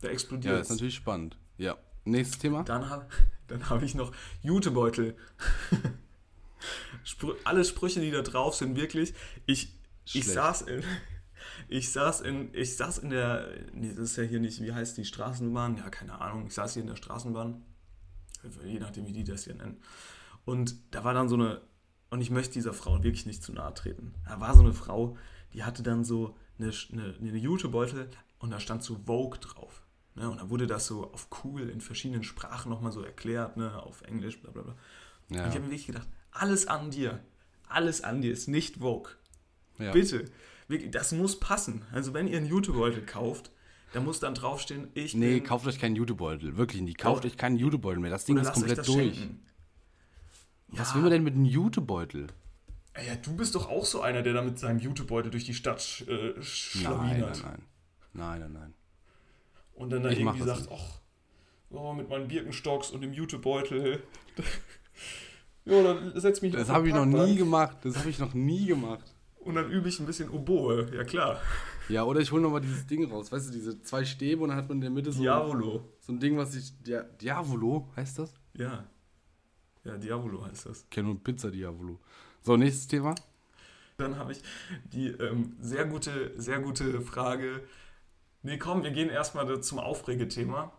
[0.00, 1.38] Da Ja, explodiert ist natürlich spannend.
[1.58, 1.76] Ja.
[2.04, 2.62] Nächstes Thema.
[2.62, 3.06] Dann habe
[3.48, 5.16] dann hab ich noch Jutebeutel.
[7.04, 9.14] Sprü alle Sprüche, die da drauf sind, wirklich.
[9.44, 9.72] Ich,
[10.12, 10.82] ich saß in.
[11.68, 14.96] Ich saß in, ich saß in der, nee, das ist ja hier nicht, wie heißt
[14.96, 15.76] die Straßenbahn?
[15.76, 16.46] Ja, keine Ahnung.
[16.46, 17.64] Ich saß hier in der Straßenbahn,
[18.64, 19.80] je nachdem, wie die das hier nennen.
[20.44, 21.60] Und da war dann so eine,
[22.10, 24.14] und ich möchte dieser Frau wirklich nicht zu nahe treten.
[24.24, 25.16] Da war so eine Frau,
[25.52, 29.82] die hatte dann so eine, eine, eine Jutebeutel und da stand so Vogue drauf.
[30.14, 30.30] Ne?
[30.30, 33.82] Und da wurde das so auf cool in verschiedenen Sprachen nochmal so erklärt, ne?
[33.82, 34.76] auf Englisch, bla bla bla.
[35.30, 35.42] Ja.
[35.42, 37.20] Und ich habe mir wirklich gedacht, alles an dir,
[37.68, 39.10] alles an dir ist nicht Vogue.
[39.78, 39.90] ja.
[39.92, 40.26] Bitte,
[40.68, 41.82] wirklich, das muss passen.
[41.92, 43.50] Also wenn ihr einen Jutebeutel kauft,
[43.92, 45.44] da muss dann draufstehen, ich Nee, bin...
[45.44, 46.56] kauft euch keinen Jutebeutel.
[46.56, 46.98] Wirklich nicht.
[46.98, 48.10] Kauft euch keinen Jutebeutel mehr.
[48.10, 49.16] Das Ding ist komplett durch.
[49.16, 49.42] schenken.
[50.68, 50.94] Was Ja.
[50.96, 52.26] will man denn mit einem Jutebeutel?
[53.06, 56.04] Ja, du bist doch auch so einer, der da mit seinem Jutebeutel durch die Stadt
[56.08, 57.42] äh, Nein, nein, schlawinert.
[57.44, 57.62] nein.
[58.14, 58.74] Nein, nein, nein.
[59.74, 61.00] Und dann da Ich irgendwie sagt, ach,
[61.70, 64.02] oh, mit meinen Birkenstocks und dem Jutebeutel.
[65.66, 67.76] ja, dann setz mich Das habe ich noch nie gemacht.
[67.82, 69.14] Das habe ich noch nie gemacht.
[69.46, 71.40] Und dann übe ich ein bisschen Oboe, ja klar.
[71.88, 73.30] Ja, oder ich hole nochmal dieses Ding raus.
[73.30, 75.88] Weißt du, diese zwei Stäbe und dann hat man in der Mitte so, Diavolo.
[76.00, 76.72] so ein Ding, was sich.
[76.82, 78.34] Dia Diavolo heißt das?
[78.54, 78.84] Ja.
[79.84, 80.82] Ja, Diavolo heißt das.
[80.82, 82.00] Ich kenne nur Pizza Diavolo.
[82.42, 83.14] So, nächstes Thema.
[83.98, 84.42] Dann habe ich
[84.92, 87.62] die ähm, sehr gute, sehr gute Frage.
[88.42, 90.72] Nee, komm, wir gehen erstmal zum Aufregethema.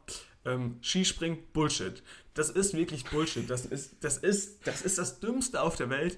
[0.43, 2.03] Ähm, Skispringen, Bullshit.
[2.33, 3.49] Das ist wirklich Bullshit.
[3.49, 6.17] Das ist, das ist, das ist das Dümmste auf der Welt.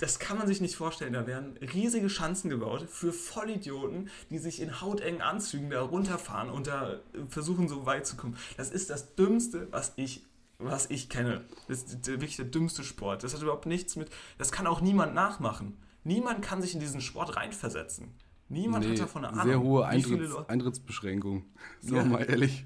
[0.00, 1.12] Das kann man sich nicht vorstellen.
[1.12, 6.66] Da werden riesige Schanzen gebaut für Vollidioten, die sich in hautengen Anzügen da runterfahren und
[6.66, 8.36] da äh, versuchen, so weit zu kommen.
[8.56, 10.24] Das ist das Dümmste, was ich,
[10.58, 11.44] was ich kenne.
[11.68, 13.22] Das ist wirklich der dümmste Sport.
[13.24, 14.10] Das hat überhaupt nichts mit.
[14.38, 15.76] Das kann auch niemand nachmachen.
[16.04, 18.08] Niemand kann sich in diesen Sport reinversetzen.
[18.48, 19.46] Niemand hat davon eine Ahnung.
[19.46, 21.44] sehr hohe Eintritts Eintrittsbeschränkung.
[21.80, 22.04] Sagen Ja.
[22.04, 22.64] mal ehrlich.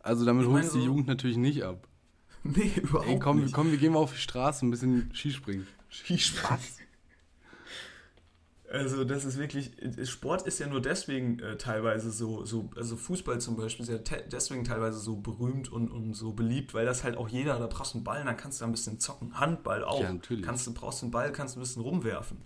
[0.00, 1.86] Also damit holst du die so- Jugend natürlich nicht ab.
[2.44, 3.54] Nee, überhaupt Ey, komm, nicht.
[3.54, 5.64] komm, wir gehen mal auf die Straße ein bisschen Skispringen.
[5.92, 6.60] Skispringen.
[8.70, 9.72] Also das ist wirklich,
[10.08, 13.98] Sport ist ja nur deswegen äh, teilweise so, so, also Fußball zum Beispiel ist ja
[13.98, 17.66] te deswegen teilweise so berühmt und, und so beliebt, weil das halt auch jeder, da
[17.66, 19.38] brauchst du einen Ball, dann kannst du da ein bisschen zocken.
[19.38, 20.00] Handball auch.
[20.00, 20.42] Ja, natürlich.
[20.42, 22.38] Kannst du, brauchst du einen Ball, kannst du ein bisschen rumwerfen.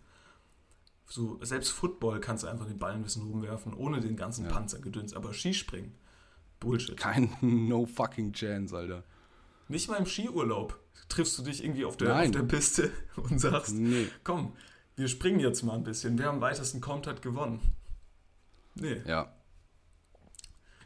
[1.08, 4.50] So, selbst Football kannst du einfach den Ball ein bisschen rumwerfen, ohne den ganzen Ja.
[4.50, 5.14] Panzergedöns.
[5.14, 5.94] Aber Skispringen,
[6.58, 6.96] Bullshit.
[6.96, 9.04] Kein no fucking chance, Alter.
[9.68, 13.74] Nicht mal im Skiurlaub triffst du dich irgendwie auf der, auf der Piste und sagst,
[13.74, 14.08] Nee.
[14.24, 14.56] komm,
[14.96, 16.18] wir springen jetzt mal ein bisschen.
[16.18, 17.60] Wer am weitesten kommt, hat gewonnen.
[18.74, 19.32] Nee, Ja.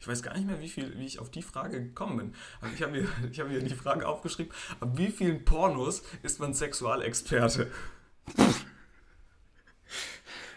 [0.01, 2.35] ich weiß gar nicht mehr, wie, viel, wie ich auf die Frage gekommen bin.
[2.61, 6.41] Aber ich habe mir, ich hab mir die Frage aufgeschrieben, ab wie vielen Pornos ist
[6.41, 7.70] man Sexualexperte?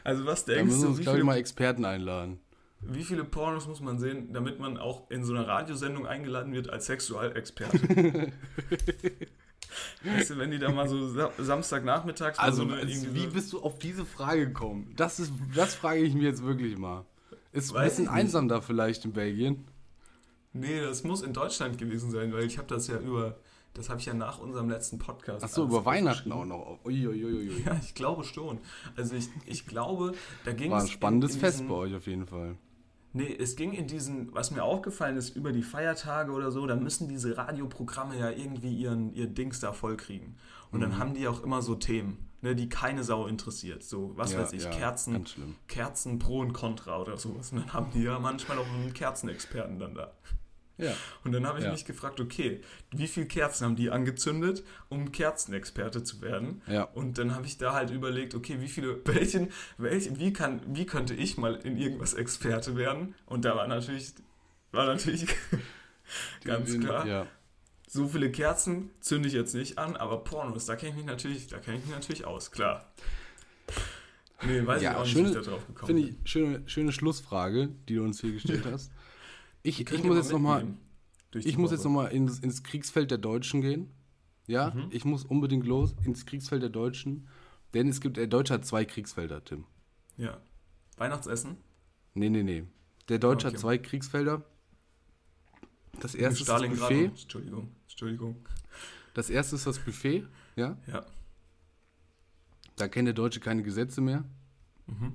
[0.03, 2.39] Also was Da denkst müssen wir du, uns, wie glaube ich, mal Experten einladen.
[2.87, 6.69] Wie viele Pornos muss man sehen, damit man auch in so einer Radiosendung eingeladen wird
[6.69, 7.79] als Sexualexperte?
[10.03, 13.53] weißt du, wenn die da mal so Sa Samstagnachmittags Also, so irgendwie wie so- bist
[13.53, 14.93] du auf diese Frage gekommen?
[14.95, 17.05] Das, ist, das frage ich mir jetzt wirklich mal.
[17.51, 18.19] Ist ein Weiß bisschen ich nicht.
[18.19, 19.65] einsam da vielleicht in Belgien?
[20.53, 23.37] Nee, das muss in Deutschland gewesen sein, weil ich habe das ja über,
[23.73, 25.43] das habe ich ja nach unserem letzten Podcast.
[25.43, 26.79] Achso, alles über Weihnachten auch noch.
[26.85, 27.63] Uiuiuiui.
[27.65, 28.59] Ja, ich glaube schon.
[28.95, 30.13] Also ich, ich glaube,
[30.45, 32.55] da ging War es ein spannendes in, in Fest bei euch auf jeden Fall.
[33.13, 36.75] Nee, es ging in diesen, was mir aufgefallen ist, über die Feiertage oder so, da
[36.75, 40.35] müssen diese Radioprogramme ja irgendwie ihren, ihr Dings da vollkriegen.
[40.71, 40.81] Und Mhm.
[40.81, 42.29] dann haben die auch immer so Themen.
[42.41, 43.83] ne, die keine Sau interessiert.
[43.83, 45.25] So, was Ja, weiß ich, ja, Kerzen.
[45.69, 47.53] Kerzen pro und contra oder sowas.
[47.53, 50.11] Und dann haben die ja manchmal auch einen Kerzenexperten dann da.
[50.77, 50.93] Ja.
[51.23, 51.71] Und dann habe ich Ja.
[51.71, 52.61] mich gefragt, okay,
[52.91, 56.61] wie viele Kerzen haben die angezündet, um Kerzenexperte zu werden?
[56.67, 56.83] Ja.
[56.83, 60.85] Und dann habe ich da halt überlegt, okay, wie viele, welchen, welchen, wie kann, wie
[60.87, 63.13] könnte ich mal in irgendwas Experte werden?
[63.27, 64.13] Und da war natürlich,
[64.71, 65.27] war natürlich
[66.43, 67.27] ganz klar, Ja.
[67.87, 71.47] so viele Kerzen zünde ich jetzt nicht an, aber Pornos, da kenne ich mich natürlich,
[71.47, 72.91] da kenne ich mich natürlich aus, klar.
[74.45, 76.17] Nee, weiß ich Ja, auch nicht, schöne- wie ich da drauf gekommen Finde bin.
[76.23, 78.91] ich schöne, schöne Schlussfrage, die du uns hier gestellt hast.
[79.63, 80.67] Ich, ich ihr muss jetzt nochmal
[81.33, 83.89] ich muss jetzt noch mal ins, ins Kriegsfeld der Deutschen gehen.
[84.45, 84.87] Ja, Mhm.
[84.91, 87.27] ich muss unbedingt los ins Kriegsfeld der Deutschen.
[87.73, 89.65] Denn es gibt, der Deutsche hat zwei Kriegsfelder, Tim.
[90.17, 90.39] Ja.
[90.97, 91.57] Weihnachtsessen?
[92.13, 92.65] Nee, nee, nee.
[93.09, 93.55] Der Deutsche Okay.
[93.55, 94.43] hat zwei Kriegsfelder.
[95.99, 96.61] Das erste ist das.
[96.61, 97.05] Buffet.
[97.05, 98.35] Entschuldigung, Entschuldigung.
[99.15, 100.77] Das erste ist das Buffet, ja.
[100.87, 101.05] Ja.
[102.75, 104.23] Da kennt der Deutsche keine Gesetze mehr.
[104.87, 105.13] Mhm.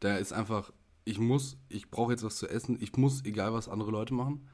[0.00, 0.72] Da ist einfach,
[1.04, 4.48] ich muss, ich brauche jetzt was zu essen, ich muss, egal was andere Leute machen.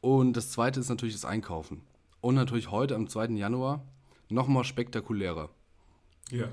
[0.00, 1.82] Und das zweite ist natürlich das Einkaufen.
[2.20, 3.28] Und natürlich heute am 2.
[3.28, 3.86] Januar
[4.28, 5.50] nochmal spektakulärer.
[6.30, 6.48] Ja.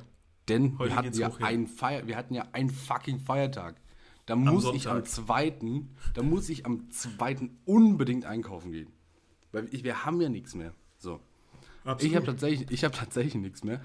[0.48, 3.82] Denn Heute wir hatten, ja einen Feier, wir hatten ja einen fucking Feiertag.
[4.26, 5.08] Da muss ich am Sonntag.
[5.08, 8.92] zweiten, da muss ich am zweiten unbedingt einkaufen gehen.
[9.52, 10.74] Weil ich, wir haben ja nichts mehr.
[10.98, 11.20] So.
[12.00, 13.82] Ich habe tatsächlich, ich habe tatsächlich nichts mehr.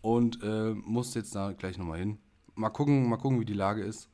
[0.00, 2.18] Und äh, muss jetzt da gleich nochmal hin.
[2.54, 4.10] Mal gucken, mal gucken, wie die Lage ist.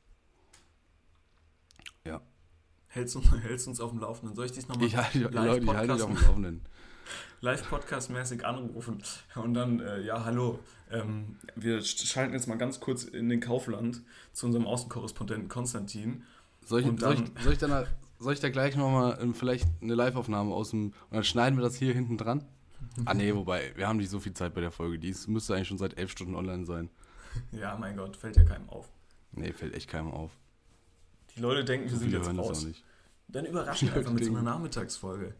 [2.95, 4.35] Hältst, uns- hältst uns auf dem Laufenden.
[4.37, 6.63] Soll ich dich nochmal Ich halte Leute, ich halte dich auf dem Laufenden.
[7.41, 9.03] Live-Podcast-mäßig anrufen
[9.35, 13.41] und dann, äh, ja, hallo, ähm, wir sch- schalten jetzt mal ganz kurz in den
[13.41, 16.23] Kaufland zu unserem Außenkorrespondenten Konstantin.
[16.65, 17.87] Soll ich, soll ich, soll ich, dann,
[18.19, 20.87] soll ich da gleich nochmal ähm, vielleicht eine Live-Aufnahme aus dem.
[20.87, 22.45] Und dann schneiden wir das hier hinten dran?
[23.05, 24.99] Ah, nee, wobei, wir haben nicht so viel Zeit bei der Folge.
[24.99, 26.89] Die müsste eigentlich schon seit elf Stunden online sein.
[27.53, 28.89] Ja, mein Gott, fällt ja keinem auf.
[29.33, 30.31] Nee, fällt echt keinem auf.
[31.37, 32.65] Die Leute denken, wir So sind jetzt raus.
[32.65, 32.85] nicht.
[33.29, 35.35] Dann überraschen wir einfach mit so einer Nachmittagsfolge.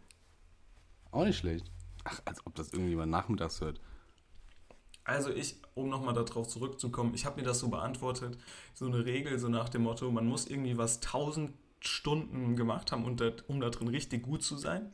[1.11, 1.71] Auch nicht schlecht.
[2.05, 3.81] Ach, als ob das irgendjemand nachmittags hört.
[5.05, 8.39] Also ich, um nochmal darauf zurückzukommen, ich habe mir das so beantwortet,
[8.75, 13.05] so eine Regel, so nach dem Motto, man muss irgendwie was 1000 Stunden gemacht haben,
[13.05, 14.91] und da, um da drin richtig gut zu sein.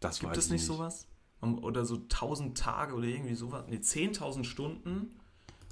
[0.00, 1.06] Das Gibt weiß es ich nicht sowas?
[1.40, 3.66] Um- Oder so 1000 Tage oder irgendwie sowas?
[3.66, 5.18] Ne, 10.000 Stunden.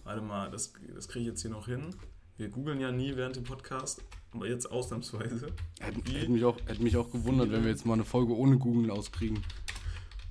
[0.05, 1.95] Warte mal, das, das kriege ich jetzt hier noch hin.
[2.39, 5.53] Wir googeln ja nie während dem Podcast, aber jetzt ausnahmsweise.
[5.81, 8.59] Hätte, hätte, mich auch, hätte mich auch gewundert, wenn wir jetzt mal eine Folge ohne
[8.59, 9.43] Googeln auskriegen.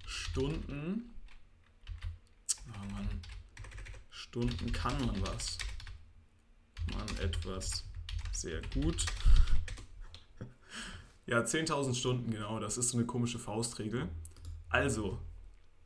[0.06, 1.14] Stunden.
[2.70, 3.10] Oh Mann.
[4.10, 5.58] Stunden kann man was.
[6.94, 7.84] Man etwas
[8.32, 9.06] sehr gut.
[11.30, 12.58] Ja, 10.000 Stunden, genau.
[12.62, 14.08] Das ist so eine komische Faustregel.
[14.70, 15.20] Also,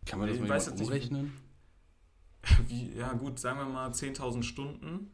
[0.05, 1.33] Kann man das Ich mal weiß nicht, umrechnen?
[2.67, 5.09] wie, ja gut, sagen wir mal 10.000 Stunden.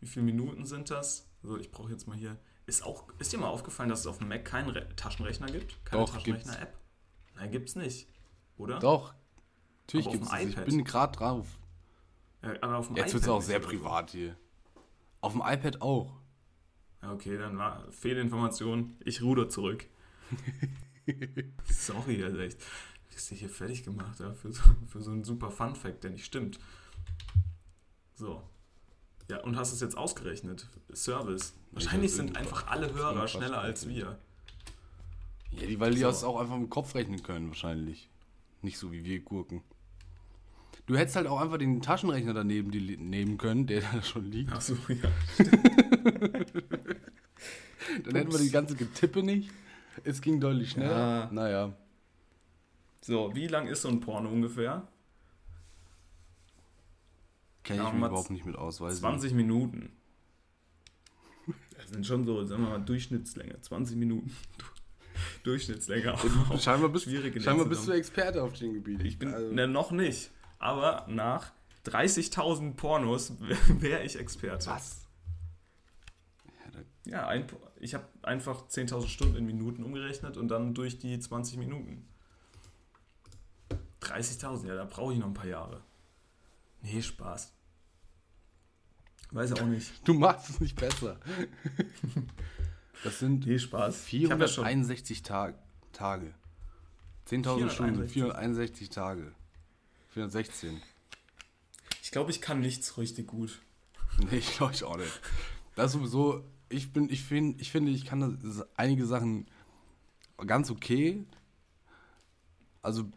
[0.00, 1.28] Wie viele Minuten sind das?
[1.42, 2.38] So, ich brauche jetzt mal hier.
[2.66, 5.84] Ist, auch, ist dir mal aufgefallen, dass es auf dem Mac keinen Re Taschenrechner gibt?
[5.84, 6.76] Keine Taschenrechner-App?
[7.34, 8.08] Nein, gibt's nicht.
[8.56, 8.78] Oder?
[8.78, 9.14] Doch.
[9.82, 11.58] Natürlich gibt dem es Ich bin gerade drauf.
[12.42, 14.36] Ja, aber auf dem Jetzt wird es auch sehr privat hier.
[15.20, 16.20] Auf dem iPad auch.
[17.02, 18.96] Ja, okay, dann war Fehlinformation.
[19.04, 19.86] Ich ruder zurück.
[21.64, 22.60] Sorry, also echt.
[22.60, 26.24] Du bist hier fertig gemacht ja, für, so, für so einen super Fun-Fact, der nicht
[26.24, 26.58] stimmt.
[28.14, 28.42] So.
[29.28, 30.66] Ja, und hast es jetzt ausgerechnet.
[30.94, 31.54] Service.
[31.72, 34.18] Wahrscheinlich sind einfach alle Hörer schneller als wir.
[35.50, 36.06] Ja, die, weil die So.
[36.06, 38.08] das auch einfach im Kopf rechnen können, wahrscheinlich.
[38.62, 39.62] Nicht so wie wir Gurken.
[40.86, 44.52] Du hättest halt auch einfach den Taschenrechner daneben die, nehmen können, der da schon liegt.
[44.52, 45.10] Achso, ja.
[48.04, 49.50] Dann hätten wir die ganze Getippe nicht.
[50.04, 50.98] Es ging deutlich schneller.
[50.98, 51.28] Ja.
[51.30, 51.76] Naja.
[53.02, 54.88] So, wie lang ist so ein Porno ungefähr?
[57.62, 58.80] Kenne ich mich überhaupt nicht mit aus.
[58.80, 59.92] Weiß ich 20 Minuten.
[61.76, 63.60] Das sind schon so, sagen wir mal, Durchschnittslänge.
[63.60, 64.34] 20 Minuten.
[65.44, 66.14] Durchschnittslänge.
[66.50, 66.62] nicht.
[66.62, 69.02] Scheinbar bist, Schwierig in scheinbar bist du Experte auf dem Gebiet.
[69.02, 70.30] Ich bin Also, ne, noch nicht.
[70.58, 71.52] Aber nach
[71.86, 73.32] 30.000 Pornos
[73.80, 74.66] wäre ich Experte.
[74.66, 75.08] was?
[77.06, 77.46] Ja, ein,
[77.80, 82.06] ich habe einfach 10.000 Stunden in Minuten umgerechnet und dann durch die 20 Minuten.
[84.02, 85.82] 30.000, ja, da brauche ich noch ein paar Jahre.
[86.82, 87.52] Nee, Spaß.
[89.30, 90.06] Weiß auch nicht.
[90.08, 91.18] du machst es nicht besser.
[93.04, 94.12] Das sind Nee, Spaß.
[94.12, 95.54] Ich hab ja schon- 461 Tag,
[95.92, 96.34] Tage.
[97.28, 98.12] 10.000 Stunden, 461.
[98.12, 99.32] 461 Tage.
[100.08, 100.82] 416.
[102.02, 103.60] Ich glaube, ich kann nichts richtig gut.
[104.18, 105.20] Nee, ich glaube ich auch nicht.
[105.76, 109.46] Das ist sowieso, ich bin, ich finde, ich finde, ich kann das, einige Sachen
[110.44, 111.24] ganz okay.
[112.82, 113.08] Also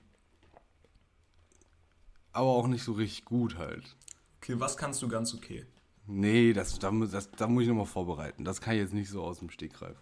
[2.34, 3.96] aber auch nicht so richtig gut halt.
[4.42, 5.66] Okay, was kannst du ganz okay?
[6.08, 8.44] Nee, das, da, muss- das, da muss ich nochmal vorbereiten.
[8.44, 9.98] Das kann ich jetzt nicht so aus dem Stegreif.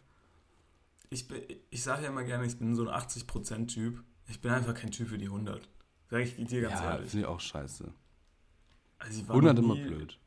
[1.09, 4.03] Ich, bin- ich sage ja immer gerne, ich bin so ein 80%-Typ.
[4.27, 5.67] Ich bin einfach kein Typ für die 100.
[6.09, 7.09] Sag ich dir ganz ja, ehrlich.
[7.11, 7.91] finde ich auch scheiße.
[8.99, 10.19] Also ich war 100 noch immer nie- blöd.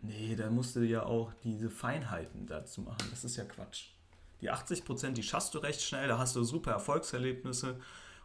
[0.00, 3.02] Nee, da musst du ja auch diese Feinheiten dazu machen.
[3.10, 3.86] Das ist ja Quatsch.
[4.40, 7.80] Die 80%, die schaffst du recht schnell, da hast du super Erfolgserlebnisse.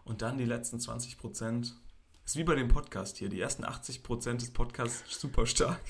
[0.05, 1.73] Und dann die letzten 20%.
[2.25, 3.29] Ist wie bei dem Podcast hier.
[3.29, 5.81] Die ersten 80% des Podcasts super stark.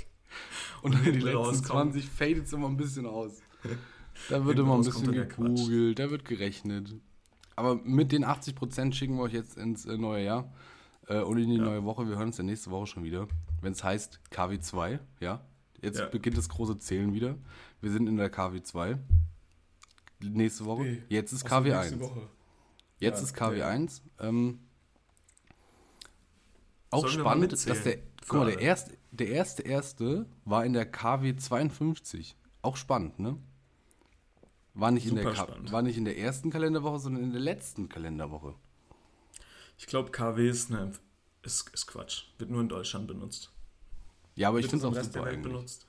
[0.81, 1.93] Und dann die letzten rauskommen.
[1.93, 3.41] 20 fadet es immer ein bisschen aus.
[4.29, 6.95] Da wird immer ein bisschen gegoogelt, da wird gerechnet.
[7.55, 10.51] Aber mit den 80% schicken wir euch jetzt ins äh, neue Jahr
[11.07, 11.63] äh, und in die Ja.
[11.65, 12.07] neue Woche.
[12.07, 13.27] Wir hören uns ja nächste Woche schon wieder,
[13.61, 15.45] wenn es heißt KW2, ja.
[15.81, 16.07] Jetzt Ja.
[16.07, 17.37] beginnt das große Zählen wieder.
[17.81, 18.97] Wir sind in der KW2.
[20.21, 20.83] Nächste Woche.
[20.83, 21.77] Nee, Jetzt ist Ach so, KW1.
[21.79, 22.21] nächste Woche.
[22.99, 24.01] Jetzt Ja, ist KW1.
[24.19, 24.59] Ähm,
[26.93, 27.97] auch Sollen spannend, dass der,
[28.27, 32.35] guck mal, der erste, der erste erste war in der KW 52.
[32.61, 33.37] Auch spannend, ne?
[34.75, 35.71] War nicht, in der, spannend.
[35.71, 38.55] war nicht in der ersten Kalenderwoche, sondern in der letzten Kalenderwoche.
[39.77, 40.91] Ich glaube, KW ist, eine,
[41.43, 42.25] ist, ist Quatsch.
[42.37, 43.51] Wird nur in Deutschland benutzt.
[44.35, 45.79] Ja, aber ich Wird finde es auch super eigentlich.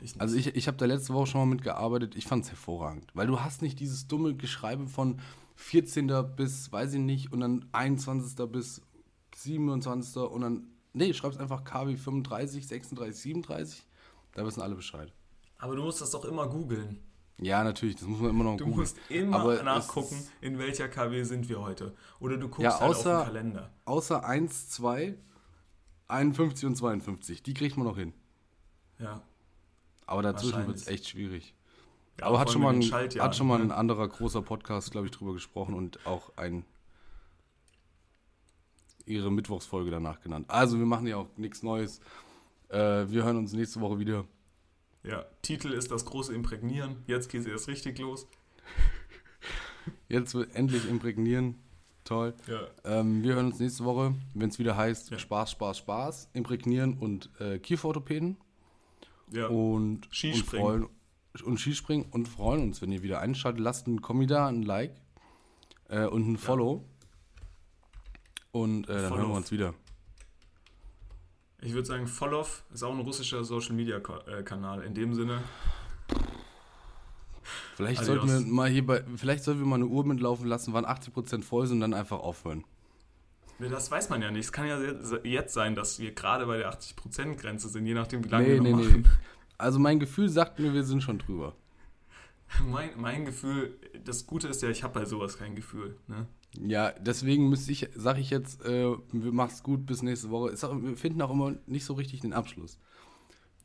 [0.00, 0.20] Ich.
[0.20, 2.14] Also ich, ich habe da letzte Woche schon mal mitgearbeitet.
[2.14, 3.10] Ich fand es hervorragend.
[3.14, 5.20] Weil du hast nicht dieses dumme Geschreibe von
[5.56, 6.12] 14.
[6.36, 8.36] bis, weiß ich nicht, und dann 21.
[8.48, 8.82] bis
[9.36, 10.16] 27.
[10.16, 13.82] und dann, nee, schreibst einfach KW 35, 36, 37.
[14.32, 15.12] Da wissen alle Bescheid.
[15.58, 17.00] Aber du musst das doch immer googeln.
[17.38, 18.80] Ja, natürlich, das muss man immer noch Du googeln.
[18.80, 21.94] musst immer Aber nachgucken, in welcher KW sind wir heute.
[22.20, 23.70] Oder du guckst Ja, halt außer- auf den Kalender.
[23.86, 25.16] Außer 1, 2,
[26.08, 27.42] 51 und 52.
[27.42, 28.12] Die kriegt man noch hin.
[28.98, 29.22] Ja.
[30.06, 31.54] Aber dazwischen wird es echt schwierig.
[32.20, 33.74] Ja, Aber hat schon, mal in ein, hat schon mal ein ne?
[33.74, 36.64] anderer großer Podcast, glaube ich, drüber gesprochen und auch ein
[39.06, 40.46] ihre Mittwochsfolge danach genannt.
[40.48, 42.00] Also wir machen ja auch nichts Neues.
[42.68, 42.76] Äh,
[43.08, 44.24] wir hören uns nächste Woche wieder.
[45.02, 46.96] Ja, Titel ist das große Imprägnieren.
[47.06, 48.26] Jetzt geht es erst richtig los.
[50.08, 51.56] Jetzt wird endlich imprägnieren.
[52.04, 52.34] Toll.
[52.46, 52.60] Ja.
[53.00, 55.18] Ähm, wir hören uns nächste Woche, wenn es wieder heißt Ja.
[55.18, 58.36] Spaß, Spaß, Spaß, imprägnieren und äh, Kieferorthopäden.
[59.32, 59.46] ja.
[59.48, 60.66] und, Skispringen.
[60.66, 60.88] und freuen
[61.44, 63.60] und Skispringen und freuen uns, wenn ihr wieder einschaltet.
[63.60, 64.94] Lasst einen Kommi da, ein Like
[65.88, 66.84] äh, und ein Follow.
[68.54, 69.16] Und äh, dann Follow.
[69.22, 69.74] hören wir uns wieder.
[71.60, 74.82] Ich würde sagen, Follow ist auch ein russischer Social Media äh, Kanal.
[74.82, 75.42] In dem Sinne,
[77.74, 78.22] Vielleicht Adios.
[78.28, 81.42] sollten wir mal hier bei, vielleicht sollten wir mal eine Uhr mitlaufen lassen, wann 80%
[81.42, 82.64] voll sind und dann einfach aufhören.
[83.58, 84.44] das weiß man ja nicht.
[84.44, 84.78] Es kann ja
[85.24, 88.60] jetzt sein, dass wir gerade bei der 80%-Grenze sind, je nachdem, wie lange Nee, wir
[88.62, 88.84] nee, noch nee.
[88.86, 89.08] machen.
[89.58, 91.54] Also mein Gefühl sagt mir, wir sind schon drüber.
[92.70, 95.96] Mein, mein Gefühl, das Gute ist ja, ich habe bei sowas kein Gefühl.
[96.06, 96.28] Ne?
[96.60, 100.50] Ja, deswegen müsste ich, sage ich jetzt, äh, wir machen's gut bis nächste Woche.
[100.50, 102.78] Ist auch, wir finden auch immer nicht so richtig den Abschluss.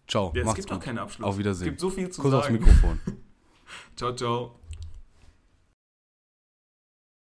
[0.08, 0.78] Ciao, Ja, es macht's gibt gut.
[0.80, 1.28] auch keinen Abschluss.
[1.28, 1.68] Auf Wiedersehen.
[1.68, 2.60] Es gibt so viel zu Kurz aufs sagen.
[2.60, 3.00] Mikrofon.
[3.96, 4.60] Ciao, ciao.